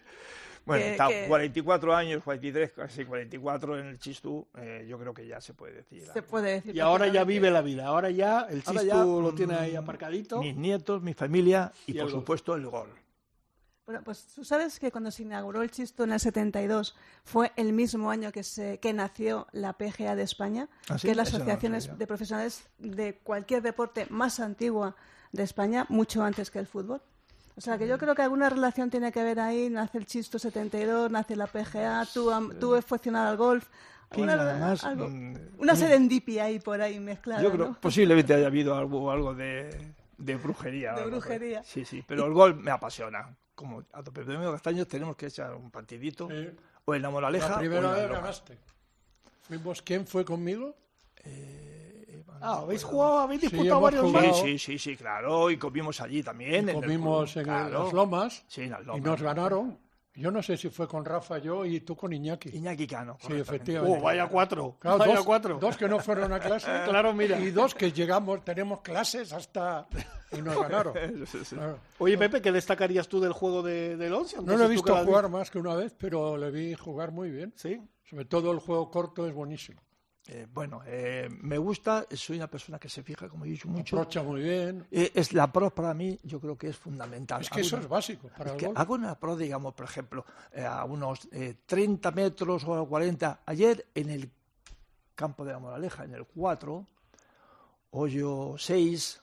Bueno, 0.64 0.84
estado 0.84 1.10
que- 1.10 1.26
44 1.28 1.94
años, 1.94 2.22
43, 2.22 2.72
casi 2.72 3.04
44 3.04 3.78
en 3.78 3.86
el 3.86 3.98
Chistú, 3.98 4.46
eh, 4.56 4.86
yo 4.88 4.98
creo 4.98 5.12
que 5.12 5.26
ya 5.26 5.40
se 5.40 5.52
puede 5.54 5.74
decir. 5.74 6.04
Se 6.12 6.22
puede 6.22 6.52
decir. 6.52 6.74
Y 6.74 6.80
ahora 6.80 7.06
ya 7.08 7.24
vive 7.24 7.50
la 7.50 7.60
vida. 7.62 7.86
Ahora 7.86 8.10
ya 8.10 8.46
el 8.48 8.62
Ahora 8.66 8.80
chistu 8.80 8.86
ya, 8.86 9.04
lo 9.04 9.34
tiene 9.34 9.54
ahí 9.56 9.76
aparcadito. 9.76 10.40
Mis 10.40 10.56
nietos, 10.56 11.02
mi 11.02 11.12
familia 11.14 11.72
y, 11.86 11.96
Y 11.96 12.00
por 12.00 12.10
supuesto 12.10 12.54
el 12.54 12.66
gol. 12.66 12.88
Bueno, 13.86 14.00
pues 14.02 14.26
tú 14.34 14.42
sabes 14.44 14.80
que 14.80 14.90
cuando 14.90 15.10
se 15.10 15.24
inauguró 15.24 15.60
el 15.60 15.70
Chisto 15.70 16.04
en 16.04 16.12
el 16.12 16.18
72 16.20 16.96
fue 17.22 17.52
el 17.56 17.74
mismo 17.74 18.10
año 18.10 18.32
que, 18.32 18.42
se, 18.42 18.78
que 18.80 18.94
nació 18.94 19.46
la 19.52 19.74
PGA 19.74 20.16
de 20.16 20.22
España, 20.22 20.70
¿Ah, 20.88 20.96
sí? 20.96 21.06
que 21.06 21.10
es 21.10 21.16
la 21.18 21.24
Eso 21.24 21.36
asociación 21.36 21.98
de 21.98 22.06
profesionales 22.06 22.66
de 22.78 23.18
cualquier 23.18 23.60
deporte 23.60 24.06
más 24.08 24.40
antigua 24.40 24.96
de 25.32 25.42
España, 25.42 25.84
mucho 25.90 26.22
antes 26.24 26.50
que 26.50 26.58
el 26.60 26.66
fútbol. 26.66 27.02
O 27.56 27.60
sea, 27.60 27.76
Mm. 27.76 27.78
que 27.78 27.88
yo 27.88 27.98
creo 27.98 28.14
que 28.14 28.22
alguna 28.22 28.48
relación 28.50 28.90
tiene 28.90 29.12
que 29.12 29.20
haber 29.20 29.38
ahí. 29.40 29.70
Nace 29.70 29.98
el 29.98 30.06
Chisto 30.06 30.38
72, 30.38 31.10
nace 31.10 31.36
la 31.36 31.46
PGA, 31.46 32.04
tú, 32.12 32.30
am- 32.30 32.58
tú 32.58 32.74
es 32.74 32.84
aficionado 32.84 33.28
al 33.28 33.36
golf. 33.36 33.64
Sí, 34.12 34.20
Alguna- 34.22 34.32
además, 34.34 34.84
algo- 34.84 35.08
mm, 35.08 35.34
una 35.58 35.72
mm, 35.72 35.76
serendipia 35.76 36.44
ahí 36.44 36.58
por 36.60 36.80
ahí 36.80 37.00
mezclada. 37.00 37.42
Yo 37.42 37.50
creo 37.50 37.68
¿no? 37.70 37.80
posiblemente 37.80 38.34
haya 38.34 38.46
habido 38.46 38.76
algo, 38.76 39.10
algo 39.10 39.34
de, 39.34 39.94
de 40.18 40.36
brujería. 40.36 40.92
De 40.94 41.06
brujería. 41.06 41.62
Sí, 41.64 41.84
sí, 41.84 42.04
pero 42.06 42.26
el 42.26 42.32
gol 42.32 42.54
me 42.56 42.70
apasiona. 42.70 43.36
Como 43.54 43.84
a 43.92 44.02
Pepe 44.02 44.24
Domingo 44.24 44.52
Castaños 44.52 44.88
tenemos 44.88 45.16
que 45.16 45.26
echar 45.26 45.54
un 45.54 45.70
partidito, 45.70 46.28
Sí. 46.28 46.48
o 46.84 46.94
en 46.94 47.02
la 47.02 47.10
Moraleja 47.10 47.48
La 47.50 47.56
o 47.56 47.58
primera 47.60 47.90
vez 47.92 48.10
ganaste. 48.10 48.58
¿quién 49.84 50.06
fue 50.06 50.24
conmigo? 50.24 50.74
Ah, 52.46 52.58
habéis 52.58 52.84
jugado, 52.84 53.20
habéis 53.20 53.40
disputado 53.40 53.80
varios 53.80 54.02
jugado. 54.02 54.34
Sí, 54.34 54.58
sí, 54.58 54.78
sí, 54.78 54.96
claro, 54.96 55.50
y 55.50 55.56
comimos 55.56 55.98
allí 56.02 56.22
también. 56.22 56.68
en 56.68 56.74
comimos 56.78 57.34
en 57.38 57.44
claro. 57.44 57.84
las 57.84 57.92
lomas 57.94 58.44
Sí, 58.48 58.62
en 58.62 58.70
las 58.70 58.82
y 58.82 58.84
lomas. 58.84 59.02
nos 59.02 59.22
ganaron. 59.22 59.78
Yo 60.16 60.30
no 60.30 60.42
sé 60.42 60.56
si 60.56 60.68
fue 60.68 60.86
con 60.86 61.04
Rafa 61.04 61.38
yo 61.38 61.64
y 61.64 61.80
tú 61.80 61.96
con 61.96 62.12
Iñaki. 62.12 62.50
Iñaki 62.50 62.86
Cano. 62.86 63.16
Sí, 63.26 63.32
efectivamente. 63.32 63.98
Oh, 63.98 64.02
vaya 64.02 64.28
cuatro. 64.28 64.76
Claro, 64.78 64.98
vaya 64.98 65.16
dos, 65.16 65.24
cuatro. 65.24 65.58
dos 65.58 65.76
que 65.76 65.88
no 65.88 65.98
fueron 65.98 66.32
a 66.32 66.38
clase. 66.38 66.70
Claro, 66.84 67.12
mira. 67.14 67.40
Y 67.40 67.50
dos 67.50 67.74
que 67.74 67.90
llegamos, 67.90 68.44
tenemos 68.44 68.80
clases 68.82 69.32
hasta... 69.32 69.88
Y 70.30 70.42
nos 70.42 70.56
ganaron. 70.56 70.94
Claro. 71.48 71.78
Oye, 71.98 72.16
Pepe, 72.18 72.40
¿qué 72.42 72.52
destacarías 72.52 73.08
tú 73.08 73.20
del 73.20 73.32
juego 73.32 73.62
de, 73.62 73.96
del 73.96 74.12
once? 74.12 74.36
No 74.40 74.56
lo 74.56 74.66
he 74.66 74.68
visto 74.68 74.94
jugar 75.04 75.28
más 75.28 75.50
que 75.50 75.58
una 75.58 75.74
vez, 75.74 75.94
pero 75.98 76.36
le 76.36 76.50
vi 76.50 76.74
jugar 76.74 77.10
muy 77.10 77.30
bien. 77.30 77.52
Sí. 77.56 77.80
Sobre 78.04 78.26
todo 78.26 78.52
el 78.52 78.58
juego 78.58 78.90
corto 78.90 79.26
es 79.26 79.32
buenísimo. 79.32 79.80
Eh, 80.26 80.46
bueno, 80.50 80.80
eh, 80.86 81.28
me 81.42 81.58
gusta, 81.58 82.06
soy 82.14 82.36
una 82.38 82.46
persona 82.46 82.78
que 82.78 82.88
se 82.88 83.02
fija, 83.02 83.28
como 83.28 83.44
he 83.44 83.48
dicho 83.48 83.68
mucho. 83.68 83.96
Aprocha 83.98 84.22
muy 84.22 84.40
bien. 84.42 84.86
Eh, 84.90 85.12
es 85.14 85.34
la 85.34 85.52
pro 85.52 85.68
para 85.74 85.92
mí, 85.92 86.18
yo 86.22 86.40
creo 86.40 86.56
que 86.56 86.68
es 86.68 86.76
fundamental. 86.78 87.42
Es 87.42 87.50
que 87.50 87.60
eso 87.60 87.76
Hago 87.76 87.82
es 87.82 87.86
una- 87.86 87.94
básico 87.96 88.28
para 88.28 88.44
es 88.46 88.50
el 88.52 88.56
que 88.58 88.72
hago 88.74 88.94
una 88.94 89.18
pro, 89.20 89.36
digamos, 89.36 89.74
por 89.74 89.84
ejemplo, 89.84 90.24
eh, 90.52 90.64
a 90.64 90.84
unos 90.86 91.28
eh, 91.30 91.56
30 91.66 92.10
metros 92.12 92.64
o 92.66 92.86
40. 92.86 93.40
Ayer 93.44 93.86
en 93.94 94.08
el 94.10 94.30
campo 95.14 95.44
de 95.44 95.52
la 95.52 95.58
Moraleja, 95.58 96.04
en 96.04 96.14
el 96.14 96.24
4, 96.24 96.86
hoyo 97.90 98.54
6, 98.58 99.20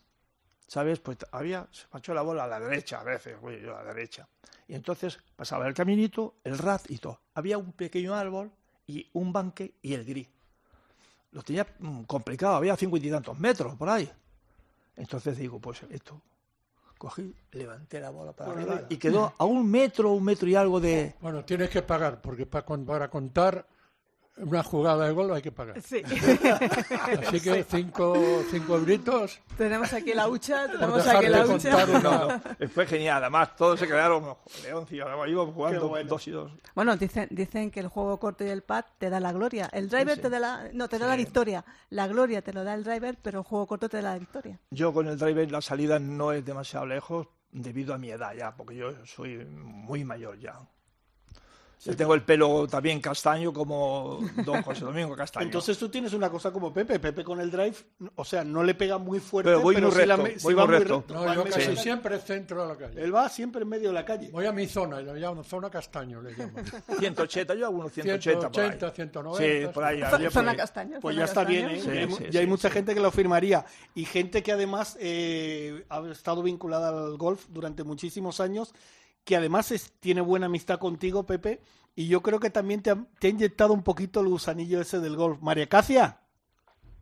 ¿sabes? 0.67 0.99
Pues 0.99 1.17
había, 1.31 1.67
se 1.71 1.85
marchó 1.91 2.13
la 2.13 2.21
bola 2.21 2.43
a 2.43 2.47
la 2.47 2.59
derecha 2.59 3.01
a 3.01 3.03
veces, 3.03 3.39
voy 3.41 3.59
yo 3.59 3.75
a 3.75 3.83
la 3.83 3.93
derecha. 3.93 4.27
Y 4.67 4.75
entonces 4.75 5.17
pasaba 5.35 5.67
el 5.67 5.73
caminito, 5.73 6.35
el 6.43 6.57
raz 6.57 6.83
y 6.89 6.97
todo. 6.99 7.19
Había 7.33 7.57
un 7.57 7.73
pequeño 7.73 8.13
árbol 8.15 8.51
y 8.87 9.09
un 9.13 9.33
banque 9.33 9.73
y 9.81 9.93
el 9.95 10.05
gris. 10.05 10.27
Lo 11.31 11.41
tenía 11.43 11.65
mm, 11.79 12.03
complicado, 12.03 12.55
había 12.55 12.75
cincuenta 12.75 13.07
y 13.07 13.11
tantos 13.11 13.39
metros 13.39 13.75
por 13.75 13.89
ahí. 13.89 14.09
Entonces 14.95 15.37
digo, 15.37 15.59
pues 15.59 15.83
esto. 15.89 16.21
Cogí, 16.97 17.33
levanté 17.53 17.99
la 17.99 18.11
bola 18.11 18.31
para 18.31 18.53
Bueno, 18.53 18.73
arriba 18.73 18.87
y 18.89 18.97
quedó 18.97 19.33
a 19.35 19.45
un 19.45 19.69
metro, 19.69 20.11
un 20.11 20.23
metro 20.23 20.47
y 20.47 20.53
algo 20.53 20.79
de... 20.79 21.15
Bueno, 21.19 21.43
tienes 21.43 21.71
que 21.71 21.81
pagar, 21.81 22.21
porque 22.21 22.45
para, 22.45 22.63
para 22.63 23.09
contar 23.09 23.65
una 24.37 24.63
jugada 24.63 25.07
de 25.07 25.13
gol 25.13 25.33
hay 25.33 25.41
que 25.41 25.51
pagar. 25.51 25.81
Sí. 25.81 26.01
Así 27.27 27.41
que 27.41 27.63
cinco, 27.63 28.43
cinco 28.49 28.77
euritos. 28.77 29.39
tenemos 29.57 29.91
aquí 29.93 30.13
la 30.13 30.27
hucha, 30.29 30.67
tenemos 30.67 31.05
aquí 31.05 31.27
la 31.27 31.45
hucha. 31.45 32.41
fue 32.73 32.87
genial, 32.87 33.23
además 33.23 33.55
todos 33.55 33.79
se 33.79 33.87
quedaron, 33.87 34.35
León, 34.63 34.85
tío, 34.85 35.05
íbamos 35.27 35.53
jugando 35.53 35.89
bueno. 35.89 36.09
dos 36.09 36.27
y 36.27 36.31
dos. 36.31 36.51
Bueno, 36.75 36.95
dicen, 36.97 37.27
dicen 37.29 37.71
que 37.71 37.79
el 37.79 37.87
juego 37.87 38.19
corto 38.19 38.43
y 38.43 38.49
el 38.49 38.63
pad 38.63 38.85
te 38.97 39.09
da 39.09 39.19
la 39.19 39.31
gloria. 39.31 39.69
El 39.71 39.89
driver 39.89 40.15
sí. 40.15 40.21
te 40.21 40.29
da 40.29 40.39
la, 40.39 40.69
no, 40.73 40.87
te 40.87 40.97
da 40.97 41.07
la 41.07 41.15
victoria. 41.15 41.63
La 41.89 42.07
gloria 42.07 42.41
te 42.41 42.53
lo 42.53 42.63
da 42.63 42.73
el 42.73 42.83
driver, 42.83 43.17
pero 43.21 43.39
el 43.39 43.45
juego 43.45 43.67
corto 43.67 43.89
te 43.89 43.97
da 43.97 44.13
la 44.13 44.19
victoria. 44.19 44.59
Yo 44.71 44.93
con 44.93 45.07
el 45.07 45.17
driver 45.17 45.51
la 45.51 45.61
salida 45.61 45.99
no 45.99 46.31
es 46.31 46.45
demasiado 46.45 46.85
lejos 46.85 47.27
debido 47.51 47.93
a 47.93 47.97
mi 47.97 48.09
edad 48.09 48.33
ya, 48.33 48.55
porque 48.55 48.75
yo 48.75 49.05
soy 49.05 49.45
muy 49.45 50.03
mayor 50.03 50.39
ya. 50.39 50.59
Yo 51.83 51.95
tengo 51.95 52.13
el 52.13 52.21
pelo 52.23 52.67
también 52.67 53.01
castaño 53.01 53.51
como 53.51 54.19
don 54.45 54.61
José 54.63 54.85
Domingo 54.85 55.15
Castaño. 55.15 55.45
Entonces 55.47 55.77
tú 55.77 55.89
tienes 55.89 56.13
una 56.13 56.29
cosa 56.29 56.51
como 56.51 56.71
Pepe. 56.71 56.99
Pepe 56.99 57.23
con 57.23 57.39
el 57.41 57.49
drive, 57.49 57.75
o 58.15 58.23
sea, 58.23 58.43
no 58.43 58.63
le 58.63 58.75
pega 58.75 58.99
muy 58.99 59.19
fuerte, 59.19 59.49
Pero 59.49 59.61
voy 59.61 59.77
muy 59.77 59.91
sí 59.91 60.05
la 60.05 60.15
recto, 60.15 60.39
sí 60.39 60.43
voy 60.45 60.53
va 60.53 60.65
muy 60.65 60.71
muy 60.75 60.79
recto. 60.79 60.97
recto, 60.99 61.13
No, 61.15 61.25
va 61.25 61.35
yo 61.35 61.43
casi 61.45 61.59
medio. 61.59 61.75
siempre 61.81 62.19
centro 62.19 62.61
de 62.61 62.67
la 62.67 62.77
calle. 62.77 63.03
Él 63.03 63.15
va 63.15 63.27
siempre 63.29 63.63
en 63.63 63.69
medio 63.69 63.87
de 63.89 63.93
la 63.95 64.05
calle. 64.05 64.29
Voy 64.31 64.45
a 64.45 64.51
mi 64.51 64.67
zona, 64.67 65.01
y 65.01 65.05
lo 65.05 65.15
llamo 65.15 65.43
zona 65.43 65.69
castaño, 65.71 66.21
le 66.21 66.35
llaman. 66.35 66.63
180, 66.99 67.55
yo 67.55 67.65
hago 67.65 67.77
unos 67.79 67.91
180 67.93 68.51
por 68.51 68.61
ahí. 68.61 68.69
180, 68.69 68.91
190. 68.91 69.67
Sí, 69.67 69.73
por 69.73 69.83
ahí. 69.83 69.97
sí. 69.97 70.01
Zona 70.03 70.29
por 70.31 70.47
ahí. 70.49 70.57
castaño. 70.57 70.99
Pues 71.01 71.15
zona 71.15 71.25
ya 71.25 71.25
está 71.25 71.43
bien, 71.43 71.67
castaño. 71.67 71.77
¿eh? 71.77 71.81
Sí, 71.81 71.87
ya 71.87 72.01
hay, 72.01 72.11
sí, 72.11 72.23
ya 72.31 72.39
hay 72.41 72.45
sí, 72.45 72.49
mucha 72.49 72.67
sí. 72.69 72.73
gente 72.75 72.93
que 72.93 72.99
lo 72.99 73.09
firmaría. 73.11 73.65
Y 73.95 74.05
gente 74.05 74.43
que 74.43 74.51
además 74.51 74.97
eh, 74.99 75.83
ha 75.89 75.99
estado 76.11 76.43
vinculada 76.43 76.89
al 76.89 77.17
golf 77.17 77.45
durante 77.49 77.83
muchísimos 77.83 78.39
años, 78.39 78.73
que 79.23 79.35
además 79.35 79.71
es- 79.71 79.91
tiene 79.99 80.21
buena 80.21 80.47
amistad 80.47 80.79
contigo, 80.79 81.25
Pepe. 81.25 81.59
Y 81.95 82.07
yo 82.07 82.21
creo 82.21 82.39
que 82.39 82.49
también 82.49 82.81
te 82.81 82.91
ha, 82.91 82.97
te 83.19 83.27
ha 83.27 83.29
inyectado 83.31 83.73
un 83.73 83.83
poquito 83.83 84.21
el 84.21 84.27
gusanillo 84.29 84.79
ese 84.81 84.99
del 84.99 85.15
golf. 85.17 85.41
María 85.41 85.67
Cacia. 85.67 86.17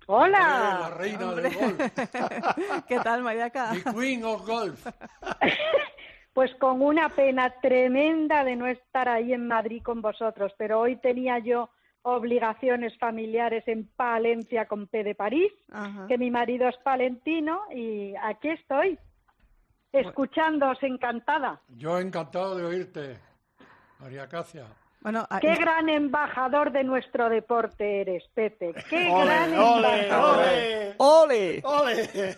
Hombre, 0.07 0.31
La 0.31 0.87
¡Hola! 0.87 0.93
reina 0.97 1.33
del 1.35 1.53
golf. 1.53 1.77
¿Qué 2.87 2.99
tal, 2.99 3.21
Mariaca? 3.21 3.71
The 3.73 3.93
Queen 3.93 4.23
of 4.23 4.45
Golf. 4.47 4.87
Pues 6.33 6.53
con 6.55 6.81
una 6.81 7.09
pena 7.09 7.53
tremenda 7.61 8.43
de 8.45 8.55
no 8.55 8.67
estar 8.67 9.09
ahí 9.09 9.33
en 9.33 9.47
Madrid 9.47 9.81
con 9.83 10.01
vosotros, 10.01 10.53
pero 10.57 10.79
hoy 10.79 10.95
tenía 10.97 11.39
yo 11.39 11.69
obligaciones 12.03 12.97
familiares 12.97 13.63
en 13.67 13.87
Palencia 13.87 14.65
con 14.67 14.87
P 14.87 15.03
de 15.03 15.15
París, 15.15 15.51
Ajá. 15.69 16.05
que 16.07 16.17
mi 16.17 16.31
marido 16.31 16.69
es 16.69 16.77
palentino 16.77 17.59
y 17.75 18.13
aquí 18.23 18.49
estoy, 18.49 18.97
escuchándoos 19.91 20.81
encantada. 20.83 21.61
Yo 21.69 21.99
encantado 21.99 22.55
de 22.57 22.63
oírte, 22.65 23.19
María 23.99 24.27
Cacia. 24.27 24.65
Bueno, 25.01 25.25
ah, 25.29 25.39
Qué 25.39 25.55
gran 25.55 25.87
embajador 25.87 26.73
de 26.73 26.83
nuestro 26.83 27.29
deporte 27.29 28.01
eres, 28.01 28.23
Pepe. 28.33 28.73
Qué 28.89 29.09
¡Ole, 29.09 29.25
gran 29.25 29.57
ole, 29.57 30.03
embajador. 30.03 30.37
ole! 30.39 30.95
¡Ole! 30.97 31.61
¡Ole! 31.63 32.09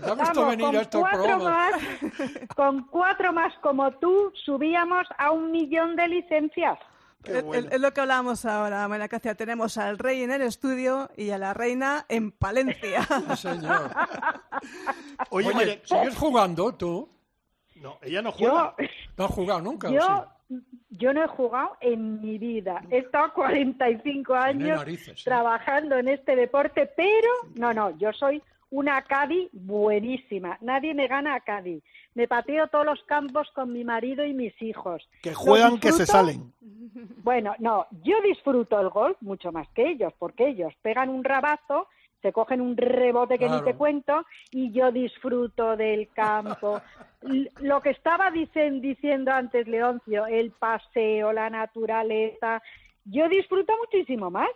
Me 0.00 0.06
ha 0.06 0.14
gustado 0.14 0.46
Vamos, 0.46 0.48
venir 0.48 0.66
con 0.66 0.76
a 0.76 0.80
estos 0.80 1.00
cuatro 1.02 1.38
más, 1.38 1.72
con 2.56 2.86
cuatro 2.86 3.32
más 3.34 3.54
como 3.58 3.90
tú, 3.92 4.32
subíamos 4.44 5.06
a 5.18 5.30
un 5.30 5.50
millón 5.50 5.94
de 5.94 6.08
licencias. 6.08 6.78
Qué 7.22 7.38
es, 7.38 7.44
bueno. 7.44 7.68
es 7.70 7.80
lo 7.80 7.92
que 7.92 8.00
hablábamos 8.00 8.44
ahora, 8.44 8.86
María 8.88 9.08
Cacia. 9.08 9.34
Tenemos 9.34 9.76
al 9.78 9.98
rey 9.98 10.22
en 10.22 10.30
el 10.30 10.42
estudio 10.42 11.10
y 11.16 11.30
a 11.30 11.38
la 11.38 11.52
reina 11.54 12.06
en 12.08 12.32
Palencia. 12.32 13.06
Sí, 13.36 13.36
señor. 13.36 13.90
Oye, 15.30 15.48
Oye, 15.48 15.54
María- 15.54 15.80
¿sigues 15.84 16.16
jugando 16.16 16.74
tú? 16.74 17.08
No, 17.76 17.98
ella 18.02 18.20
no 18.22 18.30
Yo, 18.36 18.36
juega. 18.50 18.74
¿No 19.16 19.24
has 19.24 19.30
jugado 19.30 19.60
nunca? 19.62 19.90
yo, 19.90 20.26
sí? 20.48 20.56
yo 20.90 21.12
no 21.14 21.24
he 21.24 21.28
jugado 21.28 21.76
en 21.80 22.20
mi 22.20 22.36
vida. 22.38 22.82
He 22.90 22.98
estado 22.98 23.32
45 23.32 24.32
Tiene 24.32 24.44
años 24.64 24.78
narices, 24.78 25.18
¿eh? 25.20 25.22
trabajando 25.24 25.96
en 25.96 26.08
este 26.08 26.36
deporte, 26.36 26.90
pero 26.96 27.28
no, 27.54 27.72
no, 27.72 27.96
yo 27.98 28.12
soy 28.12 28.42
una 28.70 29.02
Cadi 29.02 29.48
buenísima. 29.52 30.56
Nadie 30.60 30.94
me 30.94 31.06
gana 31.08 31.34
a 31.34 31.40
Cadi. 31.40 31.82
Me 32.14 32.26
pateo 32.28 32.68
todos 32.68 32.84
los 32.86 33.02
campos 33.04 33.50
con 33.54 33.72
mi 33.72 33.84
marido 33.84 34.24
y 34.24 34.32
mis 34.32 34.60
hijos. 34.62 35.08
Que 35.22 35.34
juegan, 35.34 35.78
que 35.78 35.92
se 35.92 36.06
salen. 36.06 36.52
Bueno, 37.22 37.54
no, 37.58 37.86
yo 38.02 38.20
disfruto 38.22 38.80
el 38.80 38.88
golf 38.90 39.16
mucho 39.20 39.52
más 39.52 39.68
que 39.70 39.88
ellos, 39.90 40.12
porque 40.18 40.48
ellos 40.48 40.72
pegan 40.82 41.08
un 41.08 41.22
rabazo, 41.24 41.86
se 42.22 42.32
cogen 42.32 42.60
un 42.60 42.76
rebote 42.76 43.38
que 43.38 43.46
Claro. 43.46 43.64
ni 43.64 43.70
te 43.72 43.76
cuento 43.78 44.24
y 44.50 44.72
yo 44.72 44.90
disfruto 44.92 45.76
del 45.76 46.08
campo. 46.12 46.80
Lo 47.60 47.80
que 47.80 47.90
estaba 47.90 48.30
dicen- 48.30 48.80
diciendo 48.80 49.30
antes 49.32 49.66
Leoncio, 49.68 50.26
el 50.26 50.50
paseo, 50.52 51.32
la 51.32 51.48
naturaleza, 51.50 52.62
yo 53.04 53.28
disfruto 53.28 53.72
muchísimo 53.78 54.30
más. 54.30 54.48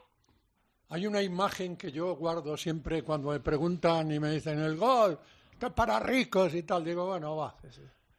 Hay 0.91 1.07
una 1.07 1.23
imagen 1.23 1.77
que 1.77 1.91
yo 1.91 2.15
guardo 2.17 2.57
siempre 2.57 3.03
cuando 3.03 3.31
me 3.31 3.41
preguntan 3.41 4.13
y 4.13 4.21
me 4.21 4.31
dicen 4.31 4.59
el 4.61 4.77
gol, 4.77 5.19
esto 5.53 5.67
es 5.69 5.73
para 5.73 5.99
ricos 5.99 6.55
y 6.55 6.63
tal. 6.63 6.85
Digo, 6.85 7.07
bueno, 7.07 7.37
va, 7.37 7.57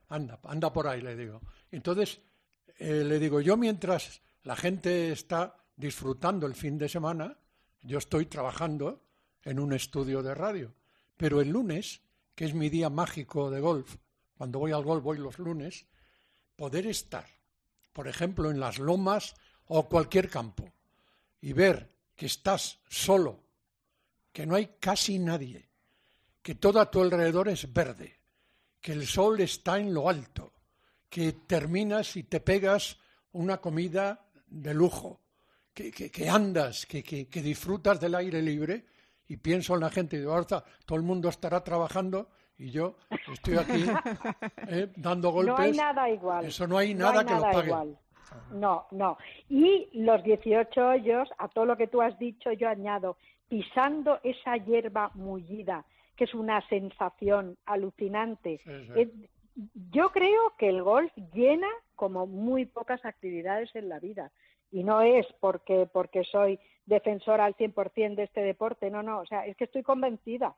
anda, 0.09 0.39
anda 0.43 0.73
por 0.73 0.87
ahí, 0.87 1.01
le 1.01 1.15
digo. 1.15 1.41
Entonces, 1.71 2.19
eh, 2.79 3.03
le 3.05 3.19
digo, 3.19 3.39
yo 3.41 3.55
mientras 3.55 4.21
la 4.43 4.55
gente 4.55 5.11
está 5.11 5.55
disfrutando 5.75 6.47
el 6.47 6.55
fin 6.55 6.77
de 6.77 6.89
semana, 6.89 7.37
yo 7.81 7.97
estoy 7.97 8.25
trabajando 8.25 9.03
en 9.43 9.59
un 9.59 9.73
estudio 9.73 10.23
de 10.23 10.33
radio. 10.33 10.73
Pero 11.17 11.41
el 11.41 11.49
lunes, 11.49 12.01
que 12.33 12.45
es 12.45 12.53
mi 12.53 12.69
día 12.69 12.89
mágico 12.89 13.49
de 13.49 13.59
golf, 13.59 13.95
cuando 14.37 14.59
voy 14.59 14.71
al 14.71 14.83
golf 14.83 15.03
voy 15.03 15.17
los 15.17 15.39
lunes, 15.39 15.85
poder 16.55 16.87
estar, 16.87 17.25
por 17.93 18.07
ejemplo, 18.07 18.51
en 18.51 18.59
las 18.59 18.79
lomas 18.79 19.35
o 19.67 19.87
cualquier 19.87 20.29
campo 20.29 20.71
y 21.41 21.53
ver 21.53 21.94
que 22.15 22.25
estás 22.27 22.79
solo, 22.89 23.43
que 24.31 24.45
no 24.45 24.55
hay 24.55 24.75
casi 24.79 25.19
nadie, 25.19 25.67
que 26.41 26.55
todo 26.55 26.79
a 26.79 26.89
tu 26.89 27.01
alrededor 27.01 27.49
es 27.49 27.71
verde, 27.73 28.19
que 28.81 28.93
el 28.93 29.05
sol 29.07 29.39
está 29.41 29.77
en 29.79 29.93
lo 29.93 30.09
alto, 30.09 30.53
que 31.09 31.31
terminas 31.33 32.15
y 32.17 32.23
te 32.23 32.39
pegas 32.39 32.97
una 33.33 33.57
comida 33.57 34.25
de 34.47 34.73
lujo, 34.73 35.21
que, 35.73 35.91
que- 35.91 36.09
que 36.11 36.29
andas, 36.29 36.85
que, 36.85 37.03
que- 37.03 37.25
disfrutas 37.41 37.99
del 37.99 38.15
aire 38.15 38.41
libre 38.41 38.85
y 39.27 39.37
pienso 39.37 39.73
en 39.75 39.81
la 39.81 39.89
gente 39.89 40.15
y 40.15 40.19
digo, 40.19 40.33
ahora 40.33 40.63
todo 40.85 40.97
el 40.97 41.03
mundo 41.03 41.29
estará 41.29 41.63
trabajando 41.63 42.29
y 42.57 42.69
yo 42.71 42.95
estoy 43.33 43.57
aquí 43.57 43.83
eh, 44.69 44.93
dando 44.95 45.31
golpes. 45.31 45.55
No 45.57 45.61
hay 45.63 45.71
nada 45.73 46.09
igual. 46.09 46.45
Eso 46.45 46.67
no 46.67 46.77
hay 46.77 46.93
No 46.93 47.05
nada 47.11 47.19
hay 47.21 47.25
que 47.25 47.33
lo 47.33 47.41
pague. 47.41 47.67
igual. 47.67 47.99
No, 48.51 48.87
no. 48.91 49.17
Y 49.49 49.89
los 49.93 50.23
18 50.23 50.87
hoyos, 50.87 51.29
a 51.37 51.47
todo 51.47 51.65
lo 51.65 51.77
que 51.77 51.87
tú 51.87 52.01
has 52.01 52.17
dicho, 52.19 52.51
yo 52.51 52.69
añado, 52.69 53.17
pisando 53.47 54.19
esa 54.23 54.57
hierba 54.57 55.11
mullida, 55.13 55.85
que 56.15 56.23
es 56.25 56.33
una 56.33 56.61
sensación 56.67 57.57
alucinante. 57.65 58.59
Sí, 58.63 58.71
sí. 58.93 59.29
Yo 59.91 60.09
creo 60.09 60.53
que 60.57 60.69
el 60.69 60.83
golf 60.83 61.11
llena 61.33 61.69
como 61.95 62.27
muy 62.27 62.65
pocas 62.65 63.03
actividades 63.05 63.73
en 63.75 63.89
la 63.89 63.99
vida. 63.99 64.31
Y 64.71 64.83
no 64.83 65.01
es 65.01 65.25
porque, 65.39 65.87
porque 65.91 66.23
soy 66.25 66.59
defensora 66.85 67.45
al 67.45 67.55
100% 67.55 68.15
de 68.15 68.23
este 68.23 68.41
deporte, 68.41 68.89
no, 68.89 69.01
no, 69.01 69.19
o 69.19 69.25
sea, 69.25 69.45
es 69.45 69.55
que 69.55 69.63
estoy 69.63 69.83
convencida, 69.83 70.55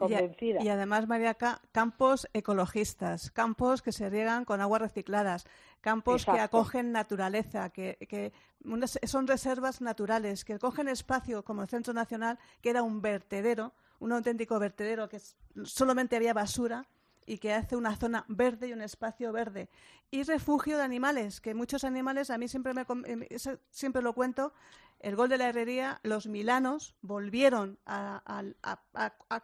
Y, 0.00 0.14
a- 0.14 0.18
convencida. 0.18 0.62
y 0.62 0.68
además, 0.68 1.06
Mariaca, 1.06 1.60
campos 1.72 2.28
ecologistas, 2.32 3.30
campos 3.30 3.80
que 3.82 3.92
se 3.92 4.10
riegan 4.10 4.44
con 4.44 4.60
aguas 4.60 4.82
recicladas, 4.82 5.46
campos 5.80 6.24
que 6.24 6.40
acogen 6.40 6.92
naturaleza, 6.92 7.70
que, 7.70 7.96
que 8.08 8.32
unas- 8.64 8.98
son 9.04 9.26
reservas 9.26 9.80
naturales, 9.80 10.44
que 10.44 10.58
cogen 10.58 10.88
espacio 10.88 11.44
como 11.44 11.62
el 11.62 11.68
Centro 11.68 11.92
Nacional, 11.94 12.38
que 12.60 12.70
era 12.70 12.82
un 12.82 13.00
vertedero, 13.02 13.72
un 14.00 14.12
auténtico 14.12 14.58
vertedero 14.58 15.08
que 15.08 15.20
solamente 15.64 16.16
había 16.16 16.34
basura 16.34 16.86
y 17.26 17.38
que 17.38 17.54
hace 17.54 17.76
una 17.76 17.96
zona 17.96 18.24
verde 18.28 18.68
y 18.68 18.72
un 18.72 18.82
espacio 18.82 19.32
verde. 19.32 19.68
Y 20.10 20.24
refugio 20.24 20.76
de 20.76 20.82
animales, 20.82 21.40
que 21.40 21.54
muchos 21.54 21.84
animales, 21.84 22.30
a 22.30 22.36
mí 22.38 22.48
siempre, 22.48 22.74
me, 22.74 22.84
eh, 23.06 23.38
siempre 23.70 24.02
lo 24.02 24.12
cuento, 24.12 24.52
el 25.00 25.16
gol 25.16 25.28
de 25.28 25.38
la 25.38 25.48
herrería, 25.48 26.00
los 26.02 26.26
milanos 26.26 26.94
volvieron 27.00 27.78
a, 27.86 28.18
al- 28.26 28.56
a- 28.62 28.80
a- 28.94 29.14
a 29.30 29.42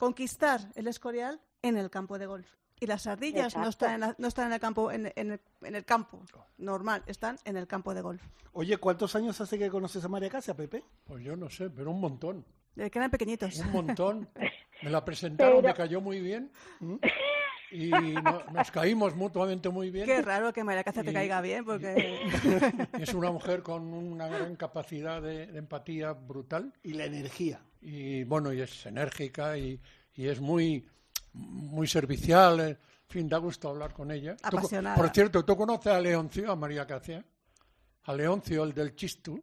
conquistar 0.00 0.72
el 0.74 0.88
Escorial 0.88 1.40
en 1.62 1.76
el 1.76 1.90
campo 1.90 2.18
de 2.18 2.24
golf. 2.26 2.48
Y 2.80 2.86
las 2.86 3.06
ardillas 3.06 3.54
no 3.54 3.68
están, 3.68 3.92
en 3.94 4.00
la- 4.00 4.14
no 4.18 4.26
están 4.28 4.46
en 4.46 4.54
el 4.54 4.60
campo 4.60 4.90
en, 4.90 5.12
en 5.14 5.32
el, 5.32 5.40
en 5.60 5.74
el 5.76 5.84
campo 5.84 6.22
normal, 6.56 7.02
están 7.06 7.36
en 7.44 7.58
el 7.58 7.66
campo 7.66 7.92
de 7.92 8.00
golf. 8.00 8.22
Oye, 8.54 8.78
¿cuántos 8.78 9.14
años 9.14 9.38
hace 9.42 9.58
que 9.58 9.68
conoces 9.68 10.02
a 10.02 10.08
María 10.08 10.30
Casia, 10.30 10.54
Pepe? 10.56 10.82
Pues 11.04 11.22
yo 11.22 11.36
no 11.36 11.50
sé, 11.50 11.68
pero 11.68 11.90
un 11.90 12.00
montón. 12.00 12.46
Desde 12.74 12.90
que 12.90 12.98
eran 12.98 13.10
pequeñitos. 13.10 13.58
Un 13.58 13.70
montón. 13.72 14.30
Me 14.82 14.88
la 14.88 15.04
presentaron, 15.04 15.56
Pero- 15.60 15.68
me 15.68 15.74
cayó 15.74 16.00
muy 16.00 16.20
bien. 16.22 16.50
Y 17.70 17.90
no- 17.90 18.42
nos 18.52 18.70
caímos 18.70 19.14
mutuamente 19.16 19.68
muy 19.68 19.90
bien. 19.90 20.06
Qué 20.06 20.22
raro 20.22 20.52
que 20.52 20.64
María 20.64 20.82
Cáceres 20.84 21.06
te 21.06 21.12
caiga 21.12 21.40
bien, 21.40 21.64
porque... 21.64 22.20
Es 22.98 23.14
una 23.14 23.30
mujer 23.30 23.62
con 23.62 23.92
una 23.92 24.28
gran 24.28 24.56
capacidad 24.56 25.20
de, 25.22 25.46
de 25.46 25.58
empatía 25.58 26.12
brutal. 26.12 26.72
Y 26.82 26.92
la 26.94 27.04
energía. 27.04 27.60
Y 27.80 28.24
bueno, 28.24 28.52
y 28.52 28.60
es 28.60 28.84
enérgica 28.86 29.56
y, 29.56 29.80
y 30.14 30.26
es 30.28 30.40
muy, 30.40 30.86
muy 31.32 31.86
servicial. 31.86 32.60
En 32.60 32.78
fin, 33.08 33.28
da 33.28 33.38
gusto 33.38 33.68
hablar 33.68 33.92
con 33.92 34.10
ella. 34.10 34.36
Tú 34.36 34.58
Apasionada. 34.58 34.96
por 34.96 35.08
cierto, 35.10 35.44
¿tú 35.44 35.56
conoces 35.56 35.92
a 35.92 36.00
Leoncio, 36.00 36.50
a 36.50 36.56
María 36.56 36.86
Cáceres? 36.86 37.24
A 38.04 38.14
Leoncio, 38.14 38.64
el 38.64 38.72
del 38.74 38.94
Chistu. 38.94 39.42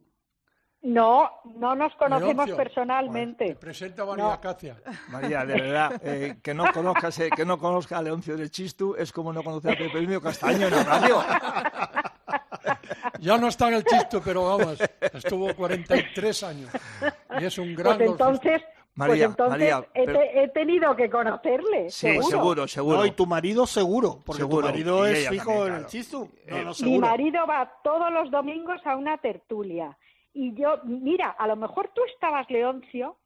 No, 0.82 1.28
no 1.56 1.74
nos 1.74 1.92
conocemos 1.96 2.34
Leoncio. 2.46 2.56
personalmente. 2.56 3.56
Presenta 3.56 4.02
a 4.02 4.06
María 4.06 4.24
No. 4.24 4.40
Cáceres. 4.40 4.76
María, 5.08 5.44
de 5.44 5.54
verdad, 5.60 6.00
eh, 6.04 6.38
que 6.42 6.54
no 6.54 6.64
conozcas, 6.72 7.18
eh, 7.18 7.30
que 7.34 7.44
no 7.44 7.58
conozca 7.58 7.98
a 7.98 8.02
Leoncio 8.02 8.36
del 8.36 8.50
Chistu 8.50 8.94
es 8.96 9.12
como 9.12 9.32
no 9.32 9.42
conocer 9.42 9.72
a 9.72 9.76
Pepe 9.76 10.06
Mío 10.06 10.20
Castaño 10.20 10.68
en 10.68 10.74
la 10.74 10.84
radio. 10.84 11.18
Ya 13.20 13.36
no 13.38 13.48
está 13.48 13.68
en 13.68 13.74
el 13.74 13.84
Chistu, 13.84 14.20
pero 14.24 14.44
vamos, 14.44 14.78
estuvo 15.00 15.52
43 15.54 16.42
años. 16.44 16.70
Y 17.40 17.44
es 17.44 17.58
un 17.58 17.74
gran 17.74 17.96
Pues 17.96 18.10
entonces, 18.10 18.62
María, 18.94 19.12
pues 19.14 19.22
entonces 19.30 19.50
María, 19.58 19.88
he, 19.94 20.04
pero- 20.06 20.18
te- 20.20 20.42
he 20.44 20.48
tenido 20.48 20.94
que 20.96 21.10
conocerle. 21.10 21.90
Sí, 21.90 22.22
seguro, 22.22 22.68
seguro. 22.68 22.98
No, 22.98 23.06
y 23.06 23.10
tu 23.12 23.26
marido 23.26 23.66
seguro, 23.66 24.20
porque 24.24 24.42
Seguro. 24.42 24.68
tu 24.68 24.72
marido 24.72 25.08
Y 25.08 25.12
es 25.12 25.28
fijo 25.28 25.44
también, 25.46 25.58
en 25.62 25.66
claro. 25.68 25.80
el 25.84 25.86
chistu. 25.86 26.30
No, 26.46 26.58
no, 26.62 26.68
Mi 26.68 26.74
seguro. 26.74 27.06
marido 27.08 27.46
va 27.46 27.72
todos 27.82 28.12
los 28.12 28.30
domingos 28.30 28.80
a 28.84 28.96
una 28.96 29.18
tertulia. 29.18 29.96
Y 30.34 30.54
yo, 30.54 30.80
mira, 30.84 31.30
a 31.30 31.46
lo 31.46 31.56
mejor 31.56 31.90
tú 31.94 32.02
estabas, 32.14 32.48
Leoncio, 32.50 33.16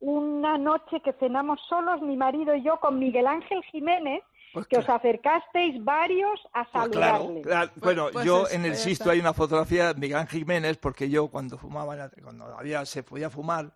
una 0.00 0.58
noche 0.58 1.00
que 1.00 1.12
cenamos 1.14 1.60
solos, 1.68 2.00
mi 2.02 2.16
marido 2.16 2.54
y 2.54 2.62
yo, 2.62 2.78
con 2.80 2.98
Miguel 2.98 3.26
Ángel 3.26 3.62
Jiménez, 3.64 4.22
Pues 4.52 4.66
que 4.66 4.76
os 4.78 4.88
acercasteis 4.88 5.82
varios 5.82 6.40
a 6.52 6.66
saludarle. 6.72 7.40
Claro, 7.40 7.70
bueno, 7.76 8.08
pues 8.12 8.24
yo 8.24 8.42
es- 8.46 8.54
en 8.54 8.64
el 8.66 8.74
Sisto 8.74 9.10
hay 9.10 9.20
una 9.20 9.32
fotografía 9.32 9.94
de 9.94 10.00
Miguel 10.00 10.18
Ángel 10.18 10.40
Jiménez, 10.40 10.76
porque 10.76 11.08
yo 11.08 11.28
cuando 11.28 11.56
fumaba, 11.56 11.94
en 11.94 11.98
la- 12.00 12.10
cuando 12.22 12.44
había, 12.58 12.84
se 12.84 13.02
podía 13.02 13.30
fumar, 13.30 13.72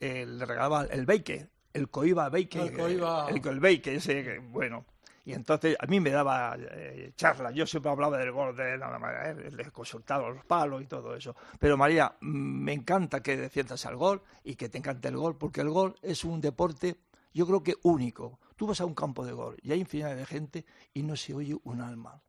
eh, 0.00 0.24
le 0.26 0.44
regalaba 0.46 0.84
el 0.84 1.04
bake, 1.04 1.48
el 1.74 1.90
coiba 1.90 2.28
bake, 2.30 2.54
El 2.54 2.72
coiba. 2.72 3.26
el, 3.28 3.46
el 3.46 3.80
ese, 3.96 4.38
bueno. 4.38 4.84
Y 5.26 5.32
entonces 5.32 5.76
a 5.80 5.86
mí 5.86 5.98
me 5.98 6.10
daba 6.10 6.56
eh, 6.56 7.10
charlas, 7.16 7.52
yo 7.52 7.66
siempre 7.66 7.90
hablaba 7.90 8.16
del 8.16 8.30
gol, 8.30 8.54
de 8.54 8.78
la 8.78 8.96
manera, 8.96 9.32
eh, 9.32 9.70
consultaba 9.72 10.30
los 10.30 10.44
palos 10.44 10.80
y 10.80 10.86
todo 10.86 11.16
eso. 11.16 11.34
Pero 11.58 11.76
María, 11.76 12.14
mm, 12.20 12.26
me 12.28 12.72
encanta 12.72 13.20
que 13.20 13.36
defiendas 13.36 13.84
al 13.86 13.96
gol 13.96 14.22
y 14.44 14.54
que 14.54 14.68
te 14.68 14.78
encante 14.78 15.08
el 15.08 15.16
gol, 15.16 15.36
porque 15.36 15.62
el 15.62 15.70
gol 15.70 15.96
es 16.00 16.22
un 16.22 16.40
deporte, 16.40 16.98
yo 17.34 17.44
creo 17.44 17.60
que 17.60 17.74
único. 17.82 18.38
Tú 18.54 18.68
vas 18.68 18.80
a 18.80 18.86
un 18.86 18.94
campo 18.94 19.26
de 19.26 19.32
gol 19.32 19.56
y 19.62 19.72
hay 19.72 19.80
infinidad 19.80 20.14
de 20.14 20.26
gente 20.26 20.64
y 20.94 21.02
no 21.02 21.16
se 21.16 21.34
oye 21.34 21.56
un 21.64 21.80
alma. 21.80 22.22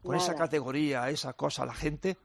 Con 0.00 0.14
esa 0.14 0.36
categoría, 0.36 1.10
esa 1.10 1.32
cosa, 1.32 1.66
la 1.66 1.74
gente 1.74 2.16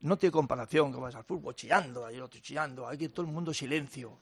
no 0.00 0.18
tiene 0.18 0.32
comparación 0.32 0.92
que 0.92 0.98
vas 0.98 1.14
al 1.14 1.22
fútbol 1.22 1.54
chillando, 1.54 2.04
ahí 2.04 2.18
otro 2.18 2.40
chillando, 2.40 2.84
aquí 2.84 3.08
todo 3.10 3.26
el 3.26 3.32
mundo 3.32 3.54
silencio. 3.54 4.18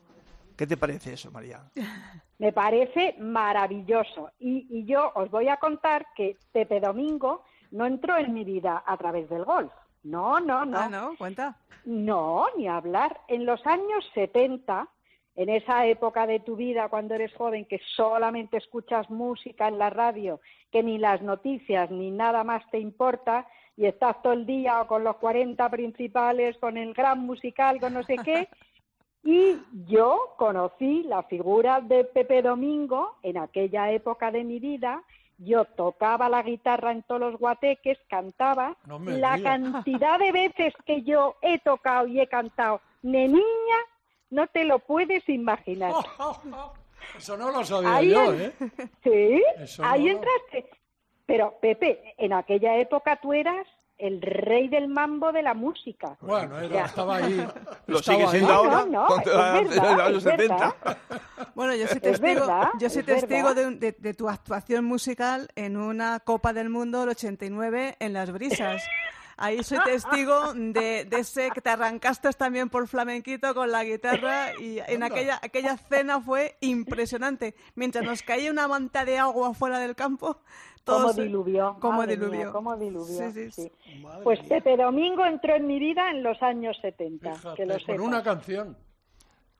¿Qué 0.56 0.66
te 0.66 0.76
parece 0.76 1.12
eso, 1.12 1.30
María? 1.30 1.70
Me 2.38 2.52
parece 2.52 3.14
maravilloso. 3.18 4.30
Y, 4.38 4.66
y 4.70 4.84
yo 4.84 5.12
os 5.14 5.30
voy 5.30 5.48
a 5.48 5.56
contar 5.56 6.06
que 6.14 6.36
Pepe 6.52 6.80
Domingo 6.80 7.44
no 7.70 7.86
entró 7.86 8.16
en 8.16 8.32
mi 8.32 8.44
vida 8.44 8.82
a 8.86 8.96
través 8.96 9.28
del 9.28 9.44
golf. 9.44 9.72
No, 10.02 10.40
no, 10.40 10.64
no. 10.64 10.78
Ah, 10.78 10.88
¿no? 10.88 11.16
Cuenta. 11.16 11.56
No, 11.84 12.46
ni 12.56 12.68
hablar. 12.68 13.20
En 13.28 13.44
los 13.44 13.64
años 13.66 14.04
70, 14.14 14.88
en 15.34 15.48
esa 15.48 15.86
época 15.86 16.26
de 16.26 16.40
tu 16.40 16.56
vida 16.56 16.88
cuando 16.88 17.14
eres 17.14 17.34
joven 17.34 17.66
que 17.66 17.80
solamente 17.94 18.56
escuchas 18.56 19.10
música 19.10 19.68
en 19.68 19.78
la 19.78 19.90
radio, 19.90 20.40
que 20.72 20.82
ni 20.82 20.98
las 20.98 21.22
noticias 21.22 21.90
ni 21.90 22.10
nada 22.10 22.44
más 22.44 22.62
te 22.70 22.78
importa 22.78 23.46
y 23.76 23.86
estás 23.86 24.20
todo 24.22 24.32
el 24.32 24.46
día 24.46 24.84
con 24.88 25.04
los 25.04 25.16
40 25.16 25.68
principales, 25.68 26.56
con 26.58 26.76
el 26.76 26.94
gran 26.94 27.20
musical, 27.20 27.78
con 27.78 27.92
no 27.94 28.02
sé 28.02 28.16
qué. 28.24 28.48
Y 29.26 29.60
yo 29.88 30.34
conocí 30.36 31.02
la 31.02 31.24
figura 31.24 31.80
de 31.80 32.04
Pepe 32.04 32.42
Domingo 32.42 33.16
en 33.24 33.38
aquella 33.38 33.90
época 33.90 34.30
de 34.30 34.44
mi 34.44 34.60
vida. 34.60 35.02
Yo 35.38 35.64
tocaba 35.64 36.28
la 36.28 36.44
guitarra 36.44 36.92
en 36.92 37.02
todos 37.02 37.20
los 37.20 37.40
guateques, 37.40 37.98
cantaba. 38.08 38.76
No 38.86 39.00
la 39.00 39.42
cantidad 39.42 40.20
de 40.20 40.30
veces 40.30 40.74
que 40.86 41.02
yo 41.02 41.34
he 41.42 41.58
tocado 41.58 42.06
y 42.06 42.20
he 42.20 42.28
cantado 42.28 42.80
de 43.02 43.26
niña, 43.26 43.78
no 44.30 44.46
te 44.46 44.62
lo 44.64 44.78
puedes 44.78 45.28
imaginar. 45.28 45.92
Eso 47.18 47.36
no 47.36 47.50
lo 47.50 47.64
sabía 47.64 47.96
Ahí 47.96 48.10
yo, 48.10 48.32
¿eh? 48.32 48.52
Sí, 49.02 49.42
Eso 49.58 49.84
ahí 49.84 50.04
no. 50.04 50.10
entraste. 50.12 50.70
Pero 51.26 51.58
Pepe, 51.60 52.14
en 52.16 52.32
aquella 52.32 52.78
época 52.78 53.16
tú 53.16 53.32
eras 53.32 53.66
el 53.98 54.20
rey 54.20 54.68
del 54.68 54.88
mambo 54.88 55.32
de 55.32 55.42
la 55.42 55.54
música. 55.54 56.16
Bueno, 56.20 56.58
era- 56.58 56.68
Ya. 56.74 56.84
estaba 56.84 57.16
ahí. 57.16 57.46
Lo 57.86 57.98
estaba 57.98 58.18
sigue 58.18 58.28
siendo 58.30 58.50
ahí. 58.52 58.56
ahora, 58.58 58.84
No, 58.86 59.08
no, 59.08 59.16
es 59.18 59.24
verdad, 59.24 60.06
en 60.08 60.12
los 60.14 60.26
es 60.26 60.30
70. 60.32 60.56
verdad. 60.56 60.98
Bueno, 61.54 61.74
yo 61.74 61.86
soy 61.86 61.96
Es 61.96 62.02
testigo, 62.02 62.40
verdad, 62.40 62.68
yo 62.78 62.90
soy 62.90 63.00
es 63.00 63.06
testigo 63.06 63.54
de, 63.54 63.66
un- 63.66 63.80
de- 63.80 63.92
de 63.98 64.14
tu 64.14 64.28
actuación 64.28 64.84
musical 64.84 65.48
en 65.56 65.76
una 65.76 66.20
Copa 66.20 66.52
del 66.52 66.68
Mundo 66.68 67.00
del 67.00 67.10
89 67.10 67.96
en 67.98 68.12
Las 68.12 68.30
Brisas. 68.32 68.82
Ahí 69.38 69.62
soy 69.62 69.78
testigo 69.84 70.54
de, 70.54 71.04
de 71.04 71.18
ese 71.18 71.50
que 71.50 71.60
te 71.60 71.68
arrancaste 71.70 72.30
también 72.32 72.70
por 72.70 72.88
flamenquito 72.88 73.54
con 73.54 73.70
la 73.70 73.84
guitarra 73.84 74.54
y 74.58 74.78
en 74.86 75.02
aquella, 75.02 75.38
aquella 75.42 75.76
cena 75.76 76.20
fue 76.20 76.56
impresionante. 76.60 77.54
Mientras 77.74 78.04
nos 78.04 78.22
caía 78.22 78.50
una 78.50 78.66
manta 78.66 79.04
de 79.04 79.18
agua 79.18 79.52
fuera 79.52 79.78
del 79.78 79.94
campo, 79.94 80.38
Como 80.84 80.98
todos... 81.00 81.16
diluvió. 81.16 81.76
Como 81.80 81.98
madre 81.98 82.16
mía, 82.16 82.26
diluvió. 82.28 82.52
cómo 82.52 82.76
diluvió, 82.76 83.30
Sí, 83.30 83.32
sí, 83.32 83.50
sí. 83.52 83.72
Pues 84.24 84.40
mía. 84.40 84.48
Pepe 84.48 84.76
Domingo 84.78 85.26
entró 85.26 85.54
en 85.56 85.66
mi 85.66 85.78
vida 85.78 86.10
en 86.10 86.22
los 86.22 86.42
años 86.42 86.78
70, 86.80 87.34
Fíjate, 87.34 87.56
que 87.56 87.66
lo 87.66 87.74
con 87.84 88.00
una 88.00 88.22
canción. 88.22 88.76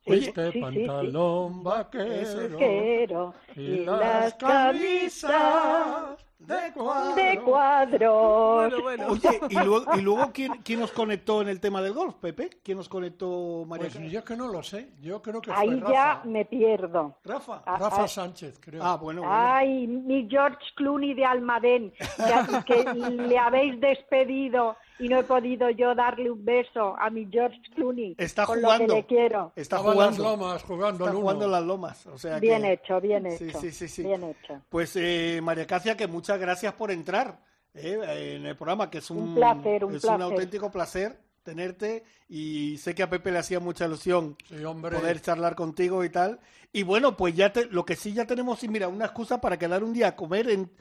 Sí, 0.05 0.13
Fuiste 0.13 0.47
sí, 0.47 0.53
sí, 0.53 0.53
sí. 0.53 0.61
pantalón 0.87 1.65
vaquero 1.65 2.51
Vaquero 2.53 3.35
y 3.57 3.79
las 3.85 4.35
camisas 4.35 6.17
de 6.39 6.73
cuadro. 6.75 7.15
de 7.15 7.41
cuadros. 7.41 8.71
Bueno, 8.71 8.83
bueno. 8.83 9.07
Oye, 9.09 9.41
¿y 9.49 9.55
luego, 9.55 9.85
y 9.97 10.01
luego 10.03 10.31
¿quién, 10.35 10.53
quién 10.63 10.81
nos 10.81 10.93
conectó 10.93 11.43
en 11.43 11.49
el 11.49 11.61
tema 11.61 11.81
del 11.83 11.93
golf, 11.93 12.15
Pepe? 12.17 12.51
¿Quién 12.63 12.79
nos 12.79 12.89
conectó, 12.89 13.65
María? 13.67 13.89
Pues 13.93 14.11
yo 14.13 14.19
es 14.19 14.25
que 14.25 14.37
no 14.37 14.49
lo 14.49 14.63
sé. 14.63 14.91
Yo 15.01 15.23
creo 15.23 15.41
que 15.41 15.51
fue 15.53 15.61
Ahí 15.63 15.81
Rafa. 15.81 15.93
ya 15.93 16.21
me 16.25 16.45
pierdo. 16.45 17.17
Rafa. 17.25 17.63
Ah, 17.65 17.79
Rafa 17.79 18.05
ah, 18.05 18.09
Sánchez, 18.09 18.59
creo. 18.61 18.83
Ah, 18.85 18.97
bueno, 18.97 19.23
bueno. 19.23 19.35
Ay, 19.37 19.87
mi 19.87 20.29
George 20.29 20.59
Clooney 20.77 21.15
de 21.15 21.25
Almadén, 21.25 21.93
que, 21.93 22.65
que 22.65 22.85
le 23.11 23.39
habéis 23.39 23.81
despedido 23.81 24.77
y 24.99 25.09
no 25.09 25.19
he 25.19 25.25
podido 25.25 25.69
yo 25.69 25.95
darle 25.95 26.31
un 26.31 26.43
beso 26.43 26.97
a 26.99 27.11
mi 27.11 27.29
George 27.31 27.61
Clooney 27.75 28.15
Está 28.17 28.47
con 28.47 28.61
jugando. 28.63 28.87
lo 28.87 28.95
que 28.95 29.01
le 29.01 29.07
quiero. 29.07 29.53
Está 29.55 29.77
en 29.79 29.85
las 29.85 29.93
jugando. 29.95 30.23
lomas 30.23 30.63
jugando 30.63 31.05
Está 31.05 31.17
jugando 31.19 31.45
en 31.45 31.51
las 31.53 31.63
lomas. 31.65 32.07
O 32.07 32.17
sea 32.17 32.39
Bien 32.39 32.63
que- 32.63 32.73
hecho, 32.73 32.99
bien 33.01 33.31
Sí, 33.33 33.45
hecho. 33.45 33.61
sí, 33.61 33.73
sí, 33.73 33.89
sí. 33.89 34.03
Bien 34.05 34.25
hecho. 34.25 34.63
Pues 34.71 34.97
eh, 34.97 35.41
María 35.43 35.67
Cacia, 35.67 35.99
que 35.99 36.07
muchas 36.07 36.26
gracias 36.35 36.73
por 36.75 36.91
entrar 36.91 37.41
eh, 37.75 38.35
en 38.37 38.47
el 38.47 38.57
programa, 38.57 38.91
que 38.91 38.99
es 38.99 39.11
un, 39.11 39.19
Un 39.19 39.35
placer, 39.35 39.85
un 39.85 39.95
es 39.95 40.03
un 40.05 40.09
placer. 40.17 40.23
auténtico 40.23 40.71
placer 40.71 41.21
tenerte 41.43 42.03
y 42.29 42.77
sé 42.79 42.95
que 42.97 43.05
a 43.05 43.11
Pepe 43.11 43.31
le 43.31 43.39
hacía 43.39 43.61
mucha 43.61 43.87
ilusión 43.87 44.37
Sí, 44.49 44.65
hombre. 44.65 44.97
poder 44.99 45.21
charlar 45.21 45.55
contigo 45.55 46.03
y 46.03 46.11
tal. 46.11 46.41
Y 46.73 46.83
bueno, 46.83 47.17
pues 47.17 47.37
ya 47.37 47.53
te, 47.53 47.67
lo 47.67 47.85
que 47.85 47.95
sí 47.95 48.13
ya 48.13 48.27
tenemos, 48.27 48.65
y 48.65 48.69
mira, 48.69 48.89
una 48.89 49.05
excusa 49.05 49.41
para 49.41 49.57
quedar 49.59 49.85
un 49.85 49.93
día 49.93 50.09
a 50.09 50.17
comer 50.17 50.51
en, 50.51 50.73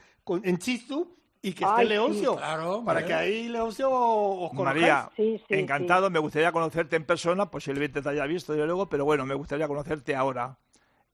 en 0.42 0.58
Chistu 0.58 1.14
y 1.40 1.52
que 1.52 1.62
esté 1.64 1.82
Ay, 1.82 1.86
sí. 1.86 1.92
Leoncio. 1.92 2.36
Claro, 2.36 2.82
para 2.84 3.04
que 3.06 3.14
ahí 3.14 3.48
Leoncio 3.48 3.88
os 3.92 4.50
conozcáis. 4.50 4.80
María, 4.80 5.10
Sí, 5.16 5.38
sí, 5.46 5.54
encantado, 5.54 6.10
me 6.10 6.18
gustaría 6.18 6.50
conocerte 6.50 6.96
en 6.96 7.04
persona, 7.04 7.48
posiblemente 7.48 8.02
te 8.02 8.08
haya 8.08 8.26
visto 8.26 8.56
yo 8.56 8.66
luego, 8.66 8.88
pero 8.88 9.04
bueno, 9.04 9.24
me 9.24 9.34
gustaría 9.34 9.68
conocerte 9.68 10.16
ahora. 10.16 10.58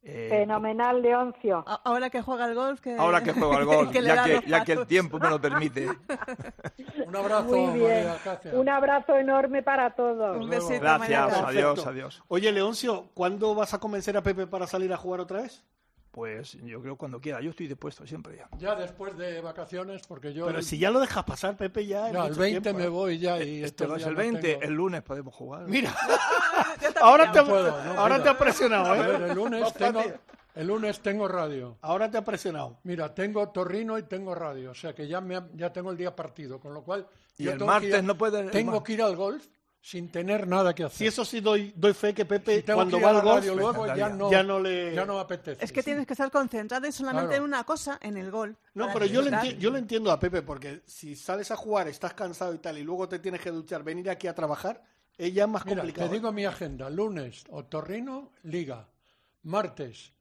Eh, 0.05 0.27
Fenomenal, 0.29 1.01
Leoncio. 1.01 1.65
Ahora 1.85 2.11
que 2.11 2.23
juega 2.23 2.47
al 2.47 2.57
golf, 2.57 2.81
que... 2.81 2.97
ahora 2.97 3.23
que 3.23 3.33
juego 3.33 3.55
al 3.55 3.65
gol, 3.65 3.91
que 3.93 4.03
le 4.03 4.09
ya, 4.09 4.25
que, 4.25 4.33
los 4.35 4.47
ya 4.47 4.65
que 4.65 4.73
el 4.73 4.87
tiempo 4.87 5.21
me 5.21 5.31
lo 5.31 5.41
permite. 5.41 5.87
Un 7.07 7.15
abrazo, 7.15 7.45
Muy 7.45 7.79
bien. 7.79 8.07
María 8.07 8.19
Cáceres. 8.25 8.59
Un 8.59 8.69
abrazo 8.69 9.17
enorme 9.17 9.63
para 9.63 9.91
todos. 9.95 10.39
Un 10.39 10.51
besito, 10.51 10.81
Gracias, 10.81 11.33
adiós, 11.33 11.87
adiós. 11.87 12.23
Oye, 12.27 12.51
Leoncio, 12.51 13.11
¿cuándo 13.15 13.55
vas 13.55 13.75
a 13.75 13.79
convencer 13.79 14.17
a 14.17 14.23
Pepe 14.23 14.49
para 14.49 14.67
salir 14.67 14.93
a 14.93 14.97
jugar 14.97 15.21
otra 15.21 15.43
vez? 15.43 15.65
Pues 16.13 16.53
yo 16.63 16.81
creo 16.83 16.97
cuando 16.97 17.19
quiera, 17.23 17.41
yo 17.41 17.51
estoy 17.51 17.67
dispuesto 17.67 18.07
siempre 18.07 18.37
ya. 18.37 18.47
Ya 18.59 18.75
después 18.75 19.17
de 19.17 19.41
vacaciones, 19.41 20.03
porque 20.07 20.35
yo 20.35 20.45
Pero 20.45 20.59
el, 20.59 20.65
si 20.65 20.79
ya 20.79 20.91
lo 20.91 21.01
dejas 21.01 21.25
pasar, 21.25 21.57
Pepe, 21.57 21.87
ya. 21.87 22.13
ya, 22.13 22.25
el 22.25 22.29
mucho 22.29 22.41
20 22.41 22.61
tiempo, 22.61 22.79
me 22.79 22.85
¿eh? 22.85 22.89
voy 22.89 23.19
ya 23.19 23.43
y 23.43 23.65
Este 23.65 23.85
el 23.85 23.91
no 23.91 24.15
20, 24.15 24.41
tengo- 24.43 24.63
el 24.63 24.73
lunes 24.75 25.03
podemos 25.03 25.35
jugar. 25.35 25.67
Mira, 25.67 25.95
ahora 27.01 27.33
te, 27.33 27.39
No 27.41 27.47
puedo, 27.49 27.85
no 27.85 27.93
ahora 28.01 28.23
te 28.23 28.29
ha 28.29 28.37
presionado, 28.37 28.93
A 28.93 28.97
¿eh? 28.99 29.07
ver, 29.09 29.23
el 29.31 29.35
lunes 29.35 29.73
tengo, 29.73 30.03
el 30.55 30.67
lunes 30.67 31.01
tengo 31.01 31.29
radio. 31.29 31.79
Ahora 31.81 32.11
te 32.11 32.19
ha 32.19 32.25
presionado. 32.25 32.79
Mira, 32.85 33.15
tengo 33.15 33.49
Torrino 33.49 33.97
y 33.97 34.03
tengo 34.03 34.35
radio, 34.35 34.73
o 34.73 34.75
sea 34.75 34.95
que 34.95 35.09
ya 35.09 35.21
me 35.23 35.37
ha- 35.37 35.49
ya 35.55 35.73
tengo 35.73 35.91
el 35.91 35.97
día 35.97 36.15
partido, 36.15 36.61
con 36.61 36.75
lo 36.75 36.83
cual 36.83 37.07
Y 37.39 37.45
yo 37.45 37.53
el 37.53 37.59
ir 37.59 37.65
martes 37.65 38.05
no 38.05 38.19
puede- 38.19 38.41
el 38.41 38.51
tengo 38.51 38.83
que 38.83 38.93
ir 38.93 39.03
al 39.03 39.17
golf 39.17 39.47
sin 39.85 40.11
tener 40.13 40.47
nada 40.47 40.73
que 40.75 40.85
hacer. 40.85 40.97
Si 40.97 41.07
eso 41.09 41.25
sí 41.25 41.41
doy, 41.41 41.73
doy 41.77 41.93
fe 41.93 42.15
que 42.15 42.25
Pepe 42.25 42.61
Si 42.61 42.73
cuando 42.73 42.99
que 42.99 43.03
va 43.05 43.11
al 43.11 43.21
golf 43.21 43.35
radio 43.41 43.55
luego 43.57 43.87
ya 43.95 44.09
no, 44.09 44.31
ya 44.31 44.43
no 44.45 44.61
le... 44.61 44.95
ya 44.95 45.05
no 45.05 45.19
apetece. 45.19 45.63
Es 45.65 45.73
que 45.73 45.83
tienes 45.83 46.07
que 46.07 46.13
estar 46.13 46.31
concentrado 46.31 46.87
y 46.87 46.93
solamente 46.93 47.31
Claro. 47.31 47.43
en 47.45 47.49
una 47.49 47.65
cosa, 47.65 47.99
en 48.01 48.17
el 48.17 48.31
gol. 48.31 48.57
No, 48.75 48.89
pero 48.93 49.07
yo 49.07 49.23
lo, 49.23 49.45
yo 49.45 49.71
lo 49.71 49.79
entiendo 49.79 50.13
a 50.13 50.21
Pepe, 50.21 50.43
porque 50.43 50.83
si 50.87 51.17
sales 51.17 51.51
a 51.51 51.57
jugar, 51.57 51.89
estás 51.89 52.15
cansado 52.15 52.55
y 52.55 52.59
tal, 52.59 52.79
y 52.79 52.85
luego 52.85 53.09
te 53.09 53.19
tienes 53.19 53.41
que 53.41 53.51
duchar, 53.51 53.83
venir 53.83 54.09
aquí 54.09 54.29
a 54.29 54.35
trabajar, 54.37 54.81
es 55.19 55.35
ya 55.35 55.49
más 55.49 55.67
Mira, 55.67 55.79
complicado. 55.79 56.09
te 56.09 56.15
digo 56.15 56.31
mi 56.33 56.45
agenda. 56.45 56.89
Lunes, 56.89 57.43
Otorrino, 57.51 58.31
Liga. 58.45 58.89
Martes, 59.43 60.13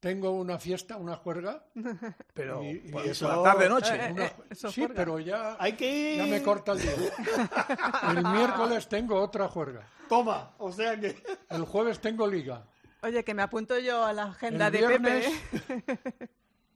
tengo 0.00 0.30
una 0.32 0.58
fiesta, 0.58 0.96
una 0.96 1.16
juerga. 1.16 1.64
Pero 2.34 2.62
y, 2.62 2.82
y 2.84 2.90
por 2.92 3.04
la 3.06 3.42
tarde-noche. 3.42 3.94
Eh, 3.94 4.12
Una- 4.12 4.24
eh, 4.26 4.32
eso 4.50 4.70
sí, 4.70 4.80
juerga. 4.82 4.94
pero 4.96 5.18
ya, 5.20 5.56
Hay 5.58 5.72
que 5.74 6.12
ir... 6.14 6.18
ya 6.18 6.26
me 6.26 6.42
corta 6.42 6.72
el 6.72 6.80
día. 6.80 6.92
El 8.10 8.22
miércoles 8.24 8.88
tengo 8.88 9.20
otra 9.20 9.48
juerga. 9.48 9.86
Toma, 10.08 10.54
o 10.58 10.70
sea 10.72 10.98
que... 10.98 11.16
El 11.50 11.62
jueves 11.64 12.00
tengo 12.00 12.26
liga. 12.26 12.64
Oye, 13.02 13.22
que 13.24 13.34
me 13.34 13.42
apunto 13.42 13.78
yo 13.78 14.04
a 14.04 14.12
la 14.12 14.24
agenda 14.24 14.66
El 14.68 14.72
de 14.72 14.78
viernes, 14.86 15.26
Pepe. 15.50 16.30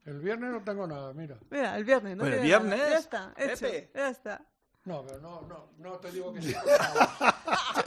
el 0.05 0.19
viernes 0.19 0.51
no 0.51 0.61
tengo 0.63 0.87
nada, 0.87 1.13
mira. 1.13 1.37
Mira, 1.49 1.75
el 1.77 1.83
viernes, 1.83 2.15
¿no? 2.15 2.23
Pues 2.23 2.35
el 2.35 2.41
tiene 2.41 2.57
nada. 2.59 2.63
viernes, 2.75 2.89
Ya 2.91 2.97
está, 2.99 3.33
hecho, 3.37 3.59
Pepe. 3.65 3.91
ya 3.93 4.09
está. 4.09 4.41
No, 4.85 5.01
pero 5.05 5.19
no, 5.21 5.41
no, 5.43 5.69
no 5.77 5.91
te 5.97 6.11
digo 6.11 6.33
que 6.33 6.41
sí. 6.41 6.53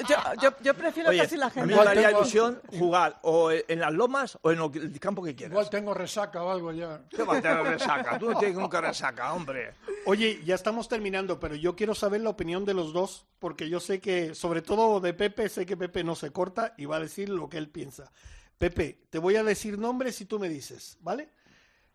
Yo, 0.08 0.16
yo, 0.42 0.50
yo 0.62 0.74
prefiero 0.74 1.10
Oye, 1.10 1.18
casi 1.20 1.36
la 1.36 1.46
a 1.46 1.48
mí 1.50 1.52
agenda. 1.60 1.76
me 1.76 1.84
daría 1.84 2.08
tengo- 2.08 2.20
ilusión 2.20 2.60
jugar 2.78 3.18
o 3.22 3.50
en 3.50 3.80
las 3.80 3.92
lomas 3.92 4.38
o 4.42 4.50
en 4.50 4.60
el 4.60 5.00
campo 5.00 5.22
que 5.22 5.34
quieras. 5.34 5.52
Igual 5.52 5.70
tengo 5.70 5.94
resaca 5.94 6.42
o 6.42 6.50
algo 6.50 6.72
ya. 6.72 7.02
¿Qué 7.08 7.22
va 7.22 7.36
a 7.38 7.42
tener 7.42 7.62
resaca? 7.62 8.18
Tú 8.18 8.30
no 8.30 8.38
tienes 8.38 8.58
nunca 8.58 8.80
resaca, 8.80 9.32
hombre. 9.32 9.74
Oye, 10.06 10.42
ya 10.44 10.54
estamos 10.54 10.88
terminando, 10.88 11.38
pero 11.40 11.54
yo 11.54 11.76
quiero 11.76 11.94
saber 11.94 12.20
la 12.22 12.30
opinión 12.30 12.64
de 12.64 12.74
los 12.74 12.92
dos, 12.92 13.26
porque 13.38 13.68
yo 13.68 13.78
sé 13.80 14.00
que, 14.00 14.34
sobre 14.34 14.60
todo 14.62 15.00
de 15.00 15.14
Pepe, 15.14 15.48
sé 15.48 15.64
que 15.66 15.76
Pepe 15.76 16.02
no 16.04 16.14
se 16.14 16.30
corta 16.30 16.74
y 16.76 16.84
va 16.86 16.96
a 16.96 17.00
decir 17.00 17.28
lo 17.28 17.48
que 17.48 17.58
él 17.58 17.68
piensa. 17.68 18.10
Pepe, 18.58 19.06
te 19.10 19.18
voy 19.18 19.36
a 19.36 19.44
decir 19.44 19.78
nombres 19.78 20.20
y 20.20 20.26
tú 20.26 20.38
me 20.38 20.48
dices, 20.48 20.96
¿vale? 21.00 21.30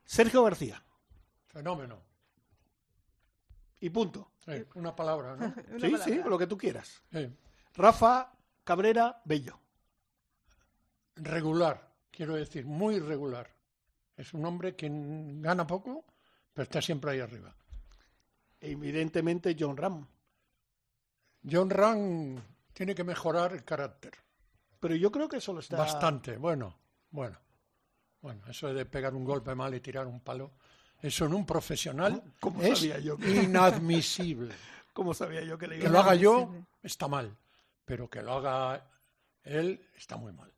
Sergio 0.06 0.44
García, 0.44 0.84
Fenómeno. 1.48 2.00
Y 3.82 3.90
punto. 3.90 4.32
Sí, 4.46 4.54
una 4.76 4.96
palabra, 4.96 5.36
¿no? 5.36 5.46
Una 5.70 5.80
sí, 5.80 5.92
palabra. 5.92 6.04
sí, 6.04 6.22
lo 6.26 6.38
que 6.38 6.48
tú 6.48 6.58
quieras. 6.58 7.04
Sí. 7.12 7.30
Rafa 7.76 8.32
Cabrera 8.64 9.22
Bello. 9.26 9.60
Regular, 11.16 11.92
quiero 12.10 12.36
decir, 12.36 12.66
muy 12.66 13.00
regular. 13.00 13.50
Es 14.16 14.34
un 14.34 14.46
hombre 14.46 14.76
que 14.76 14.90
gana 14.90 15.68
poco, 15.68 16.06
pero 16.54 16.64
está 16.64 16.82
siempre 16.82 17.12
ahí 17.12 17.20
arriba. 17.20 17.56
Evidentemente 18.60 19.56
John 19.60 19.76
Ram. 19.76 20.08
John 21.50 21.70
Ram 21.70 22.42
tiene 22.74 22.94
que 22.94 23.04
mejorar 23.04 23.54
el 23.54 23.64
carácter. 23.64 24.14
Pero 24.80 24.96
yo 24.96 25.12
creo 25.12 25.28
que 25.28 25.42
solo 25.42 25.60
está... 25.60 25.78
Bastante, 25.78 26.38
bueno, 26.38 26.78
bueno. 27.10 27.38
Bueno, 28.22 28.46
eso 28.48 28.72
de 28.74 28.86
pegar 28.86 29.16
un 29.16 29.26
golpe 29.26 29.56
mal 29.56 29.74
y 29.74 29.80
tirar 29.80 30.06
un 30.06 30.22
palo, 30.22 30.54
eso 31.02 31.26
en 31.26 31.34
un 31.34 31.46
profesional 31.46 32.22
¿Cómo 32.40 32.62
es 32.62 32.80
sabía 32.80 33.00
yo 33.00 33.18
que- 33.18 33.44
inadmisible. 33.44 34.54
¿Cómo 34.94 35.14
sabía 35.14 35.42
yo 35.44 35.58
que 35.58 35.68
le 35.68 35.76
Que 35.78 35.84
iba 35.86 35.92
lo 35.92 36.00
haga 36.00 36.16
yo 36.16 36.54
está 36.84 37.08
mal, 37.08 37.36
pero 37.86 38.10
que 38.10 38.22
lo 38.22 38.34
haga 38.34 38.86
él 39.44 39.82
está 39.98 40.18
muy 40.18 40.32
mal. 40.34 40.52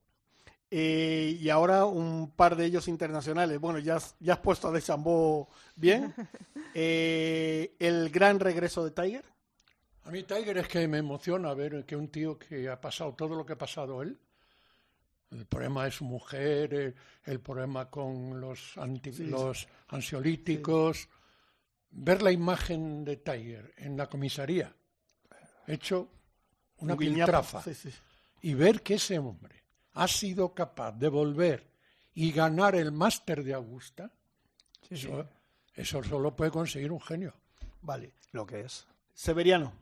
Eh, 0.76 1.38
y 1.40 1.50
ahora 1.50 1.86
un 1.86 2.32
par 2.36 2.56
de 2.56 2.66
ellos 2.66 2.88
internacionales. 2.88 3.60
Bueno, 3.60 3.78
ya, 3.78 3.98
has- 3.98 4.16
ya 4.20 4.34
has 4.34 4.40
puesto 4.40 4.68
a 4.68 4.72
Deschambó 4.72 5.50
bien. 5.76 6.14
Eh, 6.76 7.76
el 7.78 8.10
gran 8.10 8.40
regreso 8.40 8.84
de 8.84 8.90
Tiger. 8.90 9.24
A 10.06 10.10
mí 10.10 10.24
Tiger 10.24 10.58
es 10.58 10.68
que 10.68 10.88
me 10.88 10.98
emociona 10.98 11.54
ver 11.54 11.86
que 11.86 11.96
un 11.96 12.08
tío 12.08 12.40
que 12.40 12.68
ha 12.68 12.82
pasado 12.82 13.14
todo 13.14 13.36
lo 13.36 13.46
que 13.46 13.54
ha 13.54 13.58
pasado 13.60 14.02
él, 14.02 14.18
el 15.34 15.46
problema 15.46 15.86
de 15.86 15.92
su 15.92 16.06
mujer, 16.06 16.74
el, 16.74 16.96
el 17.26 17.40
problema 17.40 17.90
con 17.90 18.40
los, 18.40 18.78
anti- 18.78 19.12
Sí, 19.14 19.26
los 19.26 19.68
ansiolíticos, 19.90 21.10
ver 21.92 22.22
la 22.22 22.32
imagen 22.32 23.04
de 23.04 23.18
Tiger 23.18 23.74
en 23.78 23.98
la 23.98 24.08
comisaría, 24.08 24.74
hecho 25.68 26.10
una 26.78 26.94
Un 26.94 27.00
piltrafa, 27.00 27.62
sí. 27.62 27.90
y 28.42 28.54
ver 28.54 28.82
que 28.82 28.96
ese 28.96 29.18
hombre 29.20 29.64
ha 29.94 30.08
sido 30.08 30.54
capaz 30.54 30.92
de 30.94 31.08
volver 31.10 31.68
y 32.14 32.32
ganar 32.32 32.76
el 32.76 32.92
máster 32.92 33.44
de 33.44 33.54
Augusta, 33.54 34.12
eso, 34.90 35.28
eso 35.76 36.04
solo 36.04 36.36
puede 36.36 36.52
conseguir 36.52 36.92
un 36.92 37.02
genio. 37.02 37.34
Vale. 37.82 38.14
Lo 38.32 38.46
que 38.46 38.62
es. 38.62 38.86
Severiano. 39.14 39.74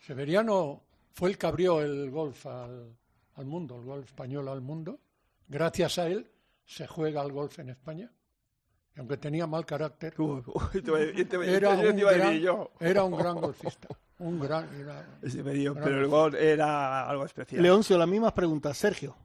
Severiano 0.00 0.82
fue 1.12 1.30
el 1.30 1.38
que 1.38 1.46
abrió 1.46 1.80
el 1.80 2.10
golf 2.10 2.46
al, 2.46 2.96
al 3.38 3.46
mundo, 3.46 3.76
el 3.76 3.84
golf 3.84 4.04
español 4.06 4.48
al 4.48 4.60
mundo. 4.60 4.98
Gracias 5.46 5.98
a 5.98 6.06
él 6.08 6.30
se 6.64 6.86
juega 6.86 7.20
al 7.22 7.32
golf 7.32 7.58
en 7.58 7.70
España. 7.70 8.12
Y 8.94 8.98
aunque 9.00 9.16
tenía 9.16 9.46
mal 9.46 9.64
carácter, 9.64 10.14
era, 10.14 10.20
un 11.70 11.98
iba 11.98 12.10
a 12.10 12.12
decir 12.12 12.18
gran, 12.18 12.38
yo. 12.38 12.70
era 12.80 13.04
un 13.04 13.16
gran 13.16 13.36
golfista. 13.40 13.88
Un 14.18 14.40
gran, 14.40 14.68
era- 14.74 15.18
Sí, 15.28 15.42
me 15.42 15.52
dio, 15.52 15.72
gran 15.74 15.84
pero 15.84 16.00
el 16.00 16.08
golfista. 16.08 16.38
gol 16.38 16.48
era 16.48 17.08
algo 17.08 17.24
especial. 17.24 17.62
Leoncio, 17.62 17.96
las 17.96 18.08
mismas 18.08 18.32
preguntas. 18.32 18.76
Sergio. 18.76 19.16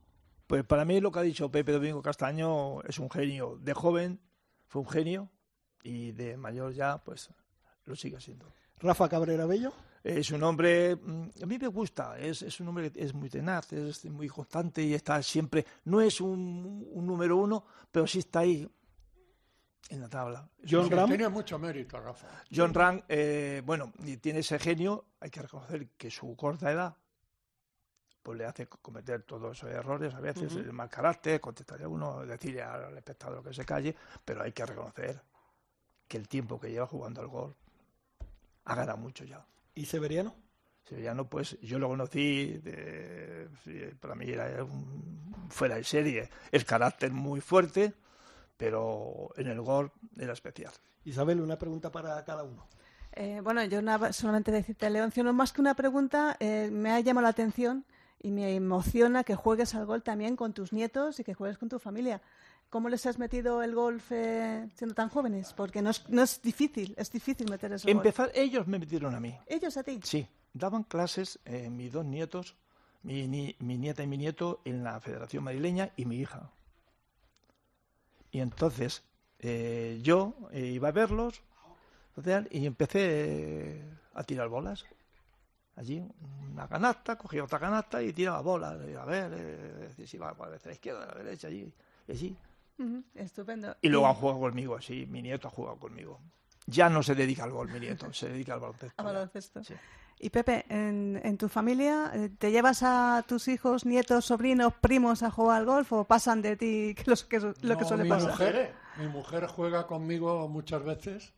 Pues 0.46 0.64
para 0.64 0.86
mí 0.86 1.00
lo 1.00 1.12
que 1.12 1.20
ha 1.20 1.24
dicho 1.24 1.50
Pepe 1.50 1.72
Domingo 1.72 2.02
Castaño 2.02 2.82
es 2.84 3.00
un 3.00 3.10
genio. 3.10 3.58
De 3.60 3.74
joven 3.74 4.20
fue 4.68 4.82
un 4.84 4.88
genio 4.90 5.30
y 5.82 6.12
de 6.12 6.38
mayor 6.38 6.74
ya, 6.74 7.00
pues 7.04 7.30
lo 7.86 7.96
sigue 7.96 8.20
siendo. 8.22 8.46
Rafa 8.80 9.10
Cabrera 9.10 9.46
Bello. 9.48 9.74
Es 10.04 10.32
un 10.32 10.44
hombre, 10.44 10.96
mm, 10.96 11.30
a 11.44 11.46
mí 11.46 11.58
me 11.58 11.68
gusta, 11.68 12.20
es, 12.20 12.42
es 12.42 12.60
un 12.60 12.68
hombre 12.68 12.92
que 12.92 13.04
es 13.04 13.14
muy 13.14 13.30
tenaz, 13.30 13.72
es 13.72 14.04
muy 14.06 14.28
constante 14.28 14.84
y 14.84 14.94
está 14.94 15.24
siempre, 15.24 15.66
no 15.86 16.02
es 16.02 16.20
un, 16.20 16.86
un 16.92 17.08
número 17.08 17.38
uno, 17.38 17.66
pero 17.90 18.06
sí 18.06 18.20
está 18.20 18.40
ahí 18.40 18.70
en 19.90 20.02
la 20.02 20.10
tabla. 20.10 20.48
John 20.70 20.90
Ram. 20.90 21.08
Tiene 21.08 21.30
mucho 21.30 21.58
mérito, 21.58 22.00
Rafa. 22.00 22.28
John 22.54 22.74
Ram, 22.74 23.02
eh, 23.08 23.62
bueno, 23.66 23.94
y 24.04 24.18
tiene 24.18 24.40
ese 24.40 24.60
genio, 24.60 25.06
hay 25.22 25.30
que 25.30 25.42
reconocer 25.42 25.88
que 25.98 26.12
su 26.12 26.36
corta 26.36 26.72
edad 26.72 26.96
pues 28.22 28.38
le 28.38 28.46
hace 28.46 28.68
cometer 28.68 29.24
todos 29.24 29.58
esos 29.58 29.70
errores, 29.70 30.14
a 30.14 30.22
veces 30.22 30.56
el 30.56 30.72
mal 30.72 30.90
carácter, 30.90 31.42
contestarle 31.42 31.84
a 31.84 31.90
uno, 31.90 32.26
decirle 32.26 32.64
al 32.64 32.98
espectador 32.98 33.44
que 33.44 33.54
se 33.54 33.66
calle, 33.66 33.94
pero 34.24 34.44
hay 34.44 34.54
que 34.54 34.66
reconocer 34.66 35.22
que 36.08 36.16
el 36.18 36.30
tiempo 36.30 36.58
que 36.58 36.72
lleva 36.72 36.88
jugando 36.88 37.20
al 37.20 37.28
gol 37.28 37.54
ha 38.64 38.76
ganado 38.76 38.98
mucho 38.98 39.26
ya. 39.26 39.46
¿Y 39.76 39.86
Severiano? 39.86 40.36
Sevillano, 40.84 41.30
pues 41.30 41.58
yo 41.62 41.80
lo 41.80 41.88
conocí, 41.88 42.60
de- 42.64 43.48
para 44.00 44.16
mí 44.16 44.30
era 44.30 44.64
un- 44.64 45.48
fuera 45.50 45.76
de 45.76 45.84
serie, 45.84 46.30
el 46.52 46.66
carácter 46.66 47.12
muy 47.12 47.40
fuerte, 47.42 47.94
pero 48.58 49.30
en 49.38 49.48
el 49.48 49.62
gol 49.62 49.92
era 50.18 50.34
especial. 50.34 50.74
Isabel, 51.06 51.42
una 51.42 51.58
pregunta 51.58 51.92
para 51.92 52.24
cada 52.26 52.44
uno. 52.44 52.68
Eh, 53.14 53.40
bueno, 53.44 53.64
yo 53.64 53.82
nada- 53.82 54.12
solamente 54.14 54.52
decirte, 54.52 54.90
Leoncio, 54.90 55.24
no 55.24 55.34
más 55.34 55.54
que 55.54 55.62
una 55.62 55.76
pregunta, 55.76 56.36
eh, 56.40 56.70
me 56.72 56.92
ha 56.92 57.00
llamado 57.00 57.24
la 57.24 57.30
atención 57.30 57.86
y 58.20 58.32
me 58.32 58.56
emociona 58.56 59.24
que 59.24 59.36
juegues 59.36 59.76
al 59.76 59.86
golf 59.86 60.04
también 60.04 60.36
con 60.36 60.54
tus 60.54 60.74
nietos 60.74 61.20
y 61.20 61.24
que 61.24 61.34
juegues 61.34 61.58
con 61.58 61.70
tu 61.70 61.80
familia. 61.80 62.22
¿Cómo 62.74 62.90
les 62.90 63.06
has 63.06 63.20
metido 63.20 63.62
el 63.62 63.76
golf 63.76 64.12
eh, 64.12 64.68
siendo 64.74 64.96
tan 64.96 65.08
jóvenes? 65.08 65.54
Porque 65.54 65.80
no 65.84 65.92
es, 65.92 66.10
no 66.10 66.24
es 66.24 66.42
difícil, 66.42 66.96
es 66.98 67.12
difícil 67.12 67.48
meter 67.48 67.72
golf. 67.84 67.92
Empezar, 67.92 68.32
ellos 68.34 68.66
me 68.66 68.80
metieron 68.80 69.14
a 69.14 69.20
mí. 69.20 69.38
¿Ellos 69.46 69.78
a 69.78 69.84
ti? 69.84 70.00
Sí, 70.04 70.28
daban 70.54 70.82
clases 70.82 71.38
eh, 71.46 71.70
mis 71.70 71.92
dos 71.92 72.04
nietos, 72.04 72.56
mi, 73.04 73.28
ni- 73.28 73.56
mi 73.60 73.78
nieta 73.78 74.02
y 74.02 74.08
mi 74.08 74.18
nieto, 74.18 74.60
en 74.66 74.84
la 74.84 75.00
Federación 75.00 75.44
Madrileña 75.44 75.92
y 75.98 76.06
mi 76.06 76.16
hija. 76.18 76.50
Y 78.32 78.40
entonces 78.40 79.04
eh, 79.38 80.00
yo 80.02 80.34
eh, 80.52 80.66
iba 80.66 80.88
a 80.88 80.92
verlos 80.94 81.44
y 82.50 82.66
empecé 82.66 83.02
eh, 83.04 83.84
a 84.16 84.24
tirar 84.24 84.48
bolas. 84.50 84.84
Allí, 85.76 86.04
una 86.52 86.68
canasta, 86.68 87.20
cogía 87.20 87.44
otra 87.44 87.60
canasta 87.60 88.02
y 88.02 88.14
tiraba 88.14 88.42
bolas. 88.42 88.80
Y 88.90 88.96
a 88.96 89.06
ver, 89.06 89.32
eh, 89.36 90.08
si 90.08 90.18
va 90.18 90.30
a 90.32 90.50
la 90.50 90.72
izquierda, 90.72 91.04
a 91.04 91.08
la 91.16 91.24
derecha, 91.24 91.50
allí, 91.50 91.72
y 92.08 92.12
Estupendo. 93.16 93.76
Y 93.82 93.90
luego 93.90 94.08
han 94.08 94.16
jugado 94.16 94.40
conmigo, 94.40 94.80
sí, 94.82 95.06
mi 95.06 95.22
nieto 95.22 95.48
ha 95.48 95.52
jugado 95.52 95.78
conmigo. 95.78 96.20
Ya 96.66 96.90
no 96.90 97.04
se 97.04 97.14
dedica 97.16 97.44
al 97.44 97.52
gol, 97.52 97.70
mi 97.70 97.80
nieto, 97.80 98.12
se 98.14 98.30
dedica 98.30 98.54
al 98.54 98.60
baloncesto. 98.62 99.02
A 99.02 99.06
ya. 99.06 99.12
baloncesto. 99.12 99.64
Sí. 99.64 99.74
Y 100.20 100.30
Pepe, 100.30 100.66
en, 100.70 101.20
en 101.22 101.38
tu 101.38 101.50
familia, 101.50 102.12
eh, 102.14 102.30
¿te 102.38 102.52
llevas 102.52 102.82
a 102.84 103.26
tus 103.28 103.50
hijos, 103.50 103.86
nietos, 103.86 104.24
sobrinos, 104.26 104.74
primos 104.76 105.22
a 105.24 105.30
jugar 105.32 105.58
al 105.58 105.66
golf 105.66 105.92
o 105.92 106.06
pasan 106.06 106.42
de 106.42 106.56
ti 106.56 106.96
que 106.98 107.04
los- 107.08 107.26
que 107.26 107.40
lo 107.40 107.78
que 107.78 107.84
suele 107.84 108.04
mi 108.04 108.10
pasar? 108.10 108.32
Mujer, 108.32 108.74
mi 108.98 109.08
mujer 109.08 109.48
juega 109.48 109.86
conmigo 109.88 110.48
muchas 110.48 110.84
veces, 110.84 111.34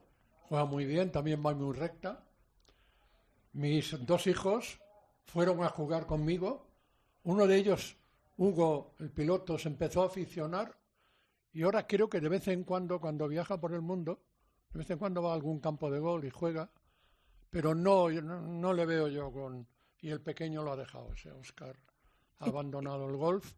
juega 0.48 0.66
muy 0.66 0.86
bien, 0.86 1.12
también 1.12 1.44
va 1.44 1.56
muy 1.56 1.76
recta. 1.76 2.24
Mis 3.54 3.96
dos 4.06 4.28
hijos 4.28 4.80
fueron 5.26 5.64
a 5.64 5.70
jugar 5.70 6.06
conmigo. 6.06 6.68
Uno 7.24 7.48
de 7.48 7.56
ellos, 7.56 7.98
Hugo, 8.38 8.94
el 9.00 9.10
piloto, 9.10 9.58
se 9.58 9.70
empezó 9.70 10.04
a 10.04 10.08
aficionar 10.08 10.76
y 11.56 11.64
ahora 11.64 11.88
creo 11.88 12.10
que 12.10 12.20
de 12.20 12.28
vez 12.28 12.50
en 12.50 12.66
cuando, 12.66 13.00
cuando 13.00 13.30
viaja 13.30 13.58
por 13.62 13.74
el 13.74 13.82
mundo, 13.82 14.20
de 14.74 14.80
vez 14.80 14.90
en 14.92 14.98
cuando 14.98 15.24
va 15.24 15.32
a 15.32 15.36
algún 15.36 15.62
campo 15.62 15.90
de 15.90 16.00
gol 16.00 16.26
y 16.26 16.30
juega, 16.30 16.70
pero 17.50 17.74
no, 17.74 18.12
yo 18.12 18.22
no, 18.22 18.42
no 18.42 18.74
le 18.74 18.86
veo 18.86 19.08
yo 19.08 19.32
con, 19.32 19.66
y 20.02 20.10
el 20.10 20.20
pequeño 20.20 20.64
lo 20.64 20.74
ha 20.74 20.76
dejado, 20.76 21.14
ese 21.14 21.32
Oscar 21.32 21.80
ha 22.40 22.46
abandonado 22.46 23.08
el 23.08 23.16
golf 23.16 23.54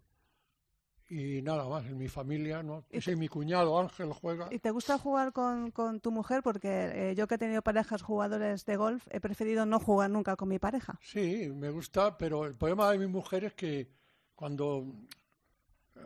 y 1.10 1.42
nada 1.42 1.68
más, 1.68 1.88
en 1.88 1.98
mi 1.98 2.08
familia, 2.08 2.62
¿no? 2.62 2.86
¿Y 2.92 3.02
Sí, 3.02 3.16
mi 3.16 3.30
cuñado 3.30 3.80
Ángel 3.80 4.14
juega. 4.14 4.48
¿Y 4.52 4.60
te 4.60 4.70
gusta 4.70 5.00
jugar 5.00 5.34
con, 5.34 5.72
con 5.72 6.00
tu 6.00 6.12
mujer? 6.12 6.44
Porque 6.44 7.10
eh, 7.10 7.16
yo 7.16 7.28
que 7.28 7.36
he 7.36 7.38
tenido 7.40 7.64
parejas 7.64 8.04
jugadores 8.04 8.64
de 8.66 8.76
golf, 8.76 9.08
he 9.10 9.20
preferido 9.20 9.66
no 9.66 9.80
jugar 9.80 10.12
nunca 10.12 10.36
con 10.36 10.50
mi 10.50 10.60
pareja. 10.60 11.00
Sí, 11.02 11.50
me 11.52 11.72
gusta, 11.72 12.16
pero 12.16 12.46
el 12.46 12.56
problema 12.56 12.92
de 12.92 13.00
mi 13.00 13.08
mujer 13.08 13.46
es 13.46 13.54
que 13.56 13.90
cuando 14.36 14.86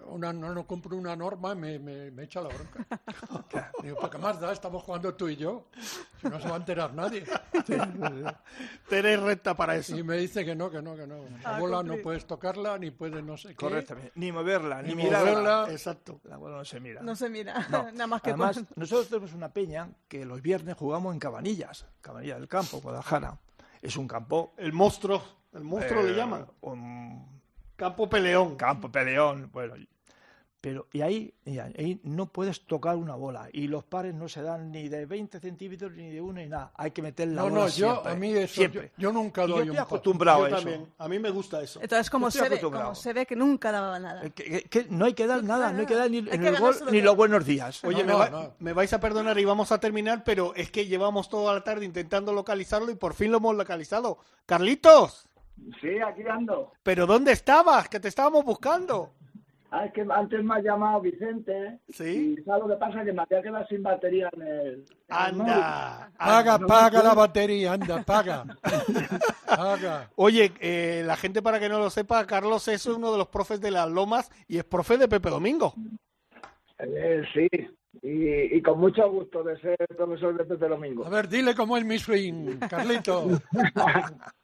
una, 0.07 0.33
no, 0.33 0.53
no 0.53 0.65
cumplo 0.67 0.97
una 0.97 1.15
norma 1.15 1.55
me, 1.55 1.79
me, 1.79 2.11
me 2.11 2.23
echa 2.23 2.41
la 2.41 2.49
bronca. 2.49 3.71
Digo, 3.83 3.95
¿para 3.97 4.09
qué 4.11 4.17
más 4.17 4.39
da? 4.39 4.51
Estamos 4.51 4.83
jugando 4.83 5.13
tú 5.15 5.27
y 5.29 5.35
yo. 5.37 5.67
Si 6.21 6.27
no 6.27 6.39
se 6.39 6.47
va 6.47 6.55
a 6.55 6.57
enterar 6.57 6.93
nadie. 6.93 7.23
Tenés 8.89 9.19
recta 9.21 9.55
para 9.55 9.75
eso. 9.75 9.97
Y 9.97 10.03
me 10.03 10.17
dice 10.17 10.43
que 10.45 10.55
no, 10.55 10.69
que 10.69 10.81
no, 10.81 10.95
que 10.95 11.07
no. 11.07 11.23
La 11.43 11.55
Ah, 11.55 11.59
bola 11.59 11.83
no 11.83 11.97
puedes 11.97 12.25
tocarla, 12.25 12.77
ni 12.77 12.91
puedes 12.91 13.23
no 13.23 13.37
sé 13.37 13.49
qué. 13.49 13.55
Correctamente. 13.55 14.11
Ni 14.15 14.31
moverla, 14.31 14.81
ni, 14.81 14.89
Ni 14.89 14.95
mirarla. 15.03 15.31
moverla. 15.31 15.67
Exacto. 15.71 16.19
La 16.25 16.37
bola 16.37 16.57
no 16.57 16.65
se 16.65 16.79
mira. 16.79 17.01
No 17.01 17.15
se 17.15 17.29
mira, 17.29 17.67
No. 17.69 17.83
nada 17.91 18.07
más 18.07 18.21
que 18.21 18.29
Además, 18.31 18.57
con- 18.57 18.67
nosotros 18.75 19.07
tenemos 19.09 19.33
una 19.33 19.49
peña 19.53 19.89
que 20.07 20.25
los 20.25 20.41
viernes 20.41 20.75
jugamos 20.75 21.13
en 21.13 21.19
Cabanillas, 21.19 21.85
Cabanillas 22.01 22.39
del 22.39 22.47
Campo, 22.47 22.81
Guadalajara. 22.81 23.39
Es 23.81 23.95
un 23.97 24.07
campo. 24.07 24.53
El 24.57 24.73
monstruo, 24.73 25.23
el 25.53 25.63
monstruo 25.63 26.03
le 26.03 26.11
eh, 26.11 26.15
llaman. 26.15 26.45
Un 26.61 27.40
Campo 27.81 28.07
peleón. 28.09 28.55
campo 28.55 28.91
peleón, 28.91 29.49
bueno. 29.51 29.73
Pero, 30.63 30.87
y 30.93 31.01
ahí, 31.01 31.33
y 31.43 31.57
ahí 31.57 31.99
no 32.03 32.27
puedes 32.27 32.67
tocar 32.67 32.95
una 32.95 33.15
bola. 33.15 33.49
Y 33.51 33.65
los 33.67 33.83
pares 33.83 34.13
no 34.13 34.29
se 34.29 34.43
dan 34.43 34.69
ni 34.71 34.89
de 34.89 35.07
20 35.07 35.39
centímetros 35.39 35.91
ni 35.93 36.11
de 36.11 36.21
uno 36.21 36.33
ni 36.39 36.45
nada. 36.47 36.71
Hay 36.75 36.91
que 36.91 37.01
meter 37.01 37.29
la 37.29 37.41
No, 37.41 37.49
bola 37.49 37.61
no, 37.61 37.67
yo, 37.69 37.71
siempre, 37.93 38.11
a 38.11 38.15
mí 38.15 38.29
eso, 38.33 38.53
siempre. 38.53 38.91
yo, 38.95 39.09
yo 39.09 39.11
nunca 39.11 39.43
Y 39.43 39.47
yo 39.47 39.53
doy 39.55 39.61
estoy 39.63 39.75
un 39.77 39.81
acostumbrado 39.81 40.39
Yo 40.41 40.45
a 40.45 40.47
eso. 40.49 40.57
también. 40.57 40.93
A 40.99 41.07
mí 41.07 41.17
me 41.17 41.31
gusta 41.31 41.63
eso. 41.63 41.81
Entonces, 41.81 42.11
como 42.11 42.29
se, 42.29 42.47
ve, 42.47 42.61
como 42.61 42.93
se 42.93 43.11
ve 43.11 43.25
que 43.25 43.35
nunca 43.35 43.71
daba 43.71 43.97
nada. 43.97 44.21
Que- 44.29 44.43
que- 44.43 44.63
que 44.65 44.85
no 44.91 45.05
hay 45.05 45.15
que 45.15 45.25
dar 45.25 45.43
nada, 45.43 45.73
no 45.73 45.79
hay 45.79 45.87
que 45.87 45.95
dar 45.95 46.11
ni, 46.11 46.17
Hay 46.29 46.45
el 46.45 46.59
gol 46.59 46.75
ni 46.91 47.01
los 47.01 47.15
buenos 47.15 47.43
días. 47.43 47.83
Oye, 47.83 48.03
No, 48.03 48.05
me, 48.05 48.11
no, 48.13 48.19
va- 48.19 48.29
no. 48.29 48.53
me 48.59 48.73
vais 48.73 48.93
a 48.93 48.99
perdonar 48.99 49.39
y 49.39 49.45
vamos 49.45 49.71
a 49.71 49.79
terminar, 49.79 50.23
pero 50.23 50.53
es 50.53 50.69
que 50.69 50.85
llevamos 50.85 51.27
toda 51.27 51.55
la 51.55 51.63
tarde 51.63 51.85
intentando 51.85 52.33
localizarlo 52.33 52.91
y 52.91 52.95
por 52.95 53.15
fin 53.15 53.31
lo 53.31 53.37
hemos 53.37 53.55
localizado. 53.55 54.19
Carlitos, 54.45 55.27
Sí, 55.79 55.99
aquí 56.05 56.23
ando. 56.29 56.71
¿pero 56.83 57.05
dónde 57.05 57.31
estabas? 57.31 57.87
Que 57.89 57.99
te 57.99 58.07
estábamos 58.07 58.43
buscando. 58.43 59.11
Ah, 59.73 59.85
es 59.85 59.93
que 59.93 60.05
antes 60.09 60.43
me 60.43 60.55
ha 60.55 60.61
llamado 60.61 60.99
Vicente. 60.99 61.79
Sí. 61.89 62.35
Y 62.37 62.43
¿sabes 62.43 62.63
lo 62.63 62.69
que 62.69 62.75
pasa? 62.75 63.05
Que 63.05 63.13
me 63.13 63.21
había 63.21 63.41
quedado 63.41 63.65
sin 63.67 63.81
batería 63.81 64.29
en 64.33 64.41
el. 64.41 64.49
en 64.49 64.79
el 64.79 64.85
Anda. 65.07 66.11
Paga, 66.17 66.57
no, 66.57 66.67
paga 66.67 66.97
no. 66.99 67.07
la 67.07 67.13
batería, 67.13 67.73
anda, 67.73 68.03
paga. 68.03 68.43
paga. 69.45 70.09
Oye, 70.15 70.51
eh, 70.59 71.03
la 71.05 71.15
gente 71.15 71.41
para 71.41 71.57
que 71.57 71.69
no 71.69 71.79
lo 71.79 71.89
sepa, 71.89 72.27
Carlos 72.27 72.67
es 72.67 72.85
uno 72.85 73.13
de 73.13 73.17
los 73.17 73.29
profes 73.29 73.61
de 73.61 73.71
las 73.71 73.89
Lomas 73.89 74.29
y 74.49 74.57
es 74.57 74.65
profe 74.65 74.97
de 74.97 75.07
Pepe 75.07 75.29
Domingo. 75.29 75.73
Eh, 76.79 77.23
sí. 77.33 77.47
Y, 78.01 78.57
y 78.57 78.61
con 78.61 78.77
mucho 78.77 79.09
gusto 79.09 79.41
de 79.41 79.57
ser 79.61 79.77
profesor 79.95 80.35
de 80.35 80.43
Pepe 80.43 80.67
Domingo. 80.67 81.05
A 81.05 81.09
ver, 81.09 81.29
dile 81.29 81.55
cómo 81.55 81.77
es 81.77 81.85
mi 81.85 81.97
swing, 81.97 82.57
Carlito. 82.69 83.27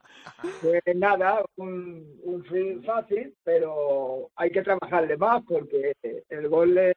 Pues 0.62 0.82
nada, 0.96 1.44
un, 1.58 2.20
un 2.24 2.44
swing 2.48 2.82
fácil, 2.84 3.36
pero 3.44 4.30
hay 4.36 4.50
que 4.52 4.62
trabajarle 4.64 5.18
más 5.18 5.44
porque 5.48 5.94
el 6.30 6.48
gol 6.50 6.74
le, 6.76 6.94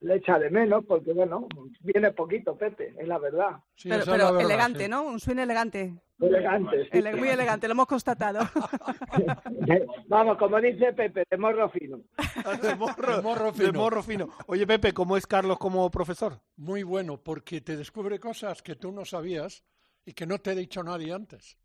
le 0.00 0.14
echa 0.16 0.38
de 0.38 0.50
menos, 0.50 0.84
porque 0.86 1.12
bueno, 1.12 1.48
viene 1.80 2.12
poquito 2.12 2.56
Pepe, 2.56 2.94
es 2.98 3.06
la 3.08 3.18
verdad. 3.18 3.52
Sí, 3.74 3.88
pero 3.88 4.04
pero 4.04 4.16
la 4.18 4.30
verdad, 4.32 4.44
elegante, 4.50 4.84
sí. 4.84 4.88
¿no? 4.90 5.02
Un 5.04 5.20
swing 5.20 5.38
elegante. 5.38 5.94
Elegante, 6.18 6.84
sí. 6.84 6.90
Ele- 6.92 7.14
muy 7.14 7.28
elegante, 7.28 7.68
lo 7.68 7.72
hemos 7.72 7.86
constatado. 7.86 8.40
Vamos, 10.08 10.38
como 10.38 10.60
dice 10.60 10.92
Pepe, 10.92 11.24
de 11.30 11.36
morro 11.36 11.68
fino. 11.70 12.00
De 12.62 12.74
morro, 12.74 13.16
De 13.16 13.22
morro 13.22 13.52
de 13.52 13.66
fino. 13.66 13.78
morro 13.78 14.02
fino. 14.02 14.28
Oye, 14.46 14.66
Pepe, 14.66 14.92
¿cómo 14.92 15.16
es 15.16 15.26
Carlos 15.26 15.58
como 15.58 15.90
profesor? 15.90 16.40
Muy 16.56 16.82
bueno, 16.82 17.18
porque 17.22 17.60
te 17.60 17.76
descubre 17.76 18.18
cosas 18.18 18.62
que 18.62 18.76
tú 18.76 18.92
no 18.92 19.04
sabías 19.04 19.62
y 20.04 20.12
que 20.12 20.26
no 20.26 20.38
te 20.38 20.50
ha 20.50 20.54
dicho 20.54 20.82
nadie 20.82 21.12
antes. 21.12 21.58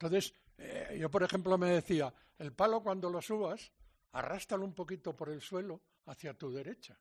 Entonces, 0.00 0.32
eh, 0.56 0.96
yo 0.98 1.10
por 1.10 1.22
ejemplo 1.22 1.58
me 1.58 1.68
decía, 1.72 2.12
el 2.38 2.52
palo 2.54 2.82
cuando 2.82 3.10
lo 3.10 3.20
subas, 3.20 3.70
arrástralo 4.12 4.64
un 4.64 4.72
poquito 4.74 5.14
por 5.14 5.28
el 5.28 5.42
suelo 5.42 5.82
hacia 6.06 6.32
tu 6.32 6.50
derecha. 6.50 6.98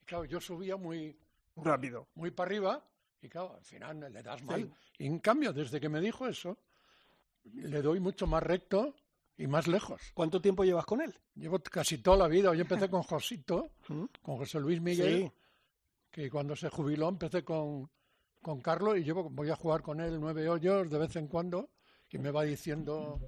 Y 0.00 0.04
claro, 0.04 0.24
yo 0.24 0.40
subía 0.40 0.76
muy, 0.76 1.16
Rápido. 1.54 2.08
muy 2.16 2.32
para 2.32 2.48
arriba 2.48 2.84
y 3.22 3.28
claro, 3.28 3.54
al 3.54 3.64
final 3.64 4.00
le 4.12 4.20
das 4.22 4.42
mal. 4.42 4.68
Y 4.98 5.06
en 5.06 5.20
cambio, 5.20 5.52
desde 5.52 5.78
que 5.80 5.88
me 5.88 6.00
dijo 6.00 6.26
eso, 6.26 6.58
le 7.44 7.80
doy 7.82 8.00
mucho 8.00 8.26
más 8.26 8.42
recto 8.42 8.96
y 9.36 9.46
más 9.46 9.68
lejos. 9.68 10.02
¿Cuánto 10.12 10.40
tiempo 10.40 10.64
llevas 10.64 10.86
con 10.86 11.00
él? 11.00 11.14
Llevo 11.36 11.60
casi 11.60 11.98
toda 11.98 12.16
la 12.16 12.26
vida. 12.26 12.52
Yo 12.52 12.62
empecé 12.62 12.90
con 12.90 13.02
Josito, 13.04 13.70
con 14.22 14.38
José 14.38 14.58
Luis 14.58 14.80
Miguel, 14.80 15.22
Sí. 15.30 15.32
que 16.10 16.28
cuando 16.28 16.56
se 16.56 16.68
jubiló 16.68 17.08
empecé 17.10 17.44
con, 17.44 17.88
con 18.42 18.60
Carlos 18.60 18.98
y 18.98 19.04
llevo, 19.04 19.30
voy 19.30 19.50
a 19.50 19.56
jugar 19.56 19.82
con 19.82 20.00
él 20.00 20.18
nueve 20.18 20.48
hoyos 20.48 20.90
de 20.90 20.98
vez 20.98 21.14
en 21.14 21.28
cuando 21.28 21.70
y 22.10 22.18
me 22.18 22.30
va 22.30 22.44
diciendo 22.44 23.18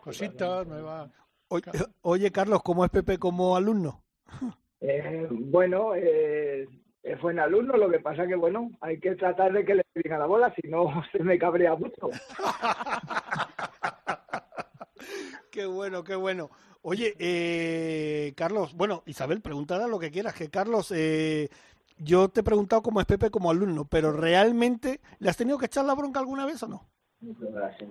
cositas, 0.00 0.66
me 0.66 0.80
va... 0.80 1.10
Oye, 1.48 1.64
oye, 2.02 2.30
Carlos, 2.30 2.62
¿cómo 2.62 2.84
es 2.84 2.90
Pepe 2.90 3.18
como 3.18 3.56
alumno? 3.56 4.02
Eh, 4.80 5.28
bueno, 5.30 5.94
eh, 5.94 6.68
es 7.02 7.20
buen 7.20 7.38
alumno, 7.38 7.76
lo 7.76 7.90
que 7.90 8.00
pasa 8.00 8.26
que, 8.26 8.34
bueno, 8.34 8.70
hay 8.80 8.98
que 9.00 9.14
tratar 9.16 9.52
de 9.52 9.64
que 9.64 9.74
le 9.76 9.84
diga 9.94 10.18
la 10.18 10.26
bola, 10.26 10.54
si 10.54 10.68
no 10.68 11.02
se 11.12 11.22
me 11.22 11.38
cabrea 11.38 11.74
mucho. 11.74 12.10
Qué 15.50 15.66
bueno, 15.66 16.02
qué 16.02 16.14
bueno. 16.14 16.50
Oye, 16.80 17.14
eh, 17.18 18.32
Carlos, 18.34 18.74
bueno, 18.74 19.02
Isabel, 19.04 19.42
pregúntale 19.42 19.86
lo 19.86 19.98
que 19.98 20.10
quieras, 20.10 20.32
que 20.34 20.48
Carlos, 20.48 20.90
eh, 20.96 21.50
yo 21.98 22.30
te 22.30 22.40
he 22.40 22.42
preguntado 22.42 22.82
cómo 22.82 23.00
es 23.00 23.06
Pepe 23.06 23.30
como 23.30 23.50
alumno, 23.50 23.84
pero 23.84 24.12
¿realmente 24.12 25.02
le 25.18 25.28
has 25.28 25.36
tenido 25.36 25.58
que 25.58 25.66
echar 25.66 25.84
la 25.84 25.94
bronca 25.94 26.20
alguna 26.20 26.46
vez 26.46 26.62
o 26.62 26.68
no? 26.68 26.88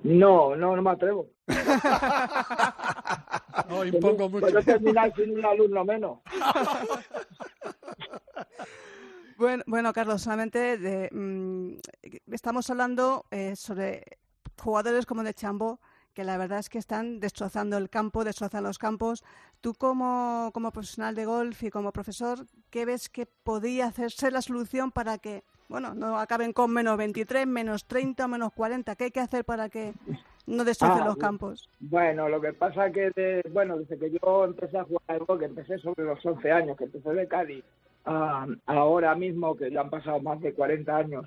No, 0.04 0.56
no, 0.56 0.76
no 0.76 0.82
me 0.82 0.92
atrevo. 0.92 1.30
No, 3.70 3.86
impongo 3.86 4.30
mucho. 4.30 4.48
Puedo 4.48 4.62
terminar 4.64 5.14
sin 5.16 5.38
un 5.38 5.46
alumno 5.46 5.86
menos. 5.86 6.20
Bueno, 9.38 9.64
bueno, 9.66 9.92
Carlos, 9.92 10.22
solamente 10.22 10.78
de, 10.78 11.10
mm, 11.12 11.80
estamos 12.32 12.70
hablando 12.70 13.26
eh, 13.32 13.56
sobre 13.56 14.20
jugadores 14.62 15.08
como 15.08 15.24
de 15.24 15.34
Chambo, 15.34 15.80
que 16.14 16.24
la 16.24 16.38
verdad 16.38 16.60
es 16.60 16.70
que 16.70 16.78
están 16.78 17.20
destrozando 17.20 17.76
el 17.78 17.90
campo, 17.90 18.24
destrozan 18.24 18.64
los 18.64 18.78
campos. 18.78 19.24
Tú 19.60 19.74
como, 19.74 20.52
como 20.54 20.72
profesional 20.72 21.16
de 21.16 21.26
golf 21.26 21.64
y 21.64 21.72
como 21.72 21.92
profesor, 21.92 22.46
¿qué 22.70 22.86
ves 22.86 23.10
que 23.10 23.26
podría 23.26 23.88
hacer 23.88 24.12
ser 24.12 24.32
la 24.32 24.44
solución 24.44 24.92
para 24.92 25.18
que, 25.18 25.44
bueno, 25.72 25.96
no 25.96 26.20
acaben 26.20 26.54
con 26.54 26.72
menos 26.72 26.98
23, 26.98 27.48
menos 27.48 27.86
30 27.86 28.26
o 28.26 28.28
menos 28.28 28.52
40? 28.54 28.96
¿Qué 28.96 29.06
hay 29.06 29.12
que 29.12 29.20
hacer 29.22 29.44
para 29.46 29.70
que 29.70 29.94
no 30.46 30.64
destrocen 30.66 31.02
Ah, 31.02 31.06
los 31.06 31.18
campos? 31.18 31.70
Bueno, 31.80 32.30
lo 32.30 32.40
que 32.42 32.54
pasa 32.54 32.92
que, 32.92 33.10
de- 33.16 33.42
bueno, 33.52 33.78
desde 33.78 33.98
que 33.98 34.12
yo 34.22 34.44
empecé 34.46 34.78
a 34.78 34.84
jugar 34.84 35.02
al 35.08 35.20
gol, 35.26 35.40
que 35.40 35.46
empecé 35.46 35.78
sobre 35.80 36.04
los 36.04 36.24
11 36.26 36.52
años, 36.52 36.78
que 36.78 36.84
empecé 36.84 37.10
de 37.14 37.28
Cádiz, 37.28 37.64
ahora 38.66 39.16
mismo, 39.16 39.56
que 39.56 39.72
ya 39.72 39.82
han 39.82 39.90
pasado 39.90 40.20
más 40.20 40.40
de 40.42 40.54
40 40.54 40.96
años, 40.98 41.26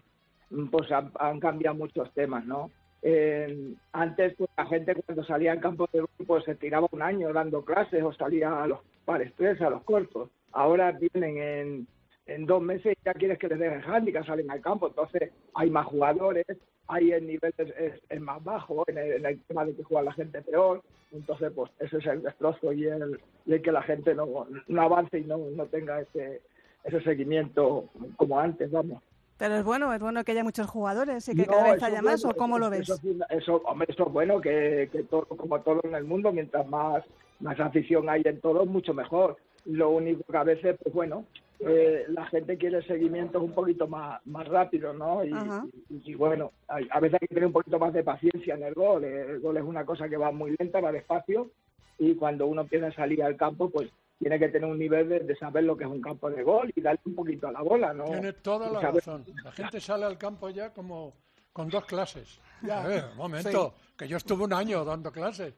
mm, 0.51 0.67
pues 0.67 0.91
han, 0.93 1.11
han 1.19 1.41
cambiado 1.41 1.77
muchos 1.77 2.13
temas, 2.15 2.45
¿no? 2.45 2.71
Eh, 3.03 3.75
antes, 3.93 4.35
pues 4.39 4.49
la 4.57 4.67
gente 4.67 4.95
cuando 4.95 5.25
salía 5.25 5.53
al 5.53 5.61
campo 5.61 5.89
de 5.93 6.01
golf, 6.01 6.11
pues 6.27 6.45
se 6.45 6.55
tiraba 6.55 6.87
un 6.91 7.03
año 7.03 7.33
dando 7.33 7.63
clases 7.65 8.03
o 8.03 8.13
salía 8.15 8.63
a 8.63 8.67
los 8.67 8.81
pares 9.05 9.33
tres, 9.37 9.61
a 9.61 9.69
los 9.71 9.83
cortos. 9.83 10.31
Ahora 10.53 10.93
vienen 10.93 11.37
en, 11.37 11.87
en 12.27 12.47
dos 12.47 12.63
meses 12.63 12.97
ya 13.05 13.13
quieres 13.15 13.39
que 13.39 13.49
les 13.49 13.59
den 13.59 13.83
handicap, 13.85 14.25
salen 14.27 14.51
al 14.51 14.61
campo. 14.61 14.89
Entonces 14.89 15.31
hay 15.55 15.71
más 15.71 15.87
jugadores, 15.87 16.47
hay 16.89 17.13
el 17.13 17.27
nivel 17.27 17.53
es, 17.59 17.69
es- 17.79 18.01
es 18.09 18.21
más 18.21 18.43
bajo 18.43 18.85
en 18.87 18.99
el, 18.99 19.13
en 19.13 19.27
el 19.27 19.41
tema 19.43 19.65
de 19.65 19.75
que 19.75 19.83
juega 19.83 20.03
la 20.05 20.13
gente 20.13 20.41
peor. 20.43 20.83
Entonces, 21.13 21.53
pues 21.55 21.71
ese 21.79 21.99
es 21.99 22.07
el 22.07 22.23
destrozo 22.23 22.73
y 22.73 22.87
el, 22.87 23.21
y 23.47 23.53
el 23.55 23.63
que 23.63 23.73
la 23.73 23.83
gente 23.83 24.15
no, 24.15 24.47
no 24.67 24.83
avance 24.83 25.19
y 25.19 25.25
no, 25.25 25.39
no 25.39 25.67
tenga 25.67 26.01
ese, 26.01 26.41
ese 26.83 27.01
seguimiento 27.03 27.85
como 28.17 28.39
antes, 28.41 28.71
vamos. 28.71 29.03
Pero 29.37 29.57
es 29.57 29.65
bueno, 29.65 29.93
es 29.93 30.01
bueno 30.01 30.23
que 30.25 30.33
haya 30.33 30.45
muchos 30.45 30.67
jugadores 30.69 31.29
y 31.29 31.35
que 31.35 31.43
No, 31.47 31.53
cada 31.53 31.73
vez 31.73 31.83
haya 31.83 32.01
más, 32.03 32.23
bueno, 32.23 32.35
¿o 32.35 32.39
cómo 32.39 32.57
eso- 32.57 32.65
lo 32.65 32.71
ves? 32.71 32.81
Eso, 32.81 32.95
eso, 32.95 33.25
eso, 33.31 33.57
hombre, 33.67 33.89
eso 33.91 34.07
es 34.07 34.13
bueno, 34.13 34.41
que, 34.41 34.89
que 34.93 35.03
todo, 35.05 35.25
como 35.27 35.61
todo 35.61 35.81
en 35.85 35.95
el 35.95 36.05
mundo, 36.05 36.33
mientras 36.33 36.67
más, 36.69 37.05
más 37.41 37.59
afición 37.61 38.09
hay 38.09 38.23
en 38.25 38.41
todo, 38.41 38.65
mucho 38.65 38.95
mejor. 38.95 39.37
Lo 39.67 39.91
único 39.91 40.23
que 40.31 40.37
a 40.37 40.45
veces, 40.45 40.77
pues 40.83 40.95
bueno, 40.95 41.25
eh, 41.61 42.05
la 42.09 42.27
gente 42.27 42.57
quiere 42.59 42.83
seguimientos 42.83 43.43
un 43.43 43.53
poquito 43.53 43.87
más, 43.87 44.21
más 44.27 44.47
rápidos, 44.49 44.97
¿no? 44.97 45.25
Y, 45.25 45.33
Ajá. 45.33 45.65
y- 45.89 46.13
y 46.13 46.15
bueno, 46.15 46.53
hay- 46.69 46.89
a 46.91 47.01
veces 47.01 47.19
hay 47.21 47.29
que 47.29 47.35
tener 47.35 47.47
un 47.47 47.53
poquito 47.53 47.79
más 47.79 47.93
de 47.93 48.03
paciencia 48.05 48.55
en 48.55 48.63
el 48.65 48.75
gol. 48.75 49.05
El 49.05 49.41
gol 49.41 49.57
es 49.57 49.63
una 49.65 49.85
cosa 49.85 50.09
que 50.09 50.17
va 50.17 50.31
muy 50.33 50.55
lenta, 50.59 50.81
va 50.81 50.93
despacio, 50.93 51.51
y 51.99 52.15
cuando 52.17 52.47
uno 52.47 52.63
empieza 52.63 52.89
a 52.89 52.93
salir 52.95 53.23
al 53.23 53.37
campo, 53.37 53.71
pues 53.71 53.89
tiene 54.19 54.39
que 54.39 54.49
tener 54.49 54.69
un 54.69 54.79
nivel 54.79 55.09
de, 55.09 55.21
de 55.21 55.37
saber 55.37 55.65
lo 55.65 55.77
que 55.77 55.85
es 55.85 55.91
un 55.91 56.01
campo 56.01 56.31
de 56.31 56.43
gol 56.43 56.73
y 56.75 56.81
darle 56.81 57.01
un 57.05 57.15
poquito 57.15 57.49
a 57.49 57.53
la 57.53 57.63
bola, 57.63 57.93
¿no? 57.93 58.05
Tiene 58.05 58.33
toda 58.35 58.71
la 58.71 58.81
Saber- 58.81 58.95
razón. 58.97 59.25
La 59.45 59.53
gente 59.53 59.81
sale 59.81 60.05
al 60.05 60.17
campo 60.19 60.51
ya 60.51 60.73
como 60.73 61.15
con 61.53 61.69
dos 61.69 61.85
clases. 61.85 62.41
Ya. 62.63 63.09
Un 63.13 63.17
momento, 63.17 63.75
que 63.97 64.09
yo 64.09 64.17
estuve 64.17 64.45
un 64.45 64.53
año 64.53 64.85
dando 64.85 65.13
clases 65.13 65.53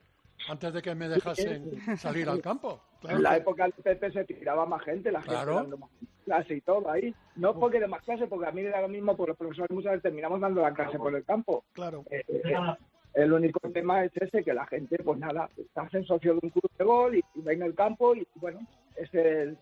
antes 0.49 0.73
de 0.73 0.81
que 0.81 0.93
me 0.93 1.07
dejasen 1.07 1.97
salir 1.97 2.27
al 2.29 2.41
campo. 2.41 2.81
En 3.03 3.23
la 3.23 3.37
época 3.37 3.63
del 3.63 3.73
PP 3.73 4.11
se 4.11 4.25
tiraba 4.25 4.65
más 4.65 4.83
gente, 4.83 5.11
la 5.11 5.21
gente 5.21 5.35
Claro. 5.35 5.55
dando 5.55 5.77
más 5.77 5.89
clase 6.25 6.55
y 6.55 6.61
todo 6.61 6.89
ahí. 6.89 7.13
No 7.35 7.57
porque 7.57 7.79
de 7.79 7.87
más 7.87 8.01
clase, 8.03 8.27
porque 8.27 8.47
a 8.47 8.51
mí 8.51 8.61
me 8.61 8.69
da 8.69 8.81
lo 8.81 8.89
mismo, 8.89 9.15
porque 9.15 9.31
los 9.31 9.37
profesores 9.37 9.71
muchas 9.71 9.91
veces 9.93 10.03
terminamos 10.03 10.41
dando 10.41 10.61
la 10.61 10.73
clase 10.73 10.97
por 10.97 11.15
el 11.15 11.23
campo. 11.23 11.63
Claro. 11.73 12.03
Eh, 12.09 12.23
eh, 12.27 12.55
el 13.13 13.33
único 13.33 13.59
tema 13.71 14.03
es 14.03 14.11
ese, 14.15 14.43
que 14.43 14.53
la 14.53 14.67
gente, 14.67 14.97
pues 15.03 15.17
nada, 15.17 15.49
estás 15.57 15.93
en 15.93 16.05
socio 16.05 16.33
de 16.33 16.39
un 16.43 16.49
club 16.49 16.69
de 16.77 16.83
gol 16.83 17.15
y, 17.15 17.23
y 17.35 17.41
ven 17.41 17.63
el 17.63 17.73
campo 17.73 18.13
y 18.13 18.27
bueno, 18.35 18.59
es 18.95 19.11
el, 19.13 19.57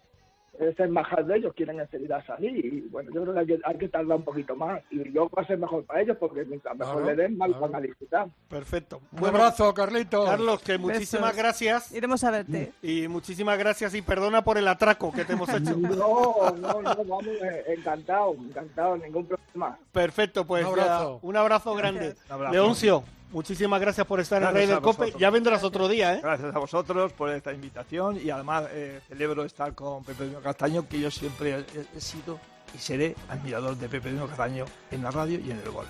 es 0.60 0.80
el 0.80 0.90
majar 0.90 1.26
de 1.26 1.38
ellos, 1.38 1.54
quieren 1.56 1.80
enseguida 1.80 2.24
salir 2.26 2.66
y 2.66 2.82
bueno, 2.90 3.12
yo 3.14 3.22
creo 3.24 3.34
que 3.34 3.40
hay 3.42 3.46
que, 3.48 3.60
hay 3.64 3.78
que 3.78 3.90
tardar 3.90 4.18
un 4.18 4.24
poquito 4.24 4.56
más 4.56 4.82
y 4.92 4.96
luego 5.04 5.30
va 5.36 5.42
a 5.42 5.48
ser 5.48 5.58
mejor 5.58 5.84
para 5.86 6.02
ellos 6.02 6.18
porque 6.20 6.44
mientras 6.46 6.76
mejor 6.78 7.02
Claro, 7.04 7.16
le 7.16 7.24
den, 7.24 7.38
más 7.38 7.48
claro. 7.50 7.62
van 7.62 7.76
a 7.76 7.80
disfrutar. 7.82 8.28
Perfecto. 8.48 9.02
Un 9.12 9.26
abrazo, 9.26 9.74
Carlitos. 9.74 10.30
Carlos, 10.30 10.62
que 10.62 10.78
muchísimas 10.78 11.32
Besos. 11.32 11.38
gracias. 11.38 11.92
Iremos 11.92 12.24
a 12.24 12.32
verte. 12.32 12.72
Y 12.82 13.08
muchísimas 13.08 13.58
gracias 13.58 13.94
y 13.96 14.02
perdona 14.02 14.44
por 14.44 14.58
el 14.58 14.68
atraco 14.68 15.12
que 15.12 15.26
te 15.26 15.34
hemos 15.34 15.50
hecho. 15.50 15.76
No, 15.96 16.52
no, 16.58 16.82
no, 16.82 16.96
vamos, 16.96 17.26
eh, 17.28 17.64
encantado, 17.78 18.34
encantado, 18.34 18.98
ningún 18.98 19.26
problema. 19.26 19.78
Perfecto, 19.92 20.46
pues 20.46 20.66
Un 20.66 20.76
ya, 20.76 20.84
abrazo. 20.84 21.20
un 21.22 21.36
abrazo 21.38 21.74
grande. 21.76 22.16
Un 22.28 22.32
abrazo. 22.32 22.54
Leoncio, 22.54 23.04
muchísimas 23.32 23.80
gracias 23.82 24.06
por 24.08 24.20
estar 24.20 24.38
en 24.38 24.50
Gracias 24.50 24.62
Rey 24.62 24.68
del 24.68 24.82
Cope. 24.82 25.14
Ya 25.18 25.30
vendrás 25.30 25.64
otro 25.64 25.88
día, 25.88 26.16
¿eh? 26.16 26.20
Gracias 26.22 26.56
a 26.56 26.60
vosotros 26.60 27.14
por 27.14 27.30
esta 27.30 27.54
invitación 27.54 28.20
y 28.24 28.30
además 28.30 28.66
eh, 28.72 29.02
celebro 29.08 29.44
estar 29.46 29.74
con 29.74 30.04
Pepe 30.04 30.24
Domingo 30.24 30.42
Castaño, 30.42 30.88
que 30.88 31.00
yo 31.00 31.12
siempre 31.12 31.66
he, 31.74 31.98
he 31.98 32.02
sido 32.02 32.40
y 32.74 32.78
seré 32.78 33.16
admirador 33.30 33.78
de 33.78 33.88
Pepe 33.90 34.10
Domingo 34.10 34.28
Castaño 34.28 34.66
en 34.92 35.04
la 35.04 35.12
radio 35.12 35.40
y 35.40 35.52
en 35.52 35.60
el 35.60 35.72
gol. 35.72 35.86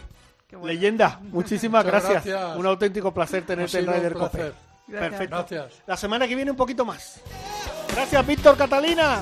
Bueno. 0.52 0.68
Leyenda, 0.68 1.20
muchísimas 1.32 1.84
Muchas 1.86 2.04
gracias. 2.04 2.26
gracias. 2.26 2.58
Un 2.58 2.66
auténtico 2.66 3.14
placer 3.14 3.46
tenerte 3.46 3.80
en 3.80 3.90
un 3.90 3.94
Ryder 3.96 4.14
Cope. 4.14 4.52
Perfecto. 4.90 5.36
Gracias. 5.38 5.82
La 5.88 5.98
semana 5.98 6.28
que 6.28 6.36
viene 6.36 6.52
un 6.52 6.58
poquito 6.58 6.86
más. 6.86 7.22
Gracias, 7.94 8.26
Víctor 8.26 8.56
Catalina. 8.56 9.22